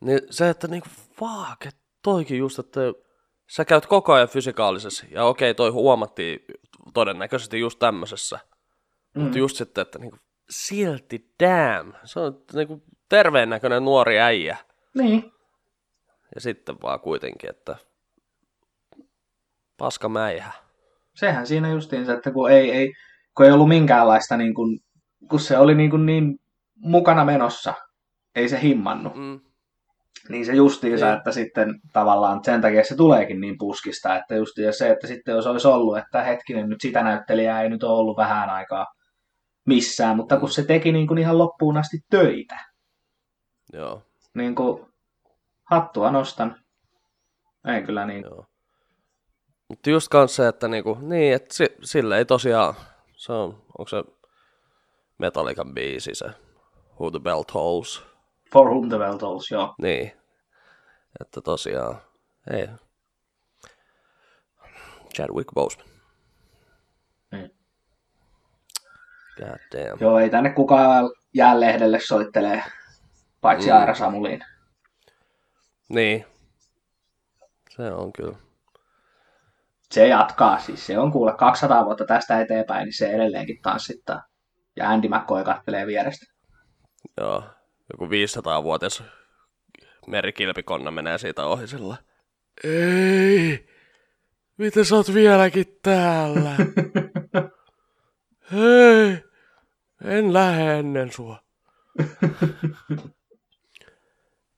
Niin 0.00 0.20
se, 0.30 0.48
että 0.48 0.68
niinku, 0.68 0.88
fuck, 1.18 1.66
että 1.66 1.80
toikin 2.02 2.38
just, 2.38 2.58
että 2.58 2.80
sä 3.50 3.64
käyt 3.64 3.86
koko 3.86 4.12
ajan 4.12 4.28
fysikaalisessa, 4.28 5.06
ja 5.10 5.24
okei, 5.24 5.54
toi 5.54 5.70
huomattiin 5.70 6.44
todennäköisesti 6.94 7.60
just 7.60 7.78
tämmöisessä, 7.78 8.38
mm. 9.16 9.22
mutta 9.22 9.38
just 9.38 9.56
sitten, 9.56 9.82
että 9.82 9.98
niinku, 9.98 10.16
silti 10.50 11.30
damn, 11.42 11.92
se 12.04 12.20
on 12.20 12.42
niinku 12.52 12.82
terveen 13.08 13.50
näköinen 13.50 13.84
nuori 13.84 14.20
äijä, 14.20 14.56
Niin. 14.94 15.32
ja 16.34 16.40
sitten 16.40 16.76
vaan 16.82 17.00
kuitenkin, 17.00 17.50
että 17.50 17.76
paska 19.76 20.08
mäihä. 20.08 20.52
sehän 21.14 21.46
siinä 21.46 21.68
justiinsa, 21.72 22.12
että 22.12 22.30
kun 22.32 22.50
ei, 22.50 22.70
ei, 22.70 22.92
kun 23.36 23.46
ei 23.46 23.52
ollut 23.52 23.68
minkäänlaista, 23.68 24.36
niin 24.36 24.54
kuin, 24.54 24.78
kun 25.30 25.40
se 25.40 25.58
oli 25.58 25.74
niin, 25.74 25.90
kuin 25.90 26.06
niin 26.06 26.38
mukana 26.76 27.24
menossa, 27.24 27.74
ei 28.34 28.48
se 28.48 28.62
himmannut. 28.62 29.14
Mm. 29.16 29.40
Niin 30.28 30.46
se 30.46 30.52
justiinsa, 30.54 31.06
Niin. 31.06 31.16
että 31.16 31.32
sitten 31.32 31.74
tavallaan 31.92 32.40
sen 32.44 32.60
takia 32.60 32.84
se 32.84 32.96
tuleekin 32.96 33.40
niin 33.40 33.54
puskista, 33.58 34.16
että 34.16 34.34
justiin 34.34 34.72
se, 34.72 34.90
että 34.90 35.06
sitten 35.06 35.34
jos 35.34 35.46
olisi 35.46 35.68
ollut, 35.68 35.98
että 35.98 36.22
hetkinen, 36.22 36.68
nyt 36.68 36.80
sitä 36.80 37.02
näyttelijää 37.02 37.62
ei 37.62 37.68
nyt 37.70 37.82
ole 37.82 37.98
ollut 37.98 38.16
vähän 38.16 38.50
aikaa 38.50 38.86
missään, 39.66 40.16
mutta 40.16 40.40
kun 40.40 40.50
se 40.50 40.64
teki 40.64 40.92
niin 40.92 41.06
kuin 41.06 41.18
ihan 41.18 41.38
loppuun 41.38 41.76
asti 41.76 41.98
töitä, 42.10 42.58
Joo, 43.72 44.02
Niin 44.34 44.54
kuin, 44.54 44.86
hattua 45.64 46.10
nostan. 46.10 46.56
Ei 47.74 47.82
kyllä 47.82 48.06
niin. 48.06 48.24
joo. 48.24 48.46
Mutta 49.68 49.90
just 49.90 50.08
kans 50.08 50.36
se, 50.36 50.48
että 50.48 50.68
niinku, 50.68 50.98
niin, 51.00 51.34
että 51.34 51.54
si, 51.54 51.68
sille 51.82 52.18
ei 52.18 52.24
tosiaan, 52.24 52.74
se 53.16 53.32
on, 53.32 53.62
onko 53.78 53.88
se 53.88 54.04
Metallican 55.18 55.74
biisi 55.74 56.14
se 56.14 56.26
Who 57.00 57.10
the 57.10 57.20
Bell 57.20 57.42
Tolls, 57.42 58.02
For 58.52 58.68
whom 58.68 58.88
the 58.88 58.98
bell 58.98 59.18
tolls, 59.18 59.50
joo. 59.50 59.74
niin, 59.82 60.12
että 61.20 61.40
tosiaan, 61.40 62.02
ei. 62.50 62.68
Chadwick 65.14 65.54
Boseman. 65.54 65.86
Niin. 67.32 67.50
God 69.36 69.58
damn. 69.72 69.98
Joo, 70.00 70.18
ei 70.18 70.30
tänne 70.30 70.50
kukaan 70.50 71.10
jää 71.34 71.60
lehdelle 71.60 72.00
soittelee, 72.00 72.62
paitsi 73.40 73.70
Mm. 73.70 73.76
Aira 73.76 73.94
Samulin. 73.94 74.40
Niin. 75.88 76.24
Se 77.76 77.82
on 77.92 78.12
kyllä. 78.12 78.36
Se 79.90 80.06
jatkaa 80.06 80.58
siis. 80.58 80.86
Se 80.86 80.98
on 80.98 81.12
kuule 81.12 81.34
200 81.38 81.84
vuotta 81.84 82.04
tästä 82.04 82.40
eteenpäin, 82.40 82.84
niin 82.84 82.96
se 82.96 83.10
edelleenkin 83.10 83.62
tanssittaa. 83.62 84.22
Ja 84.76 84.90
Andy 84.90 85.08
McCoy 85.08 85.44
kattelee 85.44 85.86
vierestä. 85.86 86.26
Joo. 87.20 87.42
Joku 87.92 88.06
500-vuotias 88.06 89.02
merikilpikonna 90.06 90.90
menee 90.90 91.18
siitä 91.18 91.44
ohi 91.44 91.68
sillä. 91.68 91.96
Ei! 92.64 93.66
Miten 94.56 94.84
sä 94.84 94.96
oot 94.96 95.14
vieläkin 95.14 95.78
täällä? 95.82 96.50
Hei! 98.52 99.22
En 100.04 100.32
lähde 100.32 100.78
ennen 100.78 101.12
sua. 101.12 101.38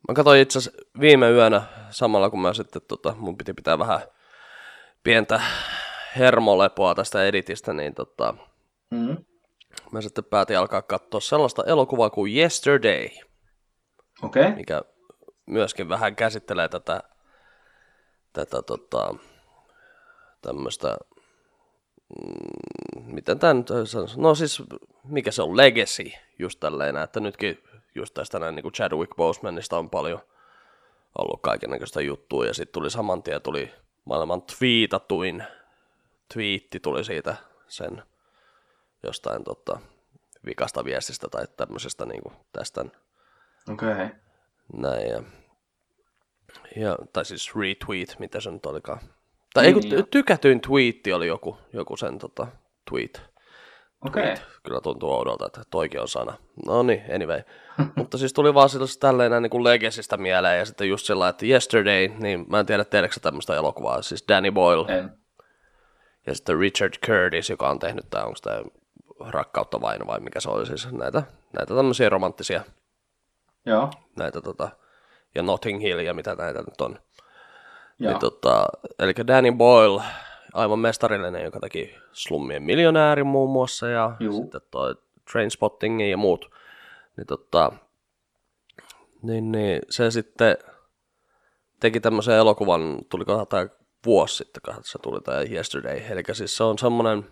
Mä 0.09 0.14
katsoin 0.14 0.40
itse 0.40 0.59
asiassa 0.59 0.81
viime 1.01 1.31
yönä 1.31 1.62
samalla 1.90 2.31
kun 2.31 2.40
mä 2.40 2.55
sitten 2.55 2.83
tota, 2.88 3.14
mun 3.18 3.38
piti 3.38 3.55
pitää 3.55 3.79
vähän 3.79 4.01
pientä 5.03 5.40
hermolepoa 6.18 6.94
tästä 6.94 7.24
editistä, 7.24 7.72
niin 7.72 7.94
tota, 7.94 8.35
Mm. 8.90 9.16
mä 9.92 10.01
sitten 10.01 10.24
päätin 10.24 10.59
alkaa 10.59 10.83
katsoa 10.83 11.20
sellaista 11.20 11.64
elokuvaa 11.66 12.11
kuin 12.11 12.37
Yesterday, 12.37 13.09
Okei. 14.22 14.42
Okay. 14.42 14.55
mikä 14.55 14.83
myöskin 15.46 15.88
vähän 15.88 16.16
käsittelee 16.16 16.68
tätä, 16.68 17.03
tätä 18.33 18.62
tota, 18.62 19.14
tämmöistä, 20.42 20.96
mm, 22.09 23.14
miten 23.14 23.38
tämä 23.38 23.55
nyt 23.55 23.68
sanoisi, 23.85 24.21
no 24.21 24.35
siis 24.35 24.62
mikä 25.05 25.31
se 25.31 25.42
on, 25.42 25.57
legacy, 25.57 26.11
just 26.38 26.61
tälleen, 26.61 26.97
että 26.97 27.21
nytkin 27.21 27.64
just 27.94 28.14
tästä 28.14 28.38
näin 28.38 28.55
niin 28.55 28.62
kuin 28.62 28.73
Chadwick 28.73 29.16
Bosemanista 29.16 29.79
on 29.79 29.90
paljon 29.90 30.21
ollut 31.18 31.42
kaikennäköistä 31.42 32.01
juttua, 32.01 32.47
ja 32.47 32.55
sitten 32.55 32.73
tuli 32.73 32.90
saman 32.90 33.23
tien 33.23 33.42
tuli 33.42 33.73
maailman 34.05 34.42
twiitatuin 34.42 35.44
twiitti 36.33 36.81
tuli 36.81 37.05
siitä 37.05 37.37
sen 37.68 38.03
jostain 39.03 39.44
tota, 39.44 39.81
vikasta 40.47 40.85
viestistä 40.85 41.29
tai 41.29 41.47
tämmöisestä 41.57 42.07
niin 42.07 42.23
kuin 42.23 42.35
tästä 42.53 42.85
Okei. 43.73 43.92
Okay. 43.92 44.09
näin. 44.73 45.09
Ja, 45.09 45.23
ja, 46.77 46.97
tai 47.12 47.25
siis 47.25 47.57
retweet, 47.57 48.16
mitä 48.18 48.40
se 48.40 48.51
nyt 48.51 48.66
olikaan. 48.66 49.01
Tai 49.59 49.66
ei, 49.66 49.73
kun 49.73 49.83
Niin, 49.83 49.92
joo. 49.92 50.01
ty- 50.01 50.07
tykätyin 50.11 50.61
twiitti 50.61 51.12
oli 51.12 51.27
joku, 51.27 51.57
joku 51.73 51.97
sen 51.97 52.18
tota, 52.18 52.47
tweet. 52.90 53.23
Okei. 54.07 54.23
Okay. 54.23 54.37
Kyllä 54.62 54.81
tuntuu 54.81 55.12
oudolta, 55.12 55.47
että 55.47 55.62
toikin 55.71 56.01
on 56.01 56.09
sana. 56.09 56.35
No 56.66 56.83
niin, 56.83 57.03
anyway. 57.14 57.42
Mutta 57.97 58.18
siis 58.18 58.33
tuli 58.33 58.55
vaan 58.55 58.68
sillä 58.68 58.87
tälleen 59.01 59.31
näin 59.31 59.42
niin 59.42 59.64
Legacista 59.64 60.16
mieleen 60.16 60.59
ja 60.59 60.64
sitten 60.64 60.88
just 60.88 61.07
sillä, 61.07 61.29
että 61.29 61.47
Yesterday, 61.47 62.09
niin 62.09 62.47
mä 62.49 62.61
en 62.61 62.66
tiedä 62.66 62.85
tiedätkö 62.85 63.21
tämmöistä 63.21 63.57
elokuvaa, 63.57 64.03
siis 64.03 64.25
Danny 64.29 64.53
Boyle 64.53 64.99
En. 64.99 65.11
ja 66.27 66.35
sitten 66.35 66.59
Richard 66.59 66.94
Curtis, 67.07 67.51
joka 67.51 67.68
on 67.71 67.79
tehnyt 67.79 68.11
tämä, 68.11 68.25
onko 68.25 68.38
tämä 68.42 68.62
Rakkautta 69.31 69.81
vain 69.81 70.07
vai 70.07 70.21
mikä 70.21 70.40
se 70.40 70.51
oli 70.51 70.66
siis, 70.66 70.92
näitä, 70.92 71.23
näitä 71.53 71.75
tämmöisiä 71.75 72.09
romanttisia 72.09 72.61
Joo. 73.66 73.90
näitä 74.16 74.40
tota, 74.40 74.68
ja 75.35 75.42
Notting 75.42 75.83
Hill 75.83 75.99
ja 75.99 76.14
mitä 76.14 76.35
näitä 76.35 76.59
nyt 76.59 76.81
on. 76.81 76.99
Joo. 77.98 78.12
Niin, 78.12 78.20
tota, 78.20 78.66
eli 78.98 79.12
Danny 79.26 79.52
Boyle, 79.52 80.02
aivan 80.54 80.78
mestarillinen, 80.78 81.44
joka 81.44 81.61
teki 81.61 81.94
Slummien 82.12 82.62
miljonäärin 82.62 83.26
muun 83.26 83.50
muassa 83.50 83.88
ja 83.88 84.16
Juu. 84.20 84.42
sitten 84.42 84.61
toi 84.70 84.94
Trainspottingin 85.32 86.11
ja 86.11 86.16
muut. 86.16 86.50
Niin, 87.16 87.26
tota, 87.26 87.72
niin, 89.22 89.52
niin 89.52 89.82
se 89.90 90.11
sitten 90.11 90.56
teki 91.80 92.00
tämmöisen 92.00 92.34
elokuvan, 92.34 92.98
tuliko 93.08 93.46
tämä 93.46 93.66
vuosi 94.06 94.37
sitten, 94.37 94.62
kun 94.64 94.84
se 94.84 94.98
tuli 94.98 95.20
tämä 95.20 95.42
Yesterday. 95.42 96.00
Eli 96.11 96.22
siis 96.32 96.56
se 96.56 96.64
on 96.64 96.78
semmoinen 96.78 97.26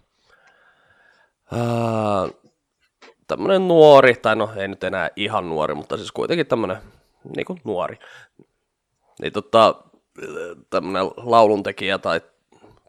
ää, 1.52 2.29
tämmöinen 3.26 3.68
nuori, 3.68 4.14
tai 4.14 4.37
no 4.37 4.50
ei 4.57 4.68
nyt 4.68 4.85
enää 4.85 5.11
ihan 5.16 5.48
nuori, 5.48 5.74
mutta 5.74 5.96
siis 5.96 6.12
kuitenkin 6.12 6.46
tämmöinen 6.46 6.76
niin 7.37 7.46
kuin 7.46 7.61
nuori. 7.64 7.98
Niin 9.22 9.33
tota, 9.33 9.74
tämmöinen 10.70 11.11
lauluntekijä 11.16 11.98
tai 11.98 12.20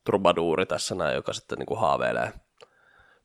trubaduuri 0.04 0.66
tässä 0.66 0.96
näin, 0.96 1.16
joka 1.16 1.34
sitten 1.34 1.58
niin 1.58 1.66
kuin 1.66 1.80
haaveilee 1.80 2.34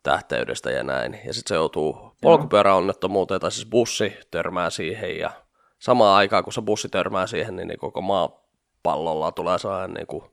tähteydestä 0.02 0.70
ja 0.70 0.82
näin. 0.82 1.20
Ja 1.24 1.34
sitten 1.34 1.48
se 1.48 1.54
joutuu 1.54 2.12
polkupyöräonnettomuuteen, 2.22 3.40
tai 3.40 3.52
siis 3.52 3.68
bussi 3.68 4.16
törmää 4.30 4.70
siihen, 4.70 5.18
ja 5.18 5.30
samaan 5.78 6.16
aikaan 6.16 6.44
kun 6.44 6.52
se 6.52 6.62
bussi 6.62 6.88
törmää 6.88 7.26
siihen, 7.26 7.56
niin, 7.56 7.68
niin 7.68 7.78
koko 7.78 8.00
maapallolla 8.00 9.32
tulee 9.32 9.58
sellainen 9.58 9.94
niin 9.94 10.06
kuin 10.06 10.24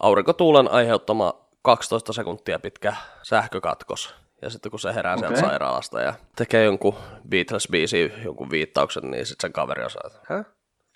aurinkotuulen 0.00 0.70
aiheuttama 0.70 1.34
12 1.62 2.12
sekuntia 2.12 2.58
pitkä 2.58 2.96
sähkökatkos. 3.22 4.14
Ja 4.42 4.50
sitten 4.50 4.70
kun 4.70 4.80
se 4.80 4.94
herää 4.94 5.14
okay. 5.14 5.28
sieltä 5.28 5.48
sairaalasta 5.48 6.00
ja 6.00 6.14
tekee 6.36 6.64
jonkun 6.64 6.94
Beatles-biisi, 7.28 8.24
jonkun 8.24 8.50
viittauksen, 8.50 9.10
niin 9.10 9.26
sitten 9.26 9.48
sen 9.48 9.52
kaveri 9.52 9.84
osaa, 9.84 10.02
että 10.06 10.34
Hä? 10.34 10.44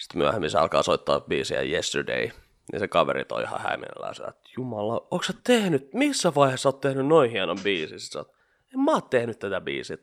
Sitten 0.05 0.19
myöhemmin 0.19 0.51
se 0.51 0.59
alkaa 0.59 0.83
soittaa 0.83 1.21
biisiä 1.21 1.63
Yesterday, 1.63 2.29
niin 2.73 2.81
se 2.81 2.89
kaveri 2.89 3.25
on 3.33 3.43
ihan 3.43 3.61
häimennellään 3.61 4.15
sillä, 4.15 4.29
että 4.29 4.51
jumala, 4.57 4.95
onko 5.11 5.23
sä 5.23 5.33
tehnyt, 5.45 5.95
missä 5.95 6.33
vaiheessa 6.35 6.69
oot 6.69 6.81
tehnyt 6.81 7.07
noin 7.07 7.31
hienon 7.31 7.59
biisin? 7.63 8.01
Sitten 8.01 8.13
sä 8.13 8.19
oot, 8.19 8.37
en 8.75 8.81
mä 8.81 8.93
oo 8.93 9.01
tehnyt 9.01 9.39
tätä 9.39 9.61
biisiä, 9.61 9.97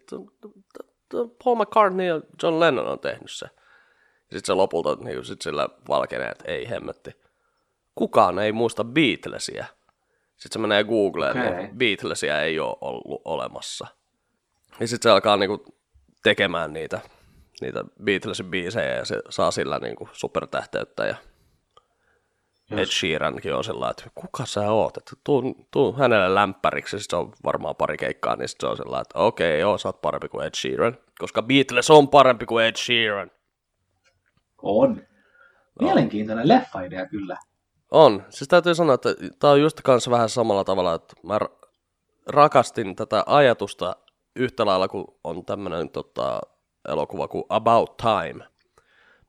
Paul 1.43 1.55
McCartney 1.55 2.07
ja 2.07 2.21
John 2.43 2.59
Lennon 2.59 2.87
on 2.87 2.99
tehnyt 2.99 3.31
se. 3.31 3.47
Sitten 4.21 4.45
se 4.45 4.53
lopulta 4.53 4.95
niin 4.95 5.25
sit 5.25 5.41
sillä 5.41 5.69
valkenee, 5.89 6.29
että 6.29 6.51
ei 6.51 6.69
hemmetti. 6.69 7.11
Kukaan 7.95 8.39
ei 8.39 8.51
muista 8.51 8.83
Beatlesia. 8.83 9.65
Sitten 10.37 10.51
se 10.53 10.59
menee 10.59 10.83
Googleen, 10.83 11.31
Okei. 11.31 11.51
niin 11.51 11.77
Beatlesia 11.77 12.41
ei 12.41 12.59
ole 12.59 12.77
ollut 12.81 13.21
olemassa. 13.25 13.87
Ja 14.79 14.87
sitten 14.87 15.09
se 15.09 15.13
alkaa 15.13 15.37
niinku 15.37 15.65
tekemään 16.23 16.73
niitä, 16.73 16.99
niitä 17.61 17.83
Beatlesin 18.03 18.45
biisejä 18.45 18.95
ja 18.95 19.05
se 19.05 19.21
saa 19.29 19.51
sillä 19.51 19.79
niinku 19.79 20.09
supertähteyttä. 20.11 21.05
Ja 21.05 21.15
Ed 22.71 22.85
Sheerankin 22.85 23.53
on 23.53 23.63
sillä 23.63 23.89
että 23.89 24.03
kuka 24.15 24.45
sä 24.45 24.71
oot? 24.71 24.97
Että 24.97 25.15
tuu, 25.23 25.67
tuu 25.71 25.93
hänelle 25.93 26.35
lämpäriksi, 26.35 26.97
se 26.99 27.15
on 27.15 27.33
varmaan 27.43 27.75
pari 27.75 27.97
keikkaa, 27.97 28.35
niin 28.35 28.49
se 28.49 28.67
on 28.67 28.77
sillä 28.77 29.01
että 29.01 29.19
okei, 29.19 29.59
joo, 29.59 29.77
sä 29.77 29.87
oot 29.87 30.01
parempi 30.01 30.29
kuin 30.29 30.45
Ed 30.45 30.53
Sheeran. 30.55 30.97
Koska 31.19 31.41
Beatles 31.41 31.89
on 31.89 32.07
parempi 32.07 32.45
kuin 32.45 32.65
Ed 32.65 32.75
Sheeran. 32.75 33.31
On. 34.61 35.01
Mielenkiintoinen 35.81 36.47
leffa-idea 36.47 37.05
kyllä. 37.05 37.37
On. 37.91 38.25
Siis 38.29 38.47
täytyy 38.47 38.75
sanoa, 38.75 38.95
että 38.95 39.09
tämä 39.39 39.53
on 39.53 39.61
just 39.61 39.81
kanssa 39.81 40.11
vähän 40.11 40.29
samalla 40.29 40.63
tavalla, 40.63 40.95
että 40.95 41.15
mä 41.23 41.37
ra- 41.37 41.69
rakastin 42.27 42.95
tätä 42.95 43.23
ajatusta 43.25 43.95
yhtä 44.35 44.65
lailla 44.65 44.87
kuin 44.87 45.05
on 45.23 45.45
tämmöinen 45.45 45.89
tota, 45.89 46.41
elokuva 46.87 47.27
kuin 47.27 47.43
About 47.49 47.97
Time, 47.97 48.45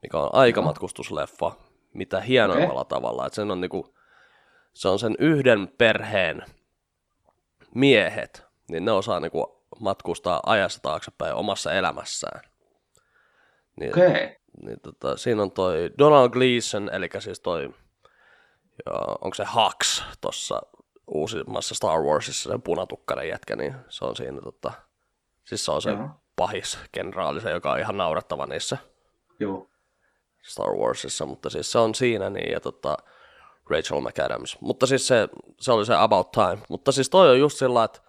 mikä 0.03 0.19
on 0.19 0.31
aikamatkustusleffa, 0.33 1.53
mitä 1.95 2.21
hienoimmalla 2.21 2.81
okay. 2.81 2.99
tavalla. 2.99 3.27
Että 3.27 3.37
sen 3.37 3.51
on 3.51 3.61
niinku, 3.61 3.95
se 4.73 4.89
on 4.89 4.99
sen 4.99 5.15
yhden 5.19 5.69
perheen 5.79 6.45
miehet, 7.75 8.45
niin 8.71 8.85
ne 8.85 8.93
osaa 8.93 9.21
niinku 9.21 9.65
matkustaa 9.81 10.41
ajassa 10.47 10.81
taaksepäin 10.83 11.35
omassa 11.35 11.73
elämässään. 11.73 12.41
Niin. 13.81 13.91
Okay. 13.91 14.29
niin 14.63 14.81
tota, 14.81 15.17
siinä 15.17 15.43
on 15.43 15.51
toi 15.51 15.91
Donald 15.99 16.31
Gleason, 16.31 16.91
eli 16.93 17.09
siis 17.19 17.41
toi, 17.41 17.75
ja 18.87 18.93
onko 19.21 19.35
se 19.35 19.45
Hux 19.55 20.03
tuossa 20.21 20.63
uusimmassa 21.07 21.75
Star 21.75 22.01
Warsissa, 22.01 22.51
se 22.51 22.59
punatukkainen 22.59 23.29
jätkä, 23.29 23.57
niin 23.57 23.75
se 23.89 24.05
on 24.05 24.17
siinä, 24.17 24.41
tota, 24.41 24.73
siis 25.45 25.65
se 25.65 25.73
on 25.73 25.83
se 25.83 25.91
Joo. 25.91 26.09
Pahis 26.43 26.79
kenraali, 26.93 27.41
se, 27.41 27.51
joka 27.51 27.73
on 27.73 27.79
ihan 27.79 27.97
naurettava 27.97 28.47
niissä 28.47 28.79
Joo. 29.41 29.67
Star 30.43 30.77
Warsissa, 30.77 31.27
mutta 31.27 31.51
siis 31.51 31.73
se 31.73 31.79
on 31.79 31.95
siinä 31.95 32.31
niin, 32.31 32.53
ja 32.53 32.61
tota, 32.61 32.97
Rachel 33.71 34.01
McAdams. 34.01 34.59
Mutta 34.61 34.87
siis 34.87 35.07
se, 35.07 35.29
se 35.61 35.73
oli 35.73 35.87
se 35.87 35.95
About 35.95 36.31
Time. 36.31 36.59
Mutta 36.69 36.93
siis 36.93 37.11
toi 37.11 37.31
on 37.31 37.39
just 37.39 37.59
sillä, 37.59 37.85
että 37.85 38.01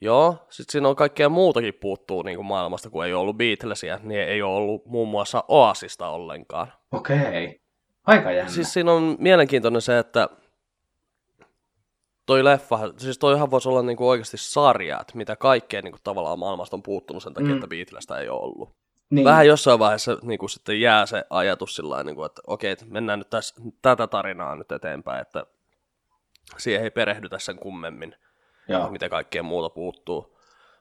Joo, 0.00 0.36
sitten 0.50 0.72
siinä 0.72 0.88
on 0.88 0.96
kaikkea 0.96 1.28
muutakin 1.28 1.74
puuttuu 1.74 2.22
niin 2.22 2.36
kuin 2.36 2.46
maailmasta, 2.46 2.90
kun 2.90 3.06
ei 3.06 3.14
ollut 3.14 3.36
Beatlesia, 3.36 3.98
niin 4.02 4.20
ei 4.20 4.42
ole 4.42 4.54
ollut 4.56 4.86
muun 4.86 5.08
muassa 5.08 5.44
Oasista 5.48 6.08
ollenkaan. 6.08 6.72
Okei. 6.92 7.60
Aika 8.06 8.32
jännä. 8.32 8.52
Siis 8.52 8.72
siinä 8.72 8.92
on 8.92 9.16
mielenkiintoinen 9.18 9.82
se, 9.82 9.98
että 9.98 10.28
toi 12.26 12.44
leffa, 12.44 12.78
siis 12.96 13.18
toihan 13.18 13.50
voisi 13.50 13.68
olla 13.68 13.82
niinku 13.82 14.08
oikeasti 14.08 14.36
sarja, 14.36 15.00
että 15.00 15.16
mitä 15.16 15.36
kaikkea 15.36 15.82
niinku 15.82 15.98
tavallaan 16.04 16.38
maailmasta 16.38 16.76
on 16.76 16.82
puuttunut 16.82 17.22
sen 17.22 17.34
takia, 17.34 17.48
mm. 17.48 17.54
että 17.54 17.66
Beatlesta 17.66 18.18
ei 18.18 18.28
ole 18.28 18.40
ollut. 18.40 18.76
Niin. 19.10 19.24
Vähän 19.24 19.46
jossain 19.46 19.78
vaiheessa 19.78 20.18
niinku 20.22 20.48
sitten 20.48 20.80
jää 20.80 21.06
se 21.06 21.24
ajatus 21.30 21.76
sillä 21.76 22.02
niinku, 22.02 22.24
että 22.24 22.42
okei, 22.46 22.70
että 22.70 22.84
mennään 22.88 23.18
nyt 23.18 23.30
tässä, 23.30 23.54
tätä 23.82 24.06
tarinaa 24.06 24.56
nyt 24.56 24.72
eteenpäin, 24.72 25.20
että 25.20 25.46
siihen 26.58 26.82
ei 26.82 26.90
perehdytä 26.90 27.38
sen 27.38 27.56
kummemmin, 27.58 28.14
Joo. 28.68 28.90
mitä 28.90 29.08
kaikkea 29.08 29.42
muuta 29.42 29.70
puuttuu. 29.70 30.38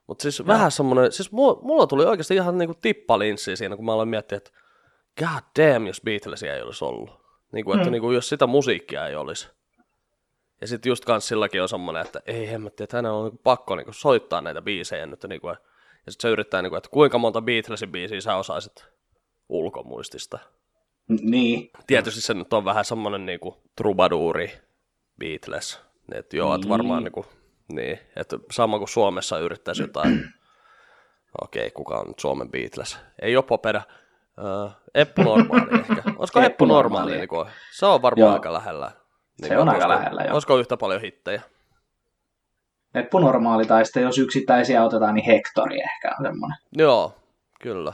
Mutta 0.08 0.22
siis 0.22 0.39
Joo. 0.39 0.48
vähän 0.48 0.72
semmoinen, 0.72 1.12
siis 1.12 1.32
mulla, 1.32 1.62
mulla 1.62 1.88
tuli 1.88 2.06
oikeasti 2.06 2.36
ihan 2.36 2.58
niinku 2.58 2.76
tippalinssi 2.82 3.56
siinä, 3.56 3.76
kun 3.76 3.86
mä 3.86 3.94
aloin 3.94 4.10
miettiä, 4.10 4.38
että 4.38 4.52
god 5.20 5.66
damn, 5.66 5.88
jos 5.88 6.02
Beatlesia 6.02 6.56
ei 6.56 6.62
olisi 6.62 6.86
ollut. 6.86 7.10
Niinku, 7.52 7.74
että 7.74 7.86
mm. 7.86 7.92
niinku, 7.92 8.12
jos 8.12 8.30
sitä 8.30 8.48
musiikkia 8.48 9.08
ei 9.08 9.16
olisi 9.16 9.50
ja 10.62 10.68
sitten 10.68 10.89
just 10.89 11.05
kans 11.05 11.28
silläkin 11.28 11.62
on 11.62 11.70
semmoinen, 11.70 12.01
että 12.01 12.22
ei 12.26 12.51
hemmetti, 12.51 12.84
että 12.84 12.97
hänellä 12.97 13.18
on 13.18 13.26
niinku 13.26 13.41
pakko 13.43 13.76
niinku 13.76 13.93
soittaa 13.93 14.41
näitä 14.41 14.62
biisejä 14.62 15.05
nyt. 15.05 15.24
Niinku, 15.24 15.47
ja 15.47 15.55
sitten 16.12 16.30
se 16.30 16.30
yrittää, 16.30 16.62
niinku, 16.62 16.76
että 16.76 16.89
kuinka 16.89 17.18
monta 17.18 17.41
Beatlesin 17.41 17.91
biisiä 17.91 18.22
sä 18.22 18.36
osaisit 18.36 18.86
ulkomuistista. 19.49 20.39
Niin. 21.22 21.70
Tietysti 21.88 22.22
se 22.22 22.34
nyt 22.34 22.53
on 22.53 22.66
vähän 22.66 22.86
semmoinen 22.86 23.26
niinku 23.26 23.64
trubaduuri 23.76 24.51
Beatles. 25.20 25.82
Että 26.14 26.38
joo, 26.38 26.49
niin. 26.49 26.55
että 26.55 26.70
varmaan 26.70 27.03
niinku, 27.03 27.26
niin, 27.72 27.99
että 28.16 28.39
sama 28.51 28.78
kuin 28.78 28.89
Suomessa 28.89 29.39
yrittäisi 29.39 29.82
jotain, 29.82 30.20
okei, 31.41 31.68
okay, 31.68 31.72
kuka 31.72 31.99
on 31.99 32.07
nyt 32.07 32.20
Suomen 32.20 32.51
Beatles? 32.51 32.97
Ei 33.22 33.36
ole 33.36 33.43
popera, 33.43 33.82
uh, 34.38 34.72
Eppu 34.95 35.24
Normaali 35.24 35.80
ehkä. 35.80 36.03
Olisiko 36.18 36.39
Eppu, 36.39 36.39
Eppu 36.39 36.66
Normaali? 36.66 37.18
Niin 37.18 37.28
kuin, 37.28 37.47
se 37.72 37.86
on 37.86 38.01
varmaan 38.01 38.28
joo. 38.28 38.34
aika 38.34 38.53
lähellä. 38.53 38.91
Niin 39.42 39.48
se 39.48 39.58
on 39.58 39.70
aika 39.70 39.90
lähellä, 39.90 40.22
joo. 40.22 40.34
Olisiko 40.34 40.58
yhtä 40.58 40.78
paljon 40.78 41.02
hittejä? 41.02 41.42
Eppu 42.96 43.20
normaali, 43.20 43.66
tai 43.66 43.86
sitten 43.86 44.04
jos 44.04 44.18
yksittäisiä 44.18 44.84
otetaan, 44.84 45.16
niin 45.16 45.26
Hektori 45.26 45.82
ehkä 45.82 46.16
on 46.20 46.26
semmoinen. 46.26 46.58
Joo, 46.78 47.16
kyllä. 47.62 47.94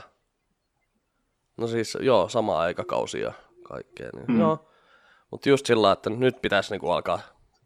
No 1.56 1.66
siis, 1.66 1.98
joo, 2.00 2.28
sama 2.28 2.58
aikakausi 2.58 3.20
ja 3.20 3.32
kaikkea. 3.62 4.10
Niin, 4.12 4.24
mm. 4.28 4.40
Joo. 4.40 4.70
Mutta 5.30 5.48
just 5.48 5.66
sillä 5.66 5.92
että 5.92 6.10
nyt 6.10 6.42
pitäisi 6.42 6.70
niinku 6.70 6.90
alkaa 6.90 7.20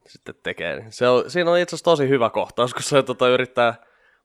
sitten 0.07 0.35
tekemään. 0.43 0.79
Niin 0.79 0.93
se 0.93 1.09
on, 1.09 1.31
siinä 1.31 1.51
on 1.51 1.59
itse 1.59 1.77
asiassa 1.77 1.91
tosi 1.91 2.09
hyvä 2.09 2.31
kohtaus, 2.31 2.75
kun 2.75 2.83
se 2.83 3.03
tota, 3.03 3.29
yrittää 3.29 3.75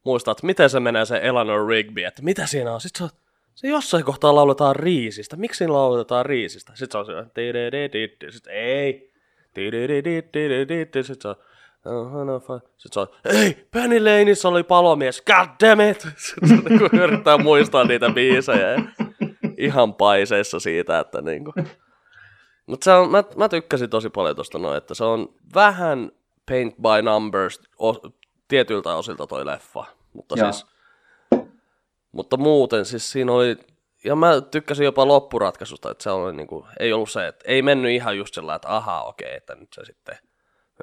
muistaa, 0.03 0.31
että 0.31 0.45
miten 0.45 0.69
se 0.69 0.79
menee 0.79 1.05
se 1.05 1.19
Eleanor 1.23 1.67
Rigby, 1.67 2.03
että 2.03 2.21
mitä 2.21 2.45
siinä 2.45 2.73
on. 2.73 2.81
Sitten 2.81 3.07
se, 3.07 3.15
se 3.55 3.67
jossain 3.67 4.03
kohtaa 4.03 4.35
lauletaan 4.35 4.75
riisistä. 4.75 5.35
Miksi 5.35 5.57
siinä 5.57 5.73
lauletaan 5.73 6.25
riisistä? 6.25 6.71
Sitten 6.75 6.91
se 6.91 6.97
on 6.97 7.05
se, 7.05 8.31
sitten 8.31 8.53
ei, 8.53 9.13
sitten 11.03 11.21
se 11.23 11.27
on, 11.85 12.61
sitten 12.77 12.93
se 12.93 12.99
ei, 13.39 13.67
Penny 13.71 13.99
Laneissa 13.99 14.49
oli 14.49 14.63
palomies, 14.63 15.21
god 15.21 15.69
damn 15.69 15.81
it! 15.81 16.07
Sitten 16.17 16.65
niin 16.65 17.01
yrittää 17.01 17.37
muistaa 17.37 17.83
niitä 17.83 18.09
biisejä. 18.09 18.81
Ihan 19.57 19.93
paiseissa 19.93 20.59
siitä, 20.59 20.99
että 20.99 21.21
niin 21.21 21.43
kuin. 21.43 21.67
Mutta 22.65 22.83
se 22.83 22.91
on, 22.91 23.11
mä, 23.11 23.23
mä 23.35 23.49
tykkäsin 23.49 23.89
tosi 23.89 24.09
paljon 24.09 24.35
tosta 24.35 24.59
noin, 24.59 24.77
että 24.77 24.93
se 24.93 25.03
on 25.03 25.33
vähän 25.55 26.11
paint 26.49 26.75
by 26.75 27.01
numbers 27.03 27.61
o, 27.81 27.93
tietyiltä 28.47 28.95
osilta 28.95 29.27
toi 29.27 29.45
leffa. 29.45 29.85
Mutta 30.13 30.35
siis, 30.35 30.65
mutta 32.11 32.37
muuten 32.37 32.85
siis 32.85 33.11
siinä 33.11 33.31
oli 33.31 33.57
ja 34.03 34.15
mä 34.15 34.41
tykkäsin 34.41 34.85
jopa 34.85 35.07
loppuratkaisusta, 35.07 35.91
että 35.91 36.03
se 36.03 36.09
oli 36.09 36.33
niin 36.33 36.47
kuin, 36.47 36.65
ei 36.79 36.93
ollut 36.93 37.09
se, 37.09 37.27
että 37.27 37.45
ei 37.47 37.61
mennyt 37.61 37.91
ihan 37.91 38.17
just 38.17 38.33
sellainen, 38.33 38.55
että 38.55 38.75
ahaa, 38.75 39.03
okei, 39.03 39.35
että 39.35 39.55
nyt 39.55 39.73
se 39.73 39.85
sitten, 39.85 40.17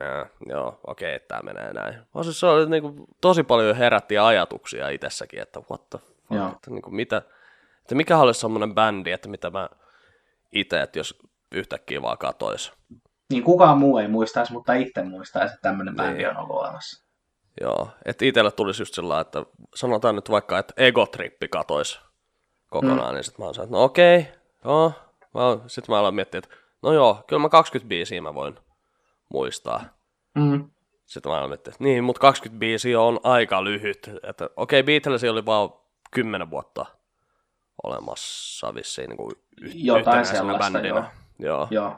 ja, 0.00 0.26
joo, 0.46 0.80
okei, 0.86 1.14
että 1.14 1.28
tämä 1.28 1.52
menee 1.52 1.72
näin. 1.72 1.94
Vaan 2.14 2.24
siis 2.24 2.40
se 2.40 2.46
oli 2.46 2.70
niin 2.70 2.82
kuin, 2.82 2.94
tosi 3.20 3.42
paljon 3.42 3.76
herätti 3.76 4.18
ajatuksia 4.18 4.88
itsessäkin, 4.88 5.40
että 5.40 5.60
what 5.70 5.90
the 5.90 5.98
fuck, 5.98 6.54
että, 6.54 6.70
niin 6.70 6.82
kuin, 6.82 6.94
mitä, 6.94 7.22
että 7.80 7.94
mikä 7.94 8.18
olisi 8.18 8.40
semmoinen 8.40 8.74
bändi, 8.74 9.12
että 9.12 9.28
mitä 9.28 9.50
mä 9.50 9.68
itse, 10.52 10.80
että 10.80 10.98
jos 10.98 11.18
yhtäkkiä 11.52 12.02
vaan 12.02 12.18
katois. 12.18 12.72
Niin 13.30 13.42
kukaan 13.42 13.78
muu 13.78 13.98
ei 13.98 14.08
muistaisi, 14.08 14.52
mutta 14.52 14.74
itse 14.74 15.02
muistaisi, 15.02 15.54
että 15.54 15.68
tämmöinen 15.68 15.96
bändi 15.96 16.18
niin. 16.18 16.30
on 16.30 16.36
ollut 16.36 16.56
olemassa. 16.56 17.04
Joo, 17.60 17.88
että 18.04 18.24
itselle 18.24 18.50
tulisi 18.50 18.82
just 18.82 18.94
sillä 18.94 19.20
että 19.20 19.44
sanotaan 19.74 20.14
nyt 20.14 20.30
vaikka, 20.30 20.58
että 20.58 20.74
Egotrippi 20.76 21.48
katoisi 21.48 22.00
kokonaan, 22.70 23.08
mm. 23.08 23.14
niin 23.14 23.24
sitten 23.24 23.42
mä 23.42 23.46
oon 23.46 23.54
että 23.62 23.76
no 23.76 23.84
okei, 23.84 24.26
joo. 24.64 24.92
Sitten 25.66 25.92
mä 25.92 25.98
aloin 25.98 26.14
miettiä, 26.14 26.38
että 26.38 26.54
no 26.82 26.92
joo, 26.92 27.24
kyllä 27.26 27.42
mä 27.42 27.48
20 27.48 27.88
biisiä 27.88 28.20
mä 28.20 28.34
voin 28.34 28.58
muistaa. 29.28 29.84
Mm. 30.34 30.70
Sitten 31.04 31.32
mä 31.32 31.36
aloin 31.36 31.50
miettiä, 31.50 31.70
että 31.70 31.84
niin, 31.84 32.04
mutta 32.04 32.20
20 32.20 32.58
biisiä 32.58 33.00
on 33.00 33.20
aika 33.22 33.64
lyhyt. 33.64 34.10
Että 34.22 34.44
okei, 34.56 34.80
okay, 34.80 34.82
Beatles 34.82 35.24
oli 35.24 35.46
vaan 35.46 35.70
10 36.10 36.50
vuotta 36.50 36.86
olemassa 37.82 38.74
vissiin 38.74 39.08
niin 39.08 39.16
kuin 39.16 39.32
Jotain 39.74 40.26
sellaista, 40.26 40.70
bändinä. 40.72 40.94
Joo. 40.94 41.04
joo. 41.38 41.68
joo. 41.70 41.96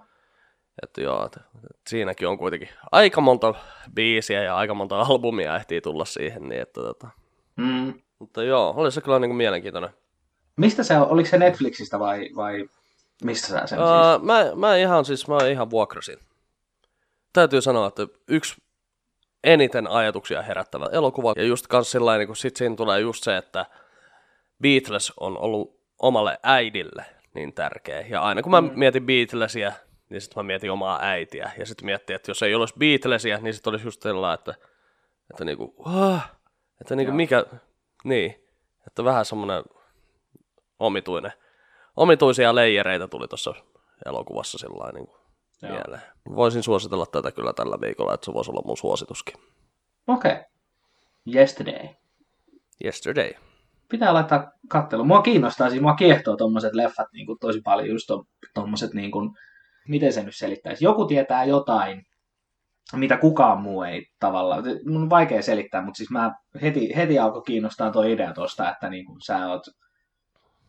Että 0.82 1.00
joo, 1.00 1.26
että, 1.26 1.40
että 1.56 1.90
siinäkin 1.90 2.28
on 2.28 2.38
kuitenkin 2.38 2.68
aika 2.92 3.20
monta 3.20 3.54
biisiä 3.94 4.42
ja 4.42 4.56
aika 4.56 4.74
monta 4.74 5.00
albumia 5.00 5.56
ehtii 5.56 5.80
tulla 5.80 6.04
siihen, 6.04 6.48
niin 6.48 6.62
että 6.62 6.80
tota. 6.80 7.08
Mm. 7.56 7.94
Mutta 8.18 8.42
joo, 8.42 8.74
oli 8.76 8.92
se 8.92 9.00
kyllä 9.00 9.18
niin 9.18 9.28
kuin 9.28 9.36
mielenkiintoinen 9.36 9.90
Mistä 10.56 10.82
se 10.82 10.98
on? 10.98 11.08
Oliko 11.08 11.28
se 11.28 11.38
Netflixistä 11.38 11.98
vai, 11.98 12.30
vai 12.36 12.68
mistä 13.24 13.48
sä 13.48 13.66
sen 13.66 13.78
uh, 13.78 13.84
siis? 13.84 14.22
Mä, 14.22 14.44
mä 14.54 14.76
ihan 14.76 15.04
siis, 15.04 15.28
mä 15.28 15.38
ihan 15.50 15.70
vuokrasin. 15.70 16.18
Täytyy 17.32 17.60
sanoa, 17.60 17.86
että 17.86 18.06
yksi 18.28 18.54
eniten 19.44 19.86
ajatuksia 19.86 20.42
herättävä 20.42 20.86
elokuva. 20.92 21.32
Ja 21.36 21.44
just 21.44 21.66
kans 21.66 21.90
sillä 21.90 22.16
niin 22.16 22.26
kun 22.26 22.36
sit 22.36 22.56
siinä 22.56 22.76
tulee 22.76 23.00
just 23.00 23.24
se, 23.24 23.36
että 23.36 23.66
Beatles 24.62 25.12
on 25.20 25.38
ollut 25.38 25.80
omalle 25.98 26.38
äidille 26.42 27.04
niin 27.34 27.52
tärkeä. 27.52 28.00
Ja 28.00 28.22
aina 28.22 28.42
kun 28.42 28.50
mä 28.50 28.60
mm. 28.60 28.70
mietin 28.74 29.06
Beatlesia, 29.06 29.72
niin 30.08 30.20
sitten 30.20 30.44
mä 30.44 30.46
mietin 30.46 30.70
omaa 30.70 30.98
äitiä. 31.02 31.50
Ja 31.58 31.66
sitten 31.66 31.86
mietin, 31.86 32.16
että 32.16 32.30
jos 32.30 32.42
ei 32.42 32.54
olisi 32.54 32.74
Beatlesia, 32.78 33.38
niin 33.38 33.54
sitten 33.54 33.70
olisi 33.70 33.86
just 33.86 34.02
sellainen, 34.02 34.38
että, 34.38 34.54
että 35.30 35.44
niinku, 35.44 35.84
että 36.80 36.96
niinku 36.96 37.12
mikä, 37.12 37.44
niin, 38.04 38.44
että 38.86 39.04
vähän 39.04 39.24
semmoinen 39.24 39.62
omituinen, 40.78 41.32
omituisia 41.96 42.54
leijereitä 42.54 43.08
tuli 43.08 43.28
tuossa 43.28 43.54
elokuvassa 44.06 44.58
sillä 44.58 44.92
niin 44.92 45.08
mieleen. 45.62 46.02
Voisin 46.34 46.62
suositella 46.62 47.06
tätä 47.06 47.32
kyllä 47.32 47.52
tällä 47.52 47.78
viikolla, 47.80 48.14
että 48.14 48.24
se 48.24 48.32
voisi 48.32 48.50
olla 48.50 48.62
mun 48.64 48.76
suosituskin. 48.76 49.34
Okei. 50.06 50.32
Okay. 50.32 50.44
Yesterday. 51.34 51.88
Yesterday. 52.84 53.32
Pitää 53.88 54.14
laittaa 54.14 54.52
kattelu. 54.68 55.04
Mua 55.04 55.22
kiinnostaa, 55.22 55.70
siis 55.70 55.82
mua 55.82 55.94
kiehtoo 55.94 56.36
tommoset 56.36 56.74
leffat 56.74 57.08
niin 57.12 57.26
kuin 57.26 57.38
tosi 57.38 57.60
paljon, 57.64 57.88
just 57.88 58.08
tommoset 58.54 58.94
niin 58.94 59.10
kuin, 59.10 59.30
miten 59.88 60.12
se 60.12 60.22
nyt 60.22 60.36
selittäisi. 60.36 60.84
Joku 60.84 61.04
tietää 61.04 61.44
jotain, 61.44 62.06
mitä 62.92 63.16
kukaan 63.16 63.62
muu 63.62 63.82
ei 63.82 64.06
tavallaan, 64.20 64.64
mun 64.86 65.02
on 65.02 65.10
vaikea 65.10 65.42
selittää, 65.42 65.82
mutta 65.82 65.96
siis 65.96 66.10
mä 66.10 66.34
heti, 66.62 66.96
heti 66.96 67.18
alkoi 67.18 67.42
kiinnostaa 67.42 67.90
tuo 67.90 68.02
idea 68.02 68.32
tosta, 68.32 68.70
että 68.70 68.90
niin 68.90 69.06
kuin 69.06 69.20
sä 69.20 69.48
oot 69.48 69.62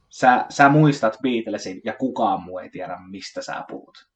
sä, 0.10 0.46
sä 0.50 0.70
muistat 0.70 1.18
Beatlesin 1.22 1.82
ja 1.86 1.94
kukaan 1.94 2.44
muu 2.44 2.60
ei 2.60 2.70
tiedä, 2.70 2.98
mistä 3.10 3.42
sä 3.42 3.64
puhut. 3.68 4.08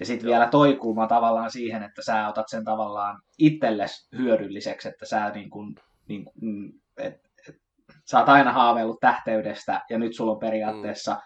Ja 0.00 0.06
sitten 0.06 0.26
vielä 0.26 0.48
toi 0.48 0.76
kulma 0.76 1.06
tavallaan 1.06 1.50
siihen, 1.50 1.82
että 1.82 2.02
sä 2.02 2.28
otat 2.28 2.48
sen 2.48 2.64
tavallaan 2.64 3.22
itsellesi 3.38 4.08
hyödylliseksi, 4.16 4.88
että 4.88 5.06
sä 5.06 5.30
niin 5.30 5.50
kun, 5.50 5.74
niin, 6.08 6.30
mm, 6.40 6.72
et, 6.96 7.14
et, 7.48 7.56
sä 8.04 8.18
oot 8.18 8.28
aina 8.28 8.52
haaveillut 8.52 9.00
tähteydestä 9.00 9.80
ja 9.90 9.98
nyt 9.98 10.14
sulla 10.14 10.32
on 10.32 10.38
periaatteessa 10.38 11.14
mm. 11.14 11.20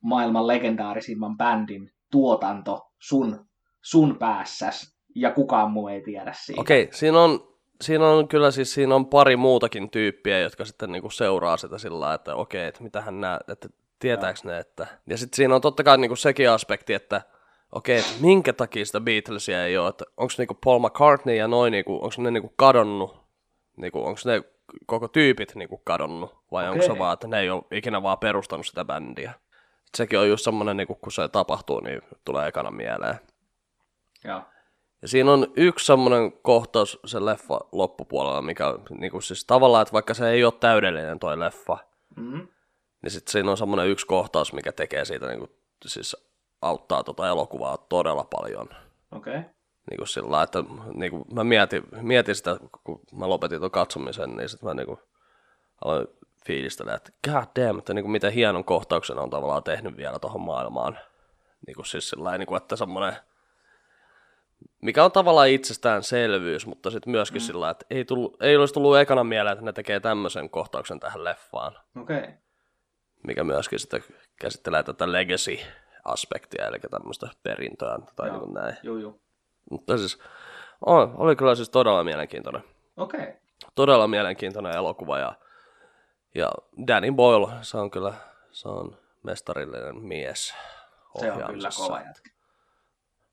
maailman 0.00 0.46
legendaarisimman 0.46 1.36
bändin 1.36 1.90
tuotanto 2.10 2.90
sun, 2.98 3.46
sun 3.82 4.16
päässäs 4.18 4.96
ja 5.14 5.30
kukaan 5.30 5.70
muu 5.70 5.88
ei 5.88 6.02
tiedä 6.02 6.32
siitä. 6.36 6.60
Okei, 6.60 6.82
okay, 6.82 6.92
siinä 6.92 7.20
on 7.20 7.50
siinä 7.80 8.06
on 8.06 8.28
kyllä 8.28 8.50
siis 8.50 8.74
siinä 8.74 8.94
on 8.94 9.06
pari 9.06 9.36
muutakin 9.36 9.90
tyyppiä, 9.90 10.38
jotka 10.38 10.64
sitten 10.64 10.92
niinku 10.92 11.10
seuraa 11.10 11.56
sitä 11.56 11.78
sillä 11.78 12.00
lailla, 12.00 12.14
että 12.14 12.34
okei, 12.34 12.66
että 12.66 12.82
mitähän 12.82 13.20
nää, 13.20 13.40
että 13.48 13.68
tietääks 13.98 14.44
ne, 14.44 14.58
että... 14.58 14.86
Ja 15.06 15.18
sitten 15.18 15.36
siinä 15.36 15.54
on 15.54 15.60
totta 15.60 15.84
kai 15.84 15.98
niinku 15.98 16.16
sekin 16.16 16.50
aspekti, 16.50 16.94
että 16.94 17.22
okei, 17.72 17.98
että 17.98 18.12
minkä 18.20 18.52
takia 18.52 18.86
sitä 18.86 19.00
Beatlesia 19.00 19.64
ei 19.64 19.78
ole, 19.78 19.88
että 19.88 20.04
onko 20.16 20.32
niinku 20.38 20.54
Paul 20.64 20.78
McCartney 20.78 21.36
ja 21.36 21.48
noin, 21.48 21.70
niinku, 21.70 21.94
onko 21.94 22.14
ne 22.18 22.30
niinku 22.30 22.52
kadonnut, 22.56 23.16
niinku, 23.76 24.04
onko 24.04 24.20
ne 24.24 24.42
koko 24.86 25.08
tyypit 25.08 25.54
niinku 25.54 25.78
kadonnut, 25.78 26.36
vai 26.52 26.64
okay. 26.64 26.72
onko 26.72 26.94
se 26.94 26.98
vaan, 26.98 27.12
että 27.12 27.28
ne 27.28 27.40
ei 27.40 27.50
ole 27.50 27.62
ikinä 27.70 28.02
vaan 28.02 28.18
perustanut 28.18 28.66
sitä 28.66 28.84
bändiä. 28.84 29.32
Sekin 29.96 30.18
on 30.18 30.28
just 30.28 30.44
semmoinen, 30.44 30.76
niinku, 30.76 30.94
kun 30.94 31.12
se 31.12 31.28
tapahtuu, 31.28 31.80
niin 31.80 32.02
tulee 32.24 32.48
ekana 32.48 32.70
mieleen. 32.70 33.14
Joo. 34.24 34.42
Ja 35.02 35.08
siinä 35.08 35.32
on 35.32 35.46
yksi 35.56 35.86
semmoinen 35.86 36.32
kohtaus 36.32 36.98
sen 37.04 37.26
leffa 37.26 37.60
loppupuolella, 37.72 38.42
mikä 38.42 38.68
on 38.68 38.82
niin 38.98 39.10
kuin 39.10 39.22
siis 39.22 39.44
tavallaan, 39.44 39.82
että 39.82 39.92
vaikka 39.92 40.14
se 40.14 40.30
ei 40.30 40.44
ole 40.44 40.52
täydellinen 40.60 41.18
toi 41.18 41.38
leffa, 41.38 41.78
Mm. 42.16 42.48
niin 43.02 43.10
sitten 43.10 43.32
siinä 43.32 43.50
on 43.50 43.56
semmoinen 43.56 43.88
yksi 43.88 44.06
kohtaus, 44.06 44.52
mikä 44.52 44.72
tekee 44.72 45.04
siitä 45.04 45.26
niin 45.26 45.38
kuin, 45.38 45.50
siis 45.86 46.16
auttaa 46.62 47.04
tota 47.04 47.28
elokuvaa 47.28 47.76
todella 47.76 48.24
paljon. 48.24 48.68
Okei. 49.12 49.38
Okay. 49.38 49.50
Niin 49.90 49.96
kuin 49.96 50.08
sillä 50.08 50.42
että 50.42 50.64
niin 50.94 51.10
kuin 51.10 51.24
mä 51.32 51.44
mietin, 51.44 51.82
mietin 52.00 52.34
sitä, 52.34 52.56
kun 52.84 53.00
mä 53.12 53.28
lopetin 53.28 53.58
tuon 53.58 53.70
katsomisen, 53.70 54.36
niin 54.36 54.48
sitten 54.48 54.68
mä 54.68 54.74
niin 54.74 54.86
kuin 54.86 54.98
aloin 55.84 56.06
fiilistellä, 56.46 56.94
että 56.94 57.12
god 57.24 57.64
damn, 57.64 57.78
että 57.78 57.94
niin 57.94 58.02
kuin 58.02 58.12
miten 58.12 58.32
hienon 58.32 58.64
kohtauksen 58.64 59.18
on 59.18 59.30
tavallaan 59.30 59.62
tehnyt 59.62 59.96
vielä 59.96 60.18
tuohon 60.18 60.40
maailmaan. 60.40 60.98
Niin 61.66 61.74
kuin 61.74 61.86
siis 61.86 62.10
sillä 62.10 62.38
niin 62.38 62.46
kuin, 62.46 62.56
että 62.62 62.76
semmoinen, 62.76 63.16
mikä 64.82 65.04
on 65.04 65.12
tavallaan 65.12 65.48
itsestäänselvyys, 65.48 66.66
mutta 66.66 66.90
sitten 66.90 67.10
myöskin 67.10 67.42
mm. 67.42 67.46
sillä 67.46 67.70
että 67.70 67.86
ei, 67.90 68.04
tullut, 68.04 68.42
ei 68.42 68.56
olisi 68.56 68.74
tullut 68.74 68.98
ekana 68.98 69.24
mieleen, 69.24 69.52
että 69.52 69.64
ne 69.64 69.72
tekee 69.72 70.00
tämmöisen 70.00 70.50
kohtauksen 70.50 71.00
tähän 71.00 71.24
leffaan, 71.24 71.78
Okei. 71.96 72.18
Okay. 72.18 72.32
mikä 73.26 73.44
myöskin 73.44 73.78
sitten 73.78 74.04
käsittelee 74.40 74.82
tätä 74.82 75.12
legacy-aspektia, 75.12 76.66
eli 76.66 76.78
tämmöistä 76.90 77.28
perintöä 77.42 77.98
tai 78.16 78.28
Joo. 78.28 78.40
niin 78.40 78.54
näin. 78.54 78.76
Juu, 78.82 78.96
juu. 78.96 79.20
Mutta 79.70 79.98
siis, 79.98 80.18
oli, 80.86 81.10
oli 81.14 81.36
kyllä 81.36 81.54
siis 81.54 81.70
todella 81.70 82.04
mielenkiintoinen. 82.04 82.62
Okei. 82.96 83.20
Okay. 83.20 83.32
Todella 83.74 84.08
mielenkiintoinen 84.08 84.76
elokuva 84.76 85.18
ja, 85.18 85.32
ja 86.34 86.50
Danny 86.86 87.12
Boyle, 87.12 87.52
se 87.62 87.78
on 87.78 87.90
kyllä, 87.90 88.14
se 88.50 88.68
on 88.68 88.96
mestarillinen 89.22 89.96
mies 89.96 90.54
Se 91.20 91.32
on 91.32 91.54
kyllä 91.54 91.68
kova 91.76 92.00
jätkä. 92.00 92.30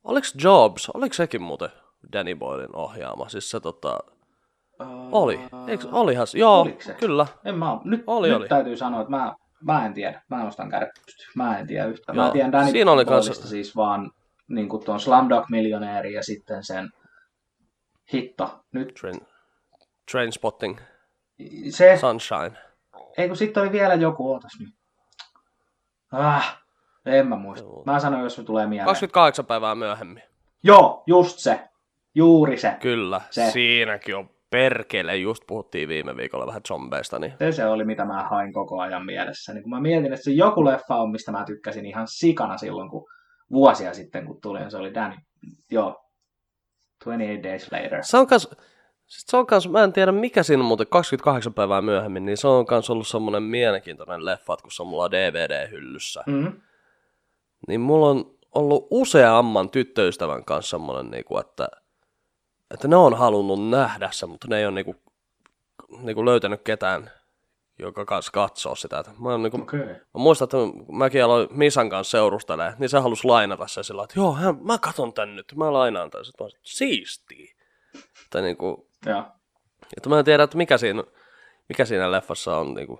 Oliko 0.08 0.28
Jobs, 0.44 0.90
oliko 0.90 1.14
sekin 1.14 1.42
muuten 1.42 1.70
Danny 2.14 2.36
Boylen 2.36 2.76
ohjaama? 2.76 3.30
Siis 3.30 3.52
se 3.52 3.60
tota, 3.60 4.00
oli, 5.12 5.40
Eikö, 5.68 5.88
olihan, 5.92 6.28
se- 6.28 6.38
joo, 6.38 6.62
Oliko 6.62 6.82
se? 6.82 6.94
kyllä. 6.94 7.28
En 7.46 7.58
mä. 7.58 7.78
Nyt, 7.84 8.04
Oli, 8.08 8.28
nyt 8.28 8.38
oli. 8.38 8.48
täytyy 8.48 8.78
sanoa, 8.78 9.02
että 9.02 9.12
mä, 9.12 9.36
mä 9.64 9.86
en 9.86 9.94
tiedä. 9.94 10.22
Mä 10.30 10.44
nostan 10.44 10.70
kädet. 10.70 10.90
Mä 11.36 11.58
en 11.60 11.68
tiedä 11.68 11.86
yhtään. 11.86 12.16
Mä 12.16 12.24
Joo. 12.24 12.32
tiedän 12.32 12.52
Danny 12.52 12.72
Siinä 12.72 12.92
oli 12.92 13.06
Boylesta 13.06 13.34
kans- 13.34 13.50
siis 13.50 13.76
vaan 13.76 14.12
niin 14.48 14.70
kuin 14.70 14.86
tuon 14.86 15.00
Slumdog 15.00 15.50
Millionääri 15.50 16.14
ja 16.14 16.24
sitten 16.24 16.64
sen 16.64 16.90
hitto. 18.14 18.60
Nyt 18.72 18.94
Train, 19.02 19.22
Trainspotting, 20.12 20.78
se, 21.70 21.98
Sunshine. 21.98 22.52
ei 23.18 23.28
kun 23.28 23.38
sitten 23.38 23.64
oli 23.64 23.72
vielä 23.72 23.94
joku, 23.94 24.32
ootas 24.34 24.52
nyt. 24.60 24.74
Ah, 26.12 26.64
en 27.08 27.28
mä 27.28 27.36
muista. 27.36 27.68
Joo. 27.68 27.84
Mä 27.86 28.00
sanon, 28.00 28.24
jos 28.24 28.38
me 28.38 28.44
tulee 28.44 28.68
mieleen. 28.68 28.86
28 28.86 29.46
päivää 29.46 29.76
myöhemmin. 29.76 30.24
Joo, 30.64 31.04
just 31.08 31.40
se. 31.40 31.60
Juuri 32.16 32.58
se. 32.58 32.78
Kyllä, 32.80 33.22
Se. 33.30 33.52
siinäkin 33.52 34.16
on 34.16 34.30
perkele. 34.50 35.18
Just 35.18 35.44
puhuttiin 35.48 35.90
viime 35.90 36.18
viikolla 36.18 36.48
vähän 36.48 36.62
zombeista, 36.68 37.20
niin 37.20 37.34
Se, 37.40 37.52
se 37.52 37.66
oli, 37.66 37.86
mitä 37.86 38.06
mä 38.06 38.24
hain 38.24 38.54
koko 38.54 38.80
ajan 38.82 39.06
mielessä. 39.06 39.54
Niin 39.54 39.64
kun 39.64 39.70
mä 39.70 39.82
mietin, 39.82 40.14
että 40.14 40.24
se 40.24 40.32
joku 40.32 40.66
leffa 40.66 40.96
on, 40.96 41.12
mistä 41.12 41.32
mä 41.32 41.46
tykkäsin 41.46 41.86
ihan 41.86 42.08
sikana 42.08 42.58
silloin, 42.58 42.90
kun 42.90 43.10
vuosia 43.52 43.94
sitten, 43.94 44.26
kun 44.26 44.42
tuli, 44.42 44.62
ja 44.62 44.70
se 44.70 44.78
oli 44.78 44.94
Danny. 44.94 45.16
Joo. 45.72 46.04
28 47.04 47.44
Days 47.44 47.72
Later. 47.72 48.04
Se 48.04 48.18
on 48.18 48.28
kans, 48.28 48.50
sit 49.06 49.30
se 49.30 49.38
on 49.38 49.48
kans, 49.48 49.70
mä 49.70 49.84
en 49.84 49.94
tiedä 49.94 50.12
mikä 50.12 50.44
siinä 50.44 50.62
on 50.62 50.68
muuten 50.68 50.88
28 50.90 51.54
päivää 51.54 51.82
myöhemmin, 51.82 52.26
niin 52.26 52.38
se 52.38 52.48
on 52.48 52.66
kans 52.66 52.90
ollut 52.90 53.08
semmonen 53.08 53.44
mielenkiintoinen 53.44 54.26
leffa, 54.26 54.58
kun 54.62 54.72
se 54.72 54.84
on 54.84 54.88
mulla 54.88 55.12
DVD-hyllyssä. 55.12 56.24
Mm. 56.26 56.62
Niin 57.68 57.82
mulla 57.82 58.10
on 58.10 58.38
ollut 58.56 58.88
useamman 58.92 59.70
tyttöystävän 59.70 60.46
kanssa 60.46 60.70
semmonen, 60.70 61.12
niinku, 61.12 61.38
että, 61.38 61.68
että 62.74 62.88
ne 62.88 62.96
on 62.96 63.18
halunnut 63.18 63.70
nähdä 63.70 64.10
sen, 64.12 64.30
mutta 64.30 64.48
ne 64.50 64.58
ei 64.58 64.66
ole 64.66 64.76
niinku, 64.76 64.96
niinku 66.00 66.26
löytänyt 66.26 66.62
ketään, 66.64 67.12
joka 67.80 68.06
kanssa 68.06 68.32
katsoo 68.32 68.76
sitä. 68.76 69.00
Et 69.00 69.20
Mä, 69.20 69.30
oon 69.30 69.44
niinku, 69.44 69.62
Okei. 69.62 69.80
Okay. 69.80 69.94
Mä 69.94 70.00
muistan, 70.14 70.46
että 70.46 70.58
mäkin 70.92 71.24
aloin 71.24 71.48
Misan 71.52 71.90
kanssa 71.90 72.12
seurustelemaan, 72.12 72.76
niin 72.80 72.90
se 72.90 73.00
halusi 73.00 73.28
lainata 73.28 73.68
sen 73.68 73.84
sillä 73.84 74.04
että 74.04 74.20
joo, 74.20 74.34
hän, 74.34 74.58
mä 74.62 74.78
katon 74.78 75.14
tän 75.14 75.36
nyt, 75.36 75.54
mä 75.56 75.74
lainaan 75.74 76.10
tän. 76.10 76.26
Sitten 76.26 76.44
mä 76.44 76.46
olisin, 76.46 76.60
siistii. 76.64 77.56
Tai 78.30 78.42
niinku, 78.42 78.90
Joo. 79.06 79.24
että 79.98 80.10
mä 80.10 80.20
en 80.20 80.26
tiedä, 80.26 80.44
että 80.44 80.58
mikä 80.58 80.78
siinä, 80.78 81.04
mikä 81.70 81.86
siinä 81.86 82.12
leffassa 82.12 82.58
on. 82.58 82.74
Niinku, 82.74 83.00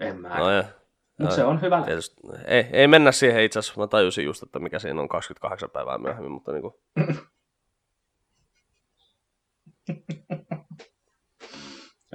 En 0.00 0.20
mä. 0.20 0.38
no 0.38 0.50
ja, 0.50 0.64
Mutta 1.20 1.36
se 1.36 1.44
on 1.44 1.62
hyvä 1.62 1.82
tietysti, 1.82 2.16
ei, 2.44 2.66
ei 2.72 2.88
mennä 2.88 3.12
siihen 3.12 3.42
itse 3.42 3.58
asiassa, 3.58 3.80
mä 3.80 3.86
tajusin 3.86 4.24
just, 4.24 4.42
että 4.42 4.58
mikä 4.58 4.78
siinä 4.78 5.00
on 5.00 5.08
28 5.08 5.70
päivää 5.70 5.98
myöhemmin, 5.98 6.32
mutta 6.32 6.52
niinku, 6.52 6.80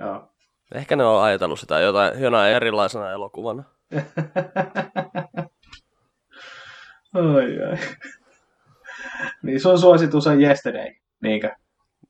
Joo. 0.02 0.32
ehkä 0.74 0.96
ne 0.96 1.06
on 1.06 1.24
ajatellut 1.24 1.60
sitä 1.60 1.80
jotain, 1.80 2.22
jonain 2.22 2.56
erilaisena 2.56 3.12
elokuvana. 3.12 3.64
Oi, 7.16 7.60
oi. 7.70 7.78
niin 9.44 9.60
sun 9.60 9.80
suositus 9.80 10.28
on 10.28 10.42
Yesterday, 10.42 10.96
niinkö? 11.22 11.52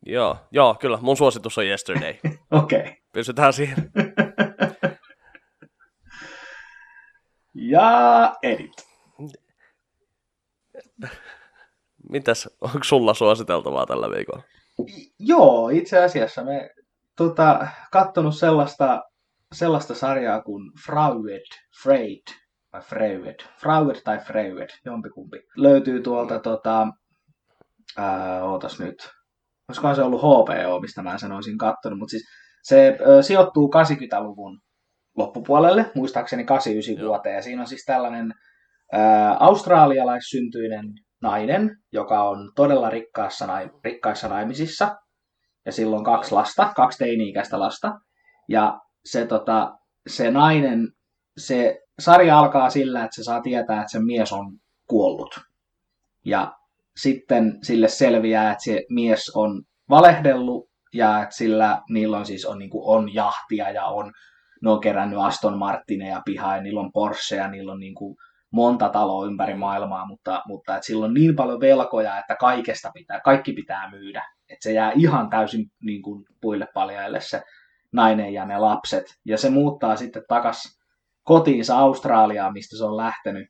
Joo, 0.06 0.38
joo, 0.52 0.76
kyllä, 0.80 0.98
mun 1.02 1.18
suositus 1.18 1.58
on 1.58 1.66
Yesterday. 1.66 2.14
Okei. 2.52 2.80
Okay. 2.80 2.94
Pysytään 3.14 3.54
siihen. 3.54 3.92
Ja 7.56 8.36
edit. 8.44 8.88
Mitäs, 12.10 12.50
onko 12.62 12.84
sulla 12.84 13.14
suositeltavaa 13.14 13.86
tällä 13.86 14.10
viikolla? 14.10 14.44
Joo, 15.20 15.70
itse 15.70 16.04
asiassa 16.04 16.44
me 16.44 16.70
tota, 17.16 17.68
kattonut 17.92 18.36
sellaista, 18.38 19.04
sellaista 19.54 19.96
sarjaa 19.96 20.42
kuin 20.42 20.72
Fraued, 20.86 21.46
Freid, 21.84 22.24
vai 22.74 22.82
Freued, 22.82 23.40
Fraued 23.62 23.96
tai 24.04 24.20
Freued, 24.20 24.70
jompikumpi. 24.86 25.38
Löytyy 25.58 26.02
tuolta, 26.02 26.40
tota, 26.40 26.88
ää, 27.98 28.44
ootas 28.44 28.80
nyt, 28.80 29.10
olisikohan 29.70 29.96
se 29.96 30.02
ollut 30.02 30.22
HBO, 30.22 30.80
mistä 30.82 31.02
mä 31.02 31.18
sen 31.18 31.32
olisin 31.32 31.58
kattonut, 31.58 32.00
mutta 32.00 32.12
siis 32.12 32.24
se 32.64 32.98
ö, 33.08 33.24
sijoittuu 33.24 33.72
80-luvun 33.76 34.60
loppupuolelle, 35.18 35.92
muistaakseni 35.96 36.44
89 36.44 37.04
Joo. 37.04 37.10
vuoteen, 37.10 37.36
ja 37.36 37.42
siinä 37.42 37.62
on 37.62 37.68
siis 37.68 37.86
tällainen 37.86 38.34
ää, 38.92 39.38
australialaissyntyinen 39.40 40.86
nainen, 41.22 41.78
joka 41.92 42.24
on 42.24 42.52
todella 42.56 42.90
rikkaassa, 42.90 43.48
rikkaissa 43.84 44.28
naimisissa, 44.28 44.96
ja 45.66 45.72
silloin 45.72 46.04
kaksi 46.04 46.32
lasta, 46.32 46.74
kaksi 46.76 46.98
teini-ikäistä 46.98 47.60
lasta, 47.60 47.92
ja 48.50 48.80
se, 49.06 49.26
tota, 49.26 49.72
se 50.08 50.32
nainen, 50.32 50.88
se 51.38 51.80
sarja 52.00 52.40
alkaa 52.40 52.70
sillä, 52.70 53.04
että 53.04 53.16
se 53.16 53.24
saa 53.24 53.42
tietää, 53.42 53.82
että 53.82 53.92
se 53.92 54.00
mies 54.00 54.34
on 54.34 54.58
kuollut. 54.88 55.40
Ja 56.26 56.54
sitten 56.98 57.58
sille 57.64 57.88
selviää, 57.88 58.52
että 58.52 58.64
se 58.64 58.84
mies 58.90 59.32
on 59.36 59.64
valehdellut 59.90 60.70
ja 60.94 61.24
että 61.24 61.36
sillä 61.36 61.82
niillä 61.90 62.18
on 62.18 62.26
siis 62.26 62.46
on, 62.46 62.60
niin 62.60 62.70
on 62.74 63.14
jahtia 63.14 63.70
ja 63.70 63.86
on, 63.86 64.12
ne 64.66 64.72
on 64.72 64.82
kerännyt 64.82 65.20
Aston 65.20 65.58
Martineja 65.58 66.22
pihaan 66.26 66.58
ja 66.58 66.64
niillä 66.64 66.80
on 66.80 66.92
Porsche 66.92 67.36
ja 67.36 67.48
niillä 67.48 67.72
on 67.72 67.80
niin 67.80 67.96
kuin, 67.96 68.16
monta 68.52 68.90
taloa 68.90 69.26
ympäri 69.26 69.54
maailmaa, 69.54 70.06
mutta, 70.06 70.42
mutta 70.48 70.76
että 70.76 70.86
sillä 70.86 71.06
on 71.06 71.14
niin 71.14 71.36
paljon 71.36 71.60
velkoja, 71.60 72.20
että 72.20 72.36
kaikesta 72.36 72.92
pitää, 72.94 73.20
kaikki 73.20 73.54
pitää 73.54 73.90
myydä. 73.90 74.24
Että 74.50 74.64
se 74.64 74.74
jää 74.74 74.92
ihan 74.96 75.30
täysin 75.30 75.66
niin 75.84 76.02
kuin, 76.02 76.26
puille 76.42 76.68
paljaille 76.74 77.22
se 77.22 77.42
nainen 77.92 78.34
ja 78.34 78.46
ne 78.46 78.58
lapset. 78.58 79.06
Ja 79.26 79.38
se 79.38 79.50
muuttaa 79.50 79.96
sitten 79.96 80.24
takas 80.28 80.80
kotiinsa 81.24 81.78
Australiaan, 81.78 82.54
mistä 82.54 82.78
se 82.78 82.84
on 82.84 82.98
lähtenyt. 82.98 83.48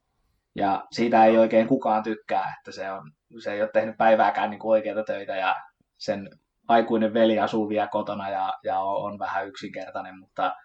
Ja 0.56 0.86
siitä 0.92 1.26
ei 1.26 1.38
oikein 1.38 1.68
kukaan 1.68 2.04
tykkää, 2.04 2.56
että 2.58 2.72
se, 2.72 2.92
on, 2.92 3.12
se 3.44 3.54
ei 3.54 3.62
ole 3.62 3.70
tehnyt 3.74 3.98
päivääkään 3.98 4.50
niin 4.50 4.60
oikeita 4.64 5.04
töitä 5.04 5.36
ja 5.36 5.56
sen 5.98 6.30
aikuinen 6.68 7.14
veli 7.14 7.40
asuu 7.40 7.70
vielä 7.70 7.88
kotona 7.88 8.30
ja, 8.30 8.54
ja 8.64 8.80
on, 8.80 9.12
on 9.12 9.20
vähän 9.20 9.48
yksinkertainen, 9.48 10.20
mutta 10.20 10.56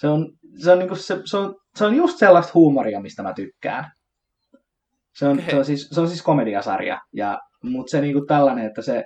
se 0.00 0.08
on, 0.08 0.32
se, 0.64 0.72
on 0.72 0.78
niin 0.78 0.88
kuin 0.88 0.98
se, 0.98 1.18
se, 1.24 1.36
on, 1.36 1.56
se 1.74 1.84
on 1.84 1.94
just 1.94 2.18
sellaista 2.18 2.52
huumoria, 2.54 3.00
mistä 3.00 3.22
mä 3.22 3.32
tykkään. 3.32 3.90
Se 5.14 5.28
on, 5.28 5.38
Okei. 5.38 5.50
se 5.50 5.56
on, 5.56 5.64
siis, 5.64 5.88
se 5.90 6.00
on 6.00 6.08
siis 6.08 6.22
komediasarja, 6.22 7.00
ja, 7.12 7.40
mutta 7.62 7.90
se 7.90 8.00
niin 8.00 8.12
kuin 8.12 8.26
tällainen, 8.26 8.66
että 8.66 8.82
se, 8.82 9.04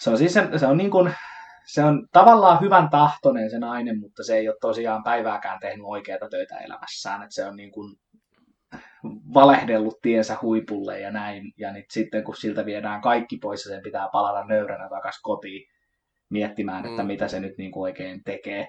se 0.00 0.10
on 0.10 0.18
siis 0.18 0.32
se, 0.34 0.48
se 0.56 0.66
on 0.66 0.76
niin 0.76 0.90
kuin, 0.90 1.14
se 1.66 1.84
on 1.84 2.06
tavallaan 2.12 2.60
hyvän 2.60 2.88
tahtoinen 2.90 3.50
se 3.50 3.58
nainen, 3.58 4.00
mutta 4.00 4.24
se 4.24 4.36
ei 4.36 4.48
ole 4.48 4.56
tosiaan 4.60 5.02
päivääkään 5.02 5.60
tehnyt 5.60 5.86
oikeita 5.86 6.28
töitä 6.28 6.56
elämässään, 6.58 7.22
että 7.22 7.34
se 7.34 7.44
on 7.44 7.56
niin 7.56 7.70
kuin 7.70 7.96
valehdellut 9.34 10.00
tiensä 10.02 10.36
huipulle 10.42 11.00
ja 11.00 11.10
näin, 11.10 11.52
ja 11.58 11.72
nyt 11.72 11.84
sitten 11.90 12.24
kun 12.24 12.36
siltä 12.36 12.66
viedään 12.66 13.00
kaikki 13.00 13.36
pois 13.36 13.64
ja 13.64 13.70
sen 13.70 13.82
pitää 13.82 14.08
palata 14.12 14.44
nöyränä 14.44 14.88
takaisin 14.88 15.22
kotiin 15.22 15.68
miettimään, 16.30 16.86
että 16.86 17.02
Mm. 17.02 17.06
mitä 17.06 17.28
se 17.28 17.40
nyt 17.40 17.58
niin 17.58 17.72
kuin 17.72 17.82
oikein 17.82 18.24
tekee, 18.24 18.68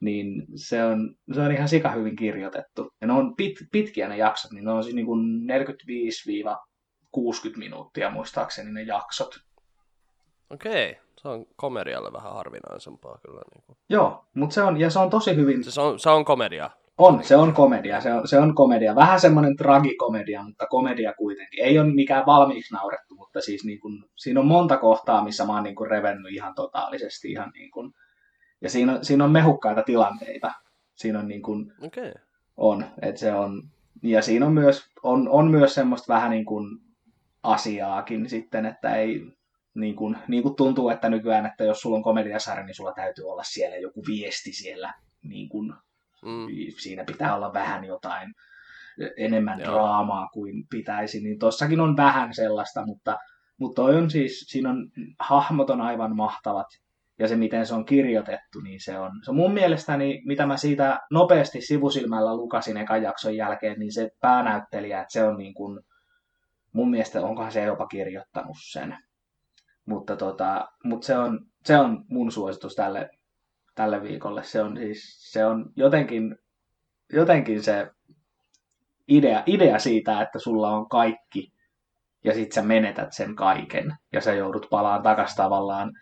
niin 0.00 0.46
se 0.54 0.84
on, 0.84 1.14
se 1.34 1.40
on 1.40 1.52
ihan 1.52 1.68
sika 1.68 1.90
hyvin 1.90 2.16
kirjoitettu. 2.16 2.90
Ja 3.00 3.06
ne 3.06 3.12
on 3.12 3.36
pit, 3.36 3.56
pitkiä 3.72 4.08
ne 4.08 4.16
jaksot, 4.16 4.52
niin 4.52 4.64
ne 4.64 4.72
on 4.72 4.82
siis 4.82 4.94
niin 4.94 5.06
kuin 5.06 5.40
45-60 7.54 7.58
minuuttia 7.58 8.10
muistaakseni 8.10 8.72
ne 8.72 8.82
jaksot. 8.82 9.34
Okei, 10.50 10.98
se 11.22 11.28
on 11.28 11.46
komedialle 11.56 12.12
vähän 12.12 12.32
harvinaisempaa 12.32 13.18
kyllä. 13.26 13.40
Niin 13.54 13.62
kuin. 13.66 13.78
Joo, 13.88 14.24
mutta 14.34 14.54
se 14.54 14.62
on, 14.62 14.80
ja 14.80 14.90
se 14.90 14.98
on 14.98 15.10
tosi 15.10 15.36
hyvin, 15.36 15.64
Se, 15.64 15.80
on, 15.80 15.98
se 15.98 16.10
on 16.10 16.24
komedia. 16.24 16.70
on, 16.98 17.24
se 17.24 17.36
on 17.36 17.54
komedia, 17.54 18.00
se 18.00 18.12
on, 18.12 18.28
se 18.28 18.38
on 18.38 18.54
komedia. 18.54 18.94
Vähän 18.94 19.20
semmoinen 19.20 19.56
tragikomedia, 19.56 20.42
mutta 20.42 20.66
komedia 20.66 21.12
kuitenkin. 21.14 21.64
Ei 21.64 21.78
ole 21.78 21.94
mikään 21.94 22.26
valmiiksi 22.26 22.74
naurettu, 22.74 23.14
mutta 23.14 23.40
siis 23.40 23.64
niin 23.64 23.80
kuin, 23.80 24.04
siinä 24.16 24.40
on 24.40 24.46
monta 24.46 24.76
kohtaa, 24.76 25.24
missä 25.24 25.44
mä 25.46 25.54
oon 25.54 25.62
niin 25.62 25.76
kuin 25.76 25.90
revennyt 25.90 26.32
ihan 26.32 26.54
totaalisesti. 26.54 27.30
Ihan 27.30 27.50
niin 27.54 27.70
kuin, 27.70 27.92
ja 28.60 28.70
siinä 28.70 28.92
on, 28.92 29.04
siinä 29.04 29.24
on 29.24 29.30
mehukkaita 29.30 29.82
tilanteita. 29.82 30.52
Siinä 30.94 31.18
on 31.18 31.28
niin 31.28 31.42
kuin, 31.42 31.72
Okei. 31.82 32.12
on, 32.56 32.84
että 33.02 33.20
se 33.20 33.32
on, 33.32 33.62
ja 34.02 34.22
siinä 34.22 34.46
on 34.46 34.52
myös, 34.52 34.90
on, 35.02 35.28
on 35.28 35.50
myös 35.50 35.74
semmoista 35.74 36.14
vähän 36.14 36.30
niin 36.30 36.44
kuin 36.44 36.78
asiaakin 37.42 38.28
sitten, 38.28 38.66
että 38.66 38.94
ei, 38.94 39.22
niin 39.74 39.96
kuin, 39.96 40.16
niin 40.28 40.42
kuin 40.42 40.56
tuntuu, 40.56 40.88
että 40.88 41.08
nykyään, 41.08 41.46
että 41.46 41.64
jos 41.64 41.80
sulla 41.80 41.96
on 41.96 42.02
komediasarja, 42.02 42.64
niin 42.66 42.74
sulla 42.74 42.92
täytyy 42.92 43.30
olla 43.30 43.42
siellä 43.44 43.76
joku 43.76 44.02
viesti 44.06 44.52
siellä, 44.52 44.94
niin 45.22 45.48
kuin, 45.48 45.72
Mm. 46.22 46.46
siinä 46.78 47.04
pitää 47.04 47.36
olla 47.36 47.52
vähän 47.52 47.84
jotain 47.84 48.34
enemmän 49.16 49.60
Joo. 49.60 49.72
draamaa 49.72 50.28
kuin 50.32 50.66
pitäisi, 50.70 51.20
niin 51.20 51.38
tossakin 51.38 51.80
on 51.80 51.96
vähän 51.96 52.34
sellaista, 52.34 52.86
mutta, 52.86 53.18
mutta 53.58 53.82
toi 53.82 53.96
on 53.96 54.10
siis, 54.10 54.40
siinä 54.48 54.70
on, 54.70 54.90
hahmot 55.20 55.70
on 55.70 55.80
aivan 55.80 56.16
mahtavat, 56.16 56.66
ja 57.18 57.28
se 57.28 57.36
miten 57.36 57.66
se 57.66 57.74
on 57.74 57.84
kirjoitettu, 57.84 58.60
niin 58.60 58.80
se 58.80 58.98
on, 58.98 59.10
se 59.24 59.30
on 59.30 59.36
mun 59.36 59.54
mielestäni, 59.54 60.22
mitä 60.24 60.46
mä 60.46 60.56
siitä 60.56 61.00
nopeasti 61.10 61.60
sivusilmällä 61.60 62.36
lukasin 62.36 62.76
ekan 62.76 63.02
jakson 63.02 63.36
jälkeen, 63.36 63.78
niin 63.78 63.92
se 63.92 64.10
päänäyttelijä, 64.20 65.00
että 65.00 65.12
se 65.12 65.24
on 65.24 65.38
niin 65.38 65.54
kuin, 65.54 65.80
mun 66.72 66.90
mielestä 66.90 67.22
onkohan 67.22 67.52
se 67.52 67.64
jopa 67.64 67.86
kirjoittanut 67.86 68.56
sen. 68.70 68.96
Mutta, 69.86 70.16
tota, 70.16 70.68
mutta 70.84 71.06
se, 71.06 71.18
on, 71.18 71.40
se 71.64 71.78
on 71.78 72.04
mun 72.08 72.32
suositus 72.32 72.74
tälle, 72.74 73.10
tälle 73.74 74.02
viikolle. 74.02 74.42
Se 74.44 74.62
on 74.62 74.76
siis, 74.76 75.32
se 75.32 75.44
on 75.44 75.72
jotenkin, 75.76 76.36
jotenkin 77.12 77.62
se 77.62 77.90
idea, 79.08 79.42
idea 79.46 79.78
siitä, 79.78 80.22
että 80.22 80.38
sulla 80.38 80.70
on 80.70 80.88
kaikki 80.88 81.52
ja 82.24 82.34
sit 82.34 82.52
sä 82.52 82.62
menetät 82.62 83.12
sen 83.12 83.36
kaiken 83.36 83.96
ja 84.12 84.20
sä 84.20 84.34
joudut 84.34 84.66
palaan 84.70 85.02
takas 85.02 85.34
tavallaan. 85.34 85.92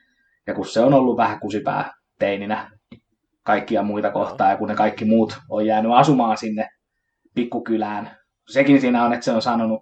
Ja 0.46 0.54
kun 0.54 0.66
se 0.66 0.80
on 0.80 0.94
ollut 0.94 1.16
vähän 1.16 1.40
kusipää 1.40 1.92
teininä 2.18 2.70
kaikkia 3.42 3.82
muita 3.82 4.10
kohtaa 4.10 4.50
ja 4.50 4.56
kun 4.56 4.68
ne 4.68 4.74
kaikki 4.74 5.04
muut 5.04 5.38
on 5.50 5.66
jäänyt 5.66 5.92
asumaan 5.92 6.36
sinne 6.36 6.68
pikkukylään. 7.34 8.16
Sekin 8.48 8.80
siinä 8.80 9.04
on, 9.04 9.12
että 9.12 9.24
se 9.24 9.32
on 9.32 9.42
sanonut, 9.42 9.80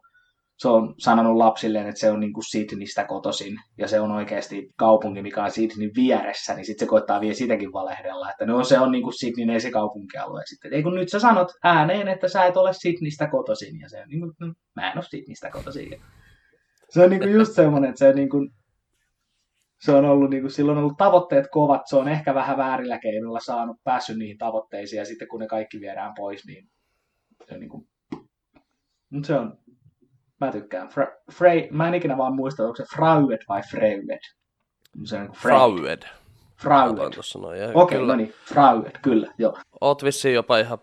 se 0.59 0.69
on 0.69 0.95
sanonut 0.99 1.37
lapsilleen, 1.37 1.87
että 1.87 2.01
se 2.01 2.11
on 2.11 2.21
niin 2.21 2.33
kuin 2.33 2.45
Sydneystä 2.51 3.05
kotoisin 3.05 3.57
ja 3.79 3.89
se 3.89 4.01
on 4.01 4.11
oikeasti 4.11 4.69
kaupunki, 4.77 5.23
mikä 5.23 5.45
on 5.45 5.51
Sydneyn 5.51 5.91
vieressä, 5.97 6.55
niin 6.55 6.65
sitten 6.65 6.87
se 6.87 6.91
koittaa 6.91 7.21
vielä 7.21 7.35
sitäkin 7.35 7.73
valehdella, 7.73 8.31
että 8.31 8.47
no 8.47 8.65
se 8.65 8.79
on 8.79 8.93
niin 8.93 9.03
kuin 9.03 9.19
Sydneyn 9.21 9.51
esikaupunkialue. 9.51 10.43
Sitten, 10.45 10.73
ei 10.73 10.83
kun 10.83 10.95
nyt 10.95 11.09
sä 11.09 11.19
sanot 11.19 11.53
ääneen, 11.65 12.09
että 12.09 12.29
sä 12.29 12.45
et 12.45 12.57
ole 12.57 12.73
Sydneystä 12.73 13.29
kotoisin 13.29 13.81
ja 13.81 13.89
se 13.89 14.01
on 14.01 14.09
niin 14.09 14.21
kuin, 14.21 14.33
no, 14.41 14.55
mä 14.77 14.93
en 14.93 14.99
ole 14.99 15.05
Sydneystä 15.05 15.51
kotoisin. 15.51 16.01
Se 16.91 17.03
on 17.03 17.11
niin 17.11 17.21
kuin 17.21 17.33
just 17.33 17.53
semmoinen, 17.53 17.91
että 17.91 17.99
se, 17.99 18.12
niin 18.12 18.29
kuin, 18.29 18.51
se 19.85 19.93
on 19.93 20.05
ollut, 20.05 20.30
niin 20.30 20.43
kuin, 20.43 20.51
silloin 20.51 20.78
on 20.78 20.85
ollut 20.85 20.97
tavoitteet 20.97 21.47
kovat, 21.51 21.82
se 21.87 21.97
on 21.97 22.09
ehkä 22.09 22.35
vähän 22.35 22.57
väärillä 22.57 22.99
keinoilla 22.99 23.41
saanut 23.41 23.76
päässyt 23.85 24.18
niihin 24.18 24.39
tavoitteisiin 24.39 24.99
ja 24.99 25.05
sitten 25.05 25.28
kun 25.28 25.41
ne 25.41 25.47
kaikki 25.47 25.80
viedään 25.80 26.12
pois, 26.16 26.47
niin 26.47 26.68
se 27.49 27.55
on 27.55 27.61
niin 27.61 27.70
kuin, 27.70 27.89
mutta 29.11 29.26
se 29.26 29.35
on, 29.35 29.59
mä 30.41 30.53
tykkään. 30.53 30.89
Fra, 30.89 31.07
Frey, 31.32 31.68
mä 31.70 31.89
en 31.89 31.95
ikinä 31.95 32.16
vaan 32.16 32.35
muista, 32.35 32.62
onko 32.62 32.76
se 32.76 32.85
Fraued 32.95 33.39
vai 33.49 33.62
Freued. 33.70 34.20
Se 35.05 35.16
on 35.16 35.22
niin 35.22 35.32
Fraued. 35.32 36.03
Fraued. 36.57 36.99
Ja 37.59 37.70
Okei, 37.74 37.99
kyllä, 37.99 38.12
no 38.12 38.16
niin, 38.16 38.35
Fraued, 38.45 38.93
kyllä, 39.03 39.32
joo. 39.39 39.59
Oot 39.80 40.05
vissiin 40.05 40.35
jopa 40.35 40.59
ihan, 40.59 40.78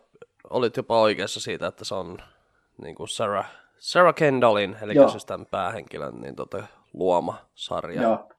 olit 0.49 0.78
jopa 0.78 1.02
oikeassa 1.02 1.39
siitä, 1.39 1.68
että 1.68 1.86
se 1.86 1.95
on 1.95 2.18
niin 2.82 2.95
kuin 2.95 3.08
Sarah, 3.08 3.52
Sarah 3.78 4.16
Kendallin, 4.16 4.78
eli 4.82 4.93
siis 5.10 5.26
tämän 5.26 5.45
päähenkilön 5.45 6.22
niin 6.22 6.36
tota, 6.36 6.64
luoma 6.93 7.38
sarja. 7.56 8.02
Joo. 8.02 8.31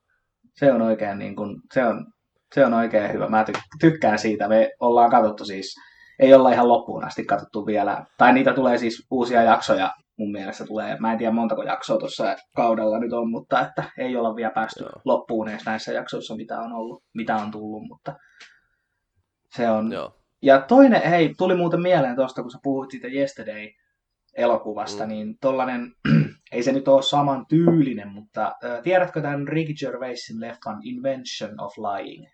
Se 0.56 0.72
on 0.72 0.82
oikein 0.82 1.18
niin 1.18 1.36
kuin, 1.36 1.60
se 1.72 1.84
on, 1.84 2.06
se 2.54 2.66
on 2.66 2.74
oikein 2.74 3.12
hyvä. 3.12 3.28
Mä 3.28 3.44
ty- 3.48 3.62
tykkään 3.80 4.18
siitä. 4.18 4.48
Me 4.48 4.70
ollaan 4.80 5.10
katsottu 5.10 5.44
siis, 5.44 5.74
ei 6.18 6.34
olla 6.34 6.52
ihan 6.52 6.68
loppuun 6.68 7.04
asti 7.04 7.24
katsottu 7.24 7.66
vielä, 7.66 8.04
tai 8.18 8.32
niitä 8.32 8.52
tulee 8.52 8.78
siis 8.78 9.06
uusia 9.10 9.42
jaksoja 9.42 9.90
mun 10.18 10.32
mielestä 10.32 10.64
tulee, 10.64 10.96
mä 11.00 11.12
en 11.12 11.18
tiedä 11.18 11.32
montako 11.32 11.62
jaksoa 11.62 11.98
tuossa 11.98 12.36
kaudella 12.56 12.98
nyt 12.98 13.12
on, 13.12 13.30
mutta 13.30 13.60
että 13.60 13.84
ei 13.98 14.16
olla 14.16 14.36
vielä 14.36 14.50
päästy 14.50 14.82
Joo. 14.84 14.92
loppuun 15.04 15.48
edes 15.48 15.64
näissä 15.66 15.92
jaksoissa, 15.92 16.36
mitä 16.36 16.60
on 16.60 16.72
ollut, 16.72 17.02
mitä 17.14 17.36
on 17.36 17.50
tullut, 17.50 17.82
mutta 17.88 18.14
se 19.56 19.70
on, 19.70 19.92
Joo. 19.92 20.14
Ja 20.42 20.60
toinen, 20.60 21.02
hei, 21.02 21.34
tuli 21.38 21.54
muuten 21.54 21.82
mieleen 21.82 22.16
tuosta, 22.16 22.42
kun 22.42 22.50
sä 22.50 22.58
puhuit 22.62 22.90
siitä 22.90 23.08
Yesterday-elokuvasta, 23.08 25.02
mm. 25.02 25.08
niin 25.08 25.38
tollanen, 25.40 25.92
ei 26.52 26.62
se 26.62 26.72
nyt 26.72 26.88
ole 26.88 27.02
saman 27.02 27.46
tyylinen, 27.46 28.08
mutta 28.08 28.46
äh, 28.64 28.82
tiedätkö 28.82 29.22
tämän 29.22 29.48
Ricky 29.48 29.72
Gervaisin 29.74 30.40
leffan 30.40 30.78
Invention 30.82 31.60
of 31.60 31.72
Lying? 31.78 32.26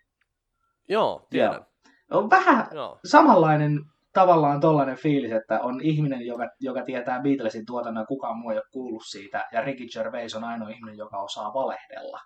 Joo, 0.89 1.27
tiedän. 1.29 1.65
On 2.11 2.29
vähän 2.29 2.67
Joo. 2.71 2.99
samanlainen 3.05 3.79
tavallaan 4.13 4.61
tollainen 4.61 4.97
fiilis, 4.97 5.31
että 5.31 5.59
on 5.59 5.81
ihminen, 5.81 6.25
joka, 6.25 6.49
joka 6.59 6.83
tietää 6.83 7.21
Beatlesin 7.21 7.65
tuotannon 7.65 8.01
ja 8.01 8.05
kukaan 8.05 8.37
muu 8.37 8.49
ei 8.49 8.57
ole 8.57 8.63
kuullut 8.71 9.03
siitä, 9.05 9.45
ja 9.51 9.61
Ricky 9.61 9.85
Gervais 9.93 10.35
on 10.35 10.43
ainoa 10.43 10.69
ihminen, 10.69 10.97
joka 10.97 11.17
osaa 11.17 11.53
valehdella. 11.53 12.19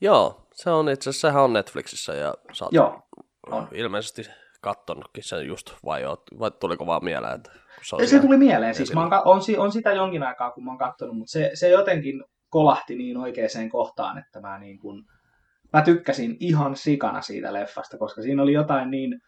Joo, 0.00 0.46
se 0.54 0.70
on 0.70 0.88
itse 0.88 1.10
asiassa, 1.10 1.28
sehän 1.28 1.42
on 1.42 1.52
Netflixissä 1.52 2.14
ja 2.14 2.34
sä 2.52 2.64
oot 2.64 2.72
Joo, 2.72 3.02
on. 3.46 3.68
ilmeisesti 3.72 4.22
kattonutkin 4.60 5.24
sen 5.24 5.46
just, 5.46 5.72
vai, 5.84 6.04
oot, 6.04 6.22
vai 6.38 6.50
tuliko 6.50 6.86
vaan 6.86 7.04
mieleen, 7.04 7.34
että 7.34 7.50
se 7.82 8.06
Se 8.06 8.18
tuli 8.18 8.36
mieleen, 8.36 8.74
siis 8.74 8.94
mä 8.94 9.00
oon, 9.00 9.12
on, 9.24 9.40
on 9.58 9.72
sitä 9.72 9.92
jonkin 9.92 10.22
aikaa, 10.22 10.50
kun 10.50 10.64
mä 10.64 10.70
oon 10.70 10.78
katsonut, 10.78 11.16
mutta 11.16 11.32
se, 11.32 11.50
se 11.54 11.68
jotenkin 11.68 12.24
kolahti 12.48 12.94
niin 12.94 13.16
oikeaan 13.16 13.70
kohtaan, 13.70 14.18
että 14.18 14.40
mä, 14.40 14.58
niin 14.58 14.78
kun, 14.78 15.04
mä 15.72 15.82
tykkäsin 15.82 16.36
ihan 16.40 16.76
sikana 16.76 17.22
siitä 17.22 17.52
leffasta, 17.52 17.98
koska 17.98 18.22
siinä 18.22 18.42
oli 18.42 18.52
jotain 18.52 18.90
niin, 18.90 19.20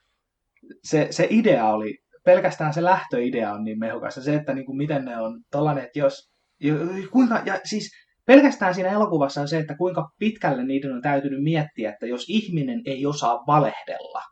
se, 0.84 1.06
se 1.10 1.26
idea 1.30 1.66
oli, 1.66 1.98
pelkästään 2.24 2.74
se 2.74 2.82
lähtöidea 2.82 3.52
on 3.52 3.64
niin 3.64 3.78
mehukas, 3.78 4.16
ja 4.16 4.22
se, 4.22 4.34
että 4.34 4.54
niin 4.54 4.66
kuin 4.66 4.76
miten 4.76 5.04
ne 5.04 5.20
on 5.20 5.40
tollanen, 5.50 5.84
että 5.84 5.98
jos, 5.98 6.30
jo, 6.60 6.74
kuinka, 7.10 7.42
ja 7.46 7.60
siis 7.64 7.90
pelkästään 8.26 8.74
siinä 8.74 8.90
elokuvassa 8.90 9.40
on 9.40 9.48
se, 9.48 9.58
että 9.58 9.76
kuinka 9.76 10.10
pitkälle 10.18 10.64
niiden 10.64 10.92
on 10.92 11.02
täytynyt 11.02 11.42
miettiä, 11.42 11.92
että 11.92 12.06
jos 12.06 12.24
ihminen 12.28 12.82
ei 12.86 13.06
osaa 13.06 13.44
valehdella, 13.46 14.22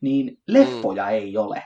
niin 0.00 0.36
leffoja 0.48 1.10
ei 1.10 1.36
ole. 1.36 1.62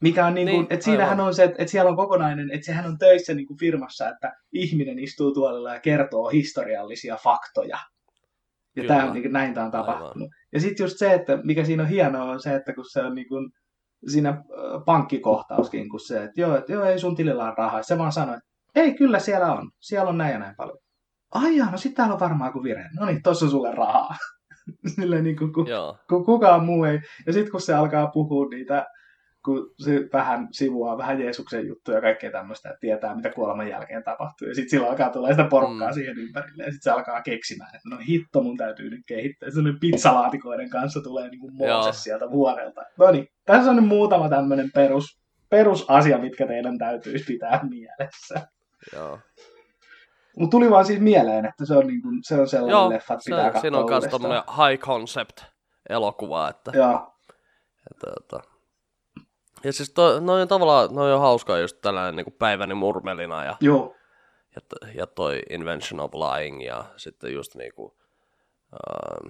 Mikä 0.00 0.26
on 0.26 0.34
niin 0.34 0.48
kuin, 0.48 0.60
Niin, 0.60 0.66
että 0.70 0.84
siinähän 0.84 1.10
aivan. 1.12 1.26
on 1.26 1.34
se, 1.34 1.44
että, 1.44 1.56
että 1.62 1.70
siellä 1.70 1.90
on 1.90 1.96
kokonainen, 1.96 2.50
että 2.50 2.66
sehän 2.66 2.86
on 2.86 2.98
töissä 2.98 3.34
niin 3.34 3.46
kuin 3.46 3.58
firmassa, 3.58 4.08
että 4.08 4.36
ihminen 4.52 4.98
istuu 4.98 5.34
tuolilla 5.34 5.74
ja 5.74 5.80
kertoo 5.80 6.28
historiallisia 6.28 7.16
faktoja. 7.16 7.78
Ja 8.76 8.82
Kyllä. 8.82 8.94
tämä 8.94 9.06
on, 9.06 9.12
niin 9.12 9.22
kuin, 9.22 9.32
näin 9.32 9.54
tämä 9.54 9.66
on 9.66 9.72
tapahtunut. 9.72 10.28
Ja 10.52 10.60
sitten 10.60 10.84
just 10.84 10.98
se, 10.98 11.14
että 11.14 11.38
mikä 11.44 11.64
siinä 11.64 11.82
on 11.82 11.88
hienoa, 11.88 12.24
on 12.30 12.40
se, 12.40 12.54
että 12.54 12.72
kun 12.72 12.84
se 12.90 13.02
on 13.02 13.14
niin 13.14 13.28
kuin, 13.28 13.50
siinä 14.06 14.42
pankkikohtauskin, 14.84 15.88
kun 15.88 16.00
se, 16.00 16.22
että 16.22 16.40
joo, 16.40 16.56
että 16.56 16.72
joo, 16.72 16.84
ei 16.84 16.98
sun 16.98 17.16
tilillä 17.16 17.44
ole 17.44 17.54
rahaa. 17.58 17.82
Se 17.82 17.98
vaan 17.98 18.12
sanoi, 18.12 18.36
että 18.36 18.48
ei, 18.74 18.94
kyllä 18.94 19.18
siellä 19.18 19.52
on. 19.52 19.70
Siellä 19.80 20.08
on 20.10 20.18
näin 20.18 20.32
ja 20.32 20.38
näin 20.38 20.56
paljon. 20.56 20.78
Ai 21.30 21.56
jaa, 21.56 21.70
no 21.70 21.78
sit 21.78 21.94
täällä 21.94 22.14
on 22.14 22.20
varmaan 22.20 22.52
kuin 22.52 22.62
vire. 22.62 22.88
No 22.98 23.06
niin, 23.06 23.22
tossa 23.22 23.44
on 23.44 23.50
sulle 23.50 23.74
rahaa. 23.74 24.14
Silleen 24.96 25.24
niin 25.24 25.36
kuin, 25.36 25.52
kun, 25.52 25.66
kun 26.08 26.24
kukaan 26.24 26.64
muu 26.64 26.84
ei. 26.84 27.00
Ja 27.26 27.32
sitten 27.32 27.50
kun 27.50 27.60
se 27.60 27.74
alkaa 27.74 28.06
puhua 28.06 28.46
niitä, 28.48 28.86
kun 29.44 29.74
se 29.84 30.08
vähän 30.12 30.48
sivuaa 30.52 30.98
vähän 30.98 31.20
Jeesuksen 31.20 31.66
juttuja 31.66 31.96
ja 31.98 32.02
kaikkea 32.02 32.30
tämmöistä, 32.30 32.68
että 32.68 32.80
tietää, 32.80 33.14
mitä 33.14 33.30
kuoleman 33.30 33.68
jälkeen 33.68 34.02
tapahtuu. 34.04 34.48
Ja 34.48 34.54
sitten 34.54 34.70
sillä 34.70 34.88
alkaa 34.88 35.10
tulla 35.10 35.30
sitä 35.30 35.44
porukkaa 35.44 35.88
Mm. 35.88 35.94
siihen 35.94 36.18
ympärille. 36.18 36.62
Ja 36.64 36.72
sitten 36.72 36.82
se 36.82 36.90
alkaa 36.90 37.22
keksimään, 37.22 37.76
että 37.76 37.88
no 37.88 37.96
hitto, 38.08 38.42
mun 38.42 38.56
täytyy 38.56 38.90
nyt 38.90 39.00
kehittää. 39.06 39.50
Sellainen 39.50 39.80
pizzalaatikoiden 39.80 40.70
kanssa 40.70 41.00
tulee 41.00 41.28
niin 41.28 41.40
kuin. 41.40 41.54
Mooses 41.56 42.02
sieltä 42.04 42.30
vuorelta. 42.30 42.80
No 42.98 43.10
niin, 43.10 43.28
tässä 43.44 43.70
on 43.70 43.76
nyt 43.76 43.86
muutama 43.86 44.28
tämmöinen 44.28 44.70
perus, 44.74 45.20
perusasia, 45.48 46.18
mitkä 46.18 46.46
teidän 46.46 46.78
täytyisi 46.78 47.24
pitää 47.24 47.60
mielessä. 47.70 48.48
joo. 48.92 49.18
Mutta 50.38 50.50
tuli 50.50 50.70
vaan 50.70 50.84
siis 50.84 51.00
mieleen, 51.00 51.46
että 51.46 51.66
se 51.66 51.74
on, 51.74 51.86
niin 51.86 52.02
kuin, 52.02 52.18
se 52.22 52.40
on 52.40 52.48
sellainen 52.48 52.78
Joo, 52.78 52.90
leffa, 52.90 53.14
että 53.14 53.24
se, 53.24 53.30
pitää 53.30 53.44
katsoa 53.44 53.60
siinä 53.60 53.78
on 53.78 53.90
myös 53.90 54.04
tommonen 54.04 54.42
high 54.56 54.82
concept 54.84 55.40
elokuva, 55.88 56.48
että, 56.48 56.70
Joo, 56.74 57.12
että, 57.90 58.06
että 58.20 58.49
ja 59.64 59.72
siis 59.72 59.90
to, 59.90 60.20
noi 60.20 60.42
on 60.42 60.48
tavallaan, 60.48 60.94
noi 60.94 61.12
on 61.12 61.20
hauskaa 61.20 61.58
just 61.58 61.80
tällainen 61.80 62.16
niin 62.16 62.36
päiväni 62.38 62.74
murmelina 62.74 63.44
ja, 63.44 63.56
joo, 63.60 63.94
ja, 64.54 64.88
ja 64.94 65.06
toi 65.06 65.42
Invention 65.50 66.00
of 66.00 66.12
Lying 66.14 66.66
ja 66.66 66.84
sitten 66.96 67.32
just 67.32 67.54
niinku, 67.54 67.96
ähm, 68.72 69.28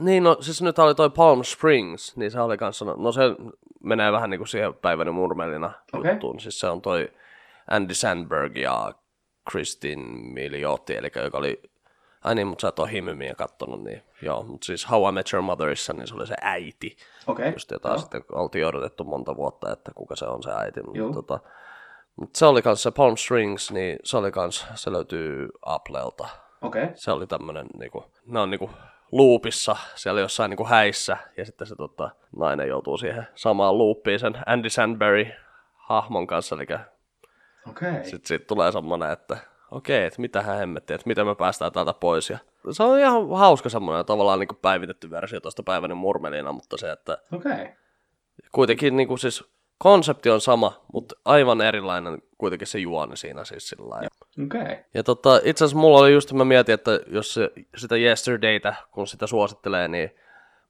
niin 0.00 0.22
no 0.22 0.36
siis 0.40 0.62
nyt 0.62 0.78
oli 0.78 0.94
toi 0.94 1.10
Palm 1.10 1.42
Springs, 1.44 2.16
niin 2.16 2.30
se 2.30 2.40
oli 2.40 2.58
kanssa, 2.58 2.84
no, 2.84 2.94
no 2.98 3.12
se 3.12 3.22
menee 3.80 4.12
vähän 4.12 4.30
niinku 4.30 4.46
siihen 4.46 4.74
päiväni 4.74 5.10
murmelina 5.10 5.72
Okei. 5.92 6.10
juttuun, 6.10 6.40
siis 6.40 6.60
se 6.60 6.66
on 6.66 6.82
toi 6.82 7.08
Andy 7.70 7.94
Sandberg 7.94 8.56
ja 8.56 8.92
Kristin 9.50 10.00
Miliotti, 10.34 10.96
eli 10.96 11.10
joka 11.24 11.38
oli 11.38 11.62
Ai 12.26 12.34
niin, 12.34 12.46
mutta 12.46 12.62
sä 12.62 12.68
et 12.68 12.78
ole 12.78 12.92
himymiä 12.92 13.34
kattonut, 13.34 13.84
niin 13.84 14.02
joo. 14.22 14.42
Mutta 14.42 14.64
siis 14.64 14.90
How 14.90 15.08
I 15.08 15.12
Met 15.12 15.32
Your 15.32 15.42
Motherissa, 15.42 15.92
niin 15.92 16.06
se 16.06 16.14
oli 16.14 16.26
se 16.26 16.34
äiti. 16.40 16.96
Okei. 17.26 17.52
Just 17.52 17.70
jota 17.70 17.88
Joo. 17.88 17.98
sitten 17.98 18.22
oltiin 18.32 18.66
odotettu 18.66 19.04
monta 19.04 19.36
vuotta, 19.36 19.72
että 19.72 19.92
kuka 19.94 20.16
se 20.16 20.24
on 20.24 20.42
se 20.42 20.50
äiti. 20.50 20.82
Mutta 20.82 21.14
tota, 21.14 21.40
mut 22.16 22.36
se 22.36 22.46
oli 22.46 22.62
kans 22.62 22.82
se 22.82 22.90
Palm 22.90 23.16
Strings, 23.16 23.70
niin 23.70 23.98
se 24.04 24.16
oli 24.16 24.32
kans, 24.32 24.66
se 24.74 24.92
löytyy 24.92 25.48
Applelta. 25.62 26.28
Okei. 26.62 26.88
Se 26.94 27.10
oli 27.10 27.26
tämmönen, 27.26 27.66
niinku, 27.78 28.04
ne 28.26 28.40
on 28.40 28.50
niinku 28.50 28.70
loopissa 29.12 29.76
siellä 29.94 30.20
jossain 30.20 30.50
niinku 30.50 30.66
häissä, 30.66 31.16
ja 31.36 31.44
sitten 31.44 31.66
se 31.66 31.76
tota, 31.76 32.10
nainen 32.36 32.68
joutuu 32.68 32.96
siihen 32.96 33.26
samaan 33.34 33.78
loopiin 33.78 34.18
sen 34.18 34.38
Andy 34.46 34.70
Sandberg 34.70 35.28
hahmon 35.74 36.26
kanssa, 36.26 36.54
eli 36.54 36.66
Okei. 37.68 38.04
sitten 38.04 38.28
siitä 38.28 38.44
tulee 38.46 38.72
semmoinen, 38.72 39.10
että 39.10 39.36
okei, 39.70 40.04
että 40.04 40.20
mitä 40.20 40.42
hän 40.42 40.58
hemmetti, 40.58 40.94
että 40.94 41.06
miten 41.06 41.26
me 41.26 41.34
päästään 41.34 41.72
täältä 41.72 41.92
pois. 41.92 42.30
Ja 42.30 42.38
se 42.70 42.82
on 42.82 42.98
ihan 42.98 43.28
hauska 43.30 43.68
semmoinen 43.68 44.06
tavallaan 44.06 44.38
niin 44.38 44.48
päivitetty 44.62 45.10
versio 45.10 45.40
tuosta 45.40 45.62
päiväinen 45.62 45.96
murmelina, 45.96 46.52
mutta 46.52 46.76
se, 46.76 46.90
että 46.90 47.18
Okei. 47.32 47.68
kuitenkin 48.52 48.96
niin 48.96 49.08
kuin 49.08 49.18
siis 49.18 49.44
konsepti 49.78 50.30
on 50.30 50.40
sama, 50.40 50.84
mutta 50.92 51.14
aivan 51.24 51.60
erilainen 51.60 52.22
kuitenkin 52.38 52.66
se 52.66 52.78
juoni 52.78 53.16
siinä 53.16 53.44
siis 53.44 53.68
sillä 53.68 53.90
lailla. 53.90 54.08
Okei. 54.44 54.84
Ja 54.94 55.02
tota, 55.02 55.40
itse 55.44 55.64
asiassa 55.64 55.80
mulla 55.80 55.98
oli 55.98 56.12
just, 56.12 56.32
mä 56.32 56.44
mietin, 56.44 56.72
että 56.72 57.00
jos 57.06 57.34
se, 57.34 57.50
sitä 57.76 57.96
Yesterdaytä, 57.96 58.74
kun 58.90 59.06
sitä 59.06 59.26
suosittelee, 59.26 59.88
niin 59.88 60.10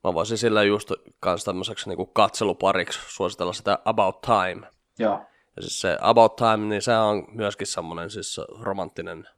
mä 0.04 0.14
voisin 0.14 0.38
sillä 0.38 0.62
just 0.62 0.92
kans 1.20 1.44
tämmöiseksi 1.44 1.88
niin 1.88 2.08
katselupariksi 2.12 3.00
suositella 3.08 3.52
sitä 3.52 3.78
About 3.84 4.20
Time. 4.20 4.66
Joo. 4.98 5.20
Ja 5.56 5.62
siis 5.62 5.80
se 5.80 5.98
About 6.00 6.36
Time, 6.36 6.56
niin 6.56 6.82
se 6.82 6.96
on 6.96 7.24
myöskin 7.32 7.66
semmoinen 7.66 8.10
siis 8.10 8.40
romanttinen 8.60 9.28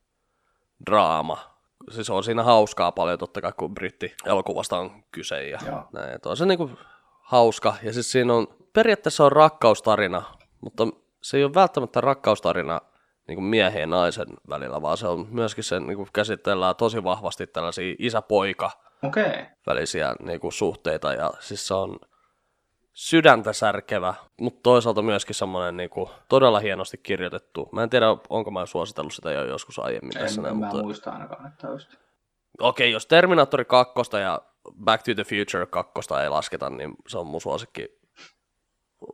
draama. 0.87 1.39
Siis 1.91 2.11
on 2.11 2.25
siinä 2.25 2.43
hauskaa 2.43 2.93
paljon 2.93 3.19
totta 3.19 3.41
kai, 3.41 3.53
kun 3.57 3.75
britti 3.75 4.15
elokuvasta 4.27 4.79
on 4.79 5.05
kyse 5.11 5.49
ja 5.49 5.59
Joo. 5.67 5.89
näin. 5.93 6.15
Että 6.15 6.29
on 6.29 6.37
se 6.37 6.47
niinku 6.47 6.71
hauska. 7.21 7.75
Ja 7.83 7.93
siis 7.93 8.13
siinä 8.13 8.35
on, 8.35 8.47
periaatteessa 8.73 9.25
on 9.25 9.33
rakkaustarina, 9.33 10.23
mutta 10.61 10.89
se 11.23 11.37
ei 11.37 11.45
ole 11.45 11.55
välttämättä 11.55 12.01
rakkaustarina 12.01 12.81
niin 13.29 13.43
miehen 13.43 13.81
ja 13.81 13.87
naisen 13.87 14.29
välillä, 14.49 14.83
vaan 14.83 14.97
se 14.97 15.07
on 15.07 15.27
myöskin 15.31 15.65
se 15.65 15.81
niin 15.81 16.09
käsitellään 16.13 16.77
tosi 16.77 17.05
vahvasti 17.05 17.47
tällaisia 17.47 17.95
isä-poika 17.99 18.71
Okei. 19.03 19.47
välisiä 19.67 20.15
niin 20.23 20.41
kuin, 20.41 20.53
suhteita 20.53 21.13
ja 21.13 21.33
siis 21.41 21.67
se 21.67 21.75
on 21.75 21.99
sydäntä 22.99 23.53
särkevä, 23.53 24.15
mutta 24.41 24.61
toisaalta 24.63 25.03
myöskin 25.03 25.35
semmoinen 25.35 25.77
niin 25.77 25.91
kuin, 25.91 26.11
todella 26.29 26.61
hienosti 26.61 26.99
kirjoitettu. 26.99 27.69
Mä 27.73 27.83
en 27.83 27.91
tiedä, 27.91 28.07
onko 28.29 28.51
mä 28.51 28.67
suositellut 28.67 29.13
sitä 29.13 29.33
jo 29.33 29.45
joskus 29.45 29.79
aiemmin 29.79 30.13
tässä. 30.13 30.41
En, 30.41 30.43
näin, 30.43 30.55
en 30.55 30.61
mä 30.61 30.67
mutta... 30.67 30.83
muista 30.83 31.11
ainakaan, 31.11 31.47
että. 31.47 31.69
Okei, 32.61 32.93
jos 32.93 33.07
Terminator 33.07 33.65
2 33.65 33.93
ja 34.23 34.41
Back 34.85 35.03
to 35.05 35.15
the 35.15 35.25
Future 35.25 35.67
2 35.67 35.93
ei 36.23 36.29
lasketa, 36.29 36.71
niin 36.71 36.95
se 37.09 37.19
on 37.19 37.27
mun 37.27 37.41
suosikki 37.41 37.99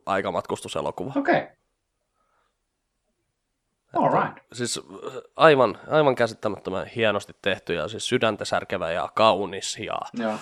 aikamatkustuselokuva. 0.05 1.13
Okei. 1.15 1.47
Alright. 3.93 4.37
Siis 4.53 4.77
äh, 4.77 5.13
aivan, 5.35 5.77
aivan 5.87 6.15
käsittämättömän 6.15 6.87
hienosti 6.87 7.33
tehty 7.41 7.73
ja 7.73 7.87
siis 7.87 8.07
sydäntä 8.07 8.45
särkevä 8.45 8.91
ja 8.91 9.09
kaunis 9.15 9.77
ja 9.79 9.99
Joo. 10.13 10.35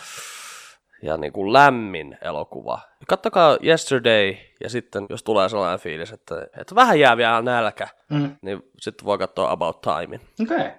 Ja 1.03 1.17
niin 1.17 1.33
kuin 1.33 1.53
lämmin 1.53 2.17
elokuva. 2.21 2.79
Kattokaa 3.07 3.57
Yesterday 3.63 4.35
ja 4.63 4.69
sitten 4.69 5.05
jos 5.09 5.23
tulee 5.23 5.49
sellainen 5.49 5.79
fiilis, 5.79 6.11
että, 6.11 6.47
että 6.61 6.75
vähän 6.75 6.99
jää 6.99 7.17
vielä 7.17 7.41
nälkä, 7.41 7.87
Mm. 8.09 8.35
niin 8.41 8.61
sitten 8.79 9.05
voi 9.05 9.17
katsoa 9.17 9.51
About 9.51 9.81
Timein. 9.81 10.21
Okei. 10.41 10.71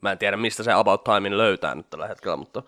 Mä 0.00 0.12
en 0.12 0.18
tiedä 0.18 0.36
mistä 0.36 0.62
se 0.62 0.72
About 0.72 1.04
Timein 1.04 1.38
löytää 1.38 1.74
nyt 1.74 1.90
tällä 1.90 2.06
hetkellä, 2.06 2.36
mutta 2.36 2.62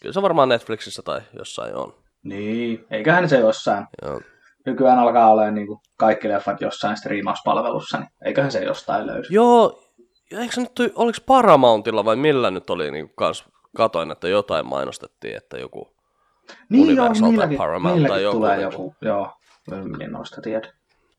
kyllä 0.00 0.12
se 0.12 0.22
varmaan 0.22 0.48
Netflixissä 0.48 1.02
tai 1.02 1.20
jossain 1.38 1.74
on. 1.76 1.94
Niin, 2.22 2.86
eiköhän 2.90 3.28
se 3.28 3.38
jossain. 3.38 3.86
Joo. 4.02 4.20
Nykyään 4.66 4.98
alkaa 4.98 5.30
olemaan 5.30 5.54
niin 5.54 5.66
kuin 5.66 5.80
kaikki 5.96 6.28
leffat 6.28 6.60
jossain 6.60 6.96
striimauspalvelussa, 6.96 7.98
niin 7.98 8.08
eiköhän 8.24 8.50
se 8.52 8.64
jostain 8.64 9.06
löydy. 9.06 9.26
Joo, 9.30 9.82
ja 10.30 10.40
eikö 10.40 10.54
se 10.54 10.60
nyt, 10.60 10.92
oliko 10.94 11.18
Paramountilla 11.26 12.04
vai 12.04 12.16
millä 12.16 12.50
nyt 12.50 12.70
oli 12.70 12.90
niin 12.90 13.12
kans, 13.16 13.44
katoin, 13.76 14.10
että 14.10 14.28
jotain 14.28 14.66
mainostettiin, 14.66 15.36
että 15.36 15.58
joku, 15.58 15.96
Niin 16.68 16.96
joo, 16.96 17.06
Universal 17.06 17.20
tai 17.20 17.30
niilläkin, 17.30 17.58
Paramount 17.58 17.94
niilläkin 17.94 18.14
tai 18.14 18.22
joku 18.22 18.36
tulee 18.36 18.60
joku. 18.60 18.94
Joo, 19.00 19.32
en 20.00 20.12
noista 20.12 20.40
tiedä. 20.40 20.72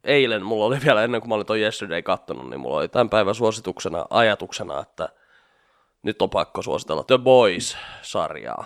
eilen 0.03 0.45
mulla 0.45 0.65
oli 0.65 0.77
vielä 0.86 1.03
ennen 1.03 1.21
kuin 1.21 1.30
mä 1.30 1.36
olin 1.36 1.45
toi 1.45 1.61
Yesterday 1.61 2.01
kattonut, 2.01 2.49
niin 2.49 2.59
mulla 2.59 2.77
oli 2.77 2.88
tämän 2.88 3.09
päivän 3.09 3.36
suosituksena 3.36 4.05
ajatuksena, 4.09 4.80
että 4.80 5.09
nyt 6.03 6.21
on 6.21 6.30
pakko 6.30 6.61
suositella 6.61 7.03
The 7.03 7.17
Boys-sarjaa. 7.17 8.65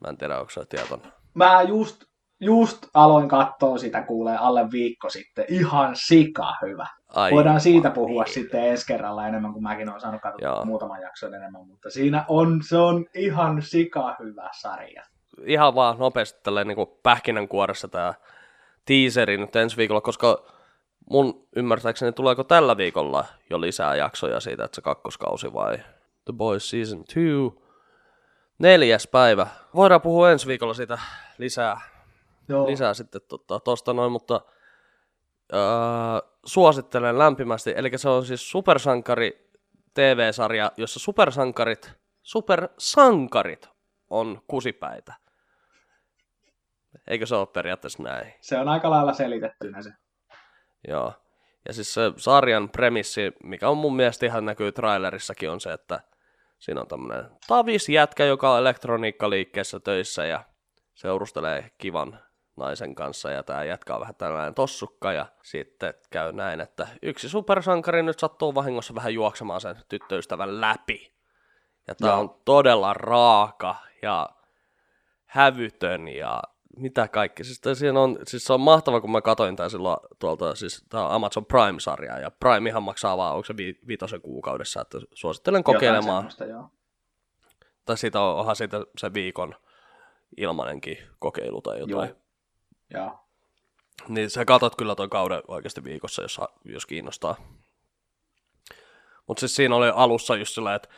Mä 0.00 0.08
en 0.08 0.16
tiedä, 0.16 0.38
onko 0.38 0.50
se 0.50 0.64
tietoinen. 0.64 1.12
Mä 1.34 1.62
just, 1.62 2.04
just 2.40 2.86
aloin 2.94 3.28
katsoa 3.28 3.78
sitä 3.78 4.02
kuulee 4.02 4.36
alle 4.36 4.70
viikko 4.72 5.10
sitten. 5.10 5.44
Ihan 5.48 5.96
sika 5.96 6.54
hyvä. 6.62 6.86
Ai, 7.14 7.30
Voidaan 7.32 7.60
siitä 7.60 7.90
puhua 7.90 8.24
sitten 8.26 8.64
ensi 8.64 8.86
kerralla 8.86 9.28
enemmän, 9.28 9.52
kuin 9.52 9.62
mäkin 9.62 9.88
olen 9.88 10.00
saanut 10.00 10.20
katsoa 10.20 10.48
Joo. 10.48 10.64
muutaman 10.64 11.02
jakson 11.02 11.34
enemmän, 11.34 11.66
mutta 11.66 11.90
siinä 11.90 12.24
on, 12.28 12.60
se 12.68 12.76
on 12.76 13.06
ihan 13.14 13.62
sika 13.62 14.16
hyvä 14.18 14.50
sarja. 14.60 15.02
Ihan 15.44 15.74
vaan 15.74 15.98
nopeasti 15.98 16.40
tälleen 16.42 16.66
niin 16.66 16.86
pähkinänkuoressa 17.02 17.88
tämä 17.88 18.14
teaseri 18.84 19.36
nyt 19.38 19.56
ensi 19.56 19.76
viikolla, 19.76 20.00
koska 20.00 20.46
mun 21.10 21.48
ymmärtääkseni 21.56 22.12
tuleeko 22.12 22.44
tällä 22.44 22.76
viikolla 22.76 23.24
jo 23.50 23.60
lisää 23.60 23.94
jaksoja 23.94 24.40
siitä, 24.40 24.64
että 24.64 24.74
se 24.74 24.82
kakkoskausi 24.82 25.52
vai 25.52 25.76
The 26.24 26.32
Boys 26.32 26.70
Season 26.70 26.98
2. 26.98 27.20
Neljäs 28.58 29.06
päivä. 29.06 29.46
Voidaan 29.74 30.00
puhua 30.00 30.30
ensi 30.30 30.46
viikolla 30.46 30.74
siitä 30.74 30.98
lisää 31.38 31.80
Joo. 32.48 32.66
lisää 32.66 32.94
sitten 32.94 33.20
tuosta 33.28 33.60
tosta 33.60 33.92
noin, 33.92 34.12
mutta 34.12 34.40
öö, 35.52 35.60
suosittelen 36.46 37.18
lämpimästi. 37.18 37.74
Eli 37.76 37.98
se 37.98 38.08
on 38.08 38.24
siis 38.24 38.50
supersankari 38.50 39.50
TV-sarja, 39.94 40.72
jossa 40.76 41.00
supersankarit, 41.00 41.92
supersankarit 42.22 43.68
on 44.10 44.42
kusipäitä. 44.48 45.14
Eikö 47.08 47.26
se 47.26 47.34
ole 47.34 47.46
periaatteessa 47.46 48.02
näin? 48.02 48.34
Se 48.40 48.58
on 48.58 48.68
aika 48.68 48.90
lailla 48.90 49.12
selitettynä 49.12 49.82
se. 49.82 49.90
Joo. 50.88 51.12
Ja 51.68 51.74
siis 51.74 51.94
se 51.94 52.12
sarjan 52.16 52.68
premissi, 52.68 53.32
mikä 53.42 53.68
on 53.68 53.76
mun 53.76 53.96
mielestä 53.96 54.26
ihan 54.26 54.44
näkyy 54.44 54.72
trailerissakin, 54.72 55.50
on 55.50 55.60
se, 55.60 55.72
että 55.72 56.00
siinä 56.58 56.80
on 56.80 56.88
tämmönen 56.88 57.30
tavis 57.48 57.88
jätkä, 57.88 58.24
joka 58.24 58.52
on 58.52 58.58
elektroniikkaliikkeessä 58.58 59.80
töissä 59.80 60.26
ja 60.26 60.44
seurustelee 60.94 61.70
kivan 61.78 62.18
naisen 62.56 62.94
kanssa 62.94 63.30
ja 63.30 63.42
tämä 63.42 63.64
jätkä 63.64 63.94
on 63.94 64.00
vähän 64.00 64.14
tällainen 64.14 64.54
tossukka 64.54 65.12
ja 65.12 65.26
sitten 65.42 65.94
käy 66.10 66.32
näin, 66.32 66.60
että 66.60 66.88
yksi 67.02 67.28
supersankari 67.28 68.02
nyt 68.02 68.18
sattuu 68.18 68.54
vahingossa 68.54 68.94
vähän 68.94 69.14
juoksemaan 69.14 69.60
sen 69.60 69.76
tyttöystävän 69.88 70.60
läpi. 70.60 71.16
Ja 71.88 71.94
tämä 71.94 72.14
on 72.14 72.40
todella 72.44 72.94
raaka 72.94 73.76
ja 74.02 74.28
hävytön 75.26 76.08
ja 76.08 76.42
mitä 76.76 77.08
kaikki. 77.08 77.44
Siis, 77.44 77.60
siinä 77.74 78.00
on, 78.00 78.18
siis 78.26 78.44
se 78.44 78.52
on 78.52 78.60
mahtava, 78.60 79.00
kun 79.00 79.10
mä 79.10 79.20
katoin 79.20 79.56
tämän 79.56 79.70
silloin 79.70 79.96
tuolta, 80.18 80.54
siis 80.54 80.84
tämä 80.88 81.06
on 81.06 81.12
Amazon 81.12 81.46
Prime-sarja, 81.46 82.18
ja 82.18 82.30
Primehan 82.30 82.82
maksaa 82.82 83.16
vaan, 83.16 83.34
onko 83.34 83.44
se 83.44 83.56
vi- 83.56 83.78
viitosen 83.86 84.20
kuukaudessa, 84.20 84.80
että 84.80 84.98
suosittelen 85.14 85.64
kokeilemaan. 85.64 86.22
semmoista, 86.22 86.44
joo. 86.44 86.70
Tai 87.84 87.98
siitä 87.98 88.20
on, 88.20 88.36
onhan 88.36 88.56
siitä 88.56 88.80
se 88.98 89.14
viikon 89.14 89.54
ilmanenkin 90.36 90.98
kokeilu 91.18 91.62
tai 91.62 91.78
jotain. 91.78 92.08
Joo. 92.90 93.02
Joo. 93.02 93.20
Niin 94.08 94.30
sä 94.30 94.44
katot 94.44 94.76
kyllä 94.76 94.94
ton 94.94 95.10
kauden 95.10 95.42
oikeasti 95.48 95.84
viikossa, 95.84 96.22
jos, 96.22 96.40
jos 96.64 96.86
kiinnostaa. 96.86 97.36
Mutta 99.26 99.40
siis 99.40 99.56
siinä 99.56 99.76
oli 99.76 99.92
alussa 99.94 100.36
just 100.36 100.54
sillä, 100.54 100.74
että 100.74 100.88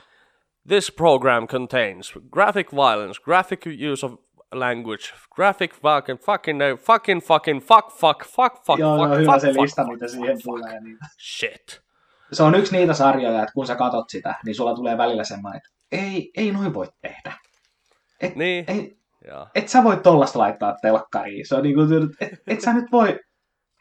This 0.68 0.92
program 0.92 1.46
contains 1.46 2.14
graphic 2.30 2.72
violence, 2.72 3.22
graphic 3.22 3.66
use 3.92 4.06
of 4.06 4.12
language, 4.52 5.04
graphic 5.34 5.74
fucking 5.74 6.18
fucking 6.20 6.58
no, 6.58 6.76
fucking 6.76 7.20
fucking 7.22 7.60
fuck 7.60 7.90
fuck 7.90 8.24
fuck 8.24 8.56
fuck 8.66 8.78
Joo, 8.78 8.96
fuck 8.98 9.08
joo, 9.08 9.16
hyvä 9.18 9.32
fuck, 9.32 9.40
se 9.40 9.48
fuck, 9.48 9.60
lista, 9.60 9.82
fuck, 9.82 9.92
mitä 9.92 10.08
siihen 10.08 10.36
fuck. 10.36 10.44
tulee. 10.44 10.80
Niin. 10.80 10.98
Shit. 11.38 11.80
Se 12.32 12.42
on 12.42 12.54
yksi 12.54 12.76
niitä 12.76 12.94
sarjoja, 12.94 13.42
että 13.42 13.52
kun 13.54 13.66
sä 13.66 13.76
katot 13.76 14.08
sitä, 14.10 14.34
niin 14.44 14.54
sulla 14.54 14.74
tulee 14.74 14.98
välillä 14.98 15.24
semmoinen, 15.24 15.56
että 15.56 15.68
ei, 16.06 16.30
ei 16.36 16.52
noin 16.52 16.74
voi 16.74 16.86
tehdä. 17.02 17.32
Et, 18.20 18.36
Niin. 18.36 18.64
ei, 18.68 18.98
Joo. 19.28 19.46
et 19.54 19.68
sä 19.68 19.84
voi 19.84 19.96
tollasta 19.96 20.38
laittaa 20.38 20.76
telkkariin. 20.82 21.48
Se 21.48 21.54
on 21.54 21.62
niinku, 21.62 21.80
et, 22.20 22.30
et 22.46 22.60
sä 22.60 22.72
nyt 22.72 22.92
voi, 22.92 23.20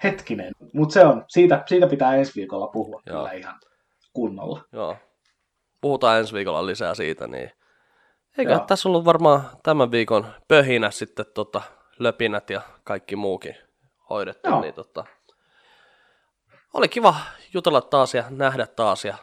hetkinen. 0.03 0.51
Mutta 0.73 0.93
se 0.93 1.05
on, 1.05 1.25
siitä, 1.27 1.63
siitä 1.67 1.87
pitää 1.87 2.15
ensi 2.15 2.31
viikolla 2.35 2.67
puhua 2.67 3.01
Joo. 3.05 3.17
kyllä 3.17 3.31
ihan 3.31 3.55
kunnolla. 4.13 4.61
Joo. 4.71 4.97
Puhutaan 5.81 6.19
ensi 6.19 6.33
viikolla 6.33 6.65
lisää 6.65 6.95
siitä, 6.95 7.27
niin 7.27 7.51
eikö 8.37 8.51
Joo. 8.51 8.65
tässä 8.67 8.89
ollut 8.89 9.05
varmaan 9.05 9.41
tämän 9.63 9.91
viikon 9.91 10.27
pöhinä 10.47 10.91
sitten 10.91 11.25
tota, 11.33 11.61
löpinät 11.99 12.49
ja 12.49 12.61
kaikki 12.83 13.15
muukin 13.15 13.55
hoidettu, 14.09 14.49
Joo. 14.49 14.61
niin 14.61 14.73
tota, 14.73 15.05
oli 16.73 16.87
kiva 16.87 17.15
jutella 17.53 17.81
taas 17.81 18.13
ja 18.13 18.23
nähdä 18.29 18.67
taas 18.67 19.05
ja 19.05 19.17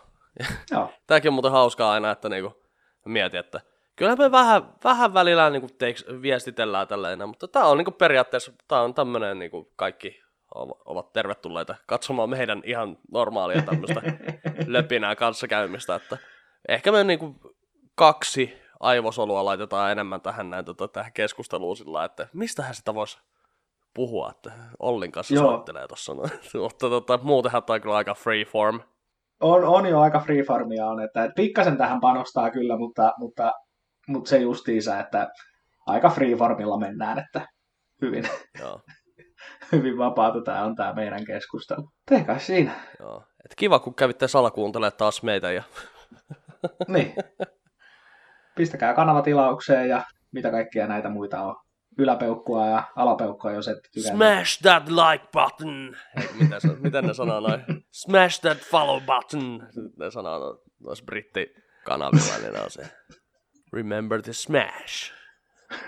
Joo, 0.71 0.93
tämäkin 1.07 1.29
on 1.29 1.35
muuten 1.35 1.53
hauskaa 1.53 1.93
aina, 1.93 2.11
että 2.11 2.29
niinku, 2.29 2.63
Mietin, 3.05 3.41
että 3.41 3.61
kyllä 3.97 4.17
me 4.17 4.31
vähän, 4.31 4.63
vähän 4.85 5.15
välillä 5.15 5.51
niin 5.51 5.61
kuin 5.61 5.77
teiks, 5.79 6.05
viestitellään 6.23 6.89
tällainen, 6.89 7.29
mutta 7.29 7.49
tämä 7.49 7.65
on 7.65 7.79
niin 7.79 7.85
kuin 7.85 7.95
periaatteessa 7.95 8.53
tää 8.69 8.83
on 8.83 8.95
tämmöinen 8.95 9.39
niin 9.39 9.51
kuin 9.51 9.67
kaikki 9.77 10.25
ovat 10.85 11.13
tervetulleita 11.13 11.75
katsomaan 11.87 12.31
meidän 12.31 12.63
ihan 12.65 12.99
normaalia 13.13 13.63
tämmöistä 13.63 14.03
löpinää 14.67 15.17
kanssakäymistä, 15.17 15.95
että 15.95 16.19
ehkä 16.69 16.93
me 16.93 17.05
niin 17.05 17.19
kuin 17.19 17.41
kaksi 17.95 18.64
aivosolua 18.85 19.45
laitetaan 19.45 19.93
enemmän 19.93 20.21
tähän, 20.21 20.51
näin, 20.51 20.65
tota, 20.65 20.89
tähän 20.89 21.13
keskusteluun 21.13 21.77
sillä 21.77 22.05
että 22.05 22.29
mistähän 22.33 22.75
sitä 22.75 22.95
voisi 22.95 23.19
puhua, 23.95 24.31
että 24.31 24.53
Ollin 24.79 25.13
kanssa 25.13 25.35
Joo. 25.35 25.45
soittelee 25.45 25.89
tuossa. 25.89 26.15
Mutta 26.63 26.89
tota, 26.89 27.19
muutenhan 27.23 27.63
tämä 27.63 27.75
on 27.75 27.81
kyllä 27.81 27.97
aika 27.97 28.15
freeform. 28.15 28.81
On, 29.41 29.65
on 29.65 29.87
jo 29.87 30.01
aika 30.01 30.21
freeformia 30.21 30.87
on, 30.87 31.01
että, 31.01 31.25
että 31.25 31.35
pikkasen 31.37 31.77
tähän 31.77 32.01
panostaa 32.01 32.51
kyllä, 32.51 32.79
mutta, 32.79 33.13
mutta, 33.19 33.53
mutta 34.09 34.29
se 34.29 34.39
justiinsa, 34.39 35.01
että 35.01 35.29
aika 35.87 36.11
freeformilla 36.11 36.79
mennään, 36.79 37.19
että 37.19 37.49
hyvin, 38.03 38.29
Joo. 38.61 38.81
hyvin 39.73 39.99
vapaata 39.99 40.41
tämä 40.41 40.65
on 40.65 40.77
tämä 40.77 40.93
meidän 40.93 41.25
keskustelu. 41.25 41.89
Tehkää 42.09 42.39
siinä. 42.39 42.73
Joo. 43.01 43.23
Et 43.45 43.55
kiva, 43.57 43.79
kun 43.79 43.95
kävitte 43.95 44.29
salakuuntelemaan 44.29 44.99
taas 44.99 45.23
meitä. 45.23 45.53
Ja... 45.53 45.63
niin. 46.89 47.15
Pistäkää 48.57 48.95
kanavatilaukseen 48.95 49.89
ja 49.89 50.05
mitä 50.33 50.51
kaikkia 50.51 50.87
näitä 50.87 51.09
muita 51.09 51.43
on 51.43 51.57
yläpeukkua 51.99 52.67
ja 52.67 52.83
alapeukkua, 52.97 53.53
jos 53.53 53.69
et 53.69 53.79
tykännyt. 53.93 54.17
Smash 54.17 54.63
that 54.63 54.89
like 54.89 55.29
button! 55.33 55.97
Mitä 56.41 56.61
se, 56.61 56.69
miten 56.69 57.05
ne 57.05 57.15
sanoo 57.15 57.41
noin? 57.41 57.61
Smash 57.93 58.41
that 58.41 58.59
follow 58.59 59.03
button! 59.03 59.69
Ne 59.99 60.11
sanoo 60.11 60.63
noissa 60.85 61.05
brittikanavilla, 61.05 62.39
niin 62.43 62.63
on 62.63 62.71
se. 62.71 62.83
Remember 63.73 64.23
to 64.23 64.33
smash. 64.33 65.13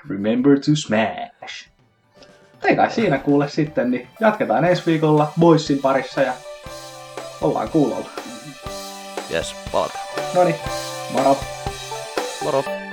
Remember 0.08 0.58
to 0.58 0.70
smash. 0.74 1.70
Ei 2.64 2.76
kai 2.76 2.90
siinä 2.90 3.18
kuule 3.18 3.48
sitten, 3.48 3.90
niin 3.90 4.08
jatketaan 4.20 4.64
ensi 4.64 4.82
viikolla 4.86 5.32
Boysin 5.40 5.78
parissa 5.78 6.20
ja 6.20 6.32
ollaan 7.40 7.68
kuulolla. 7.68 8.10
Yes, 9.30 9.56
palataan. 9.72 10.04
Noniin, 10.34 10.56
moro. 11.12 11.36
Moro. 12.46 12.85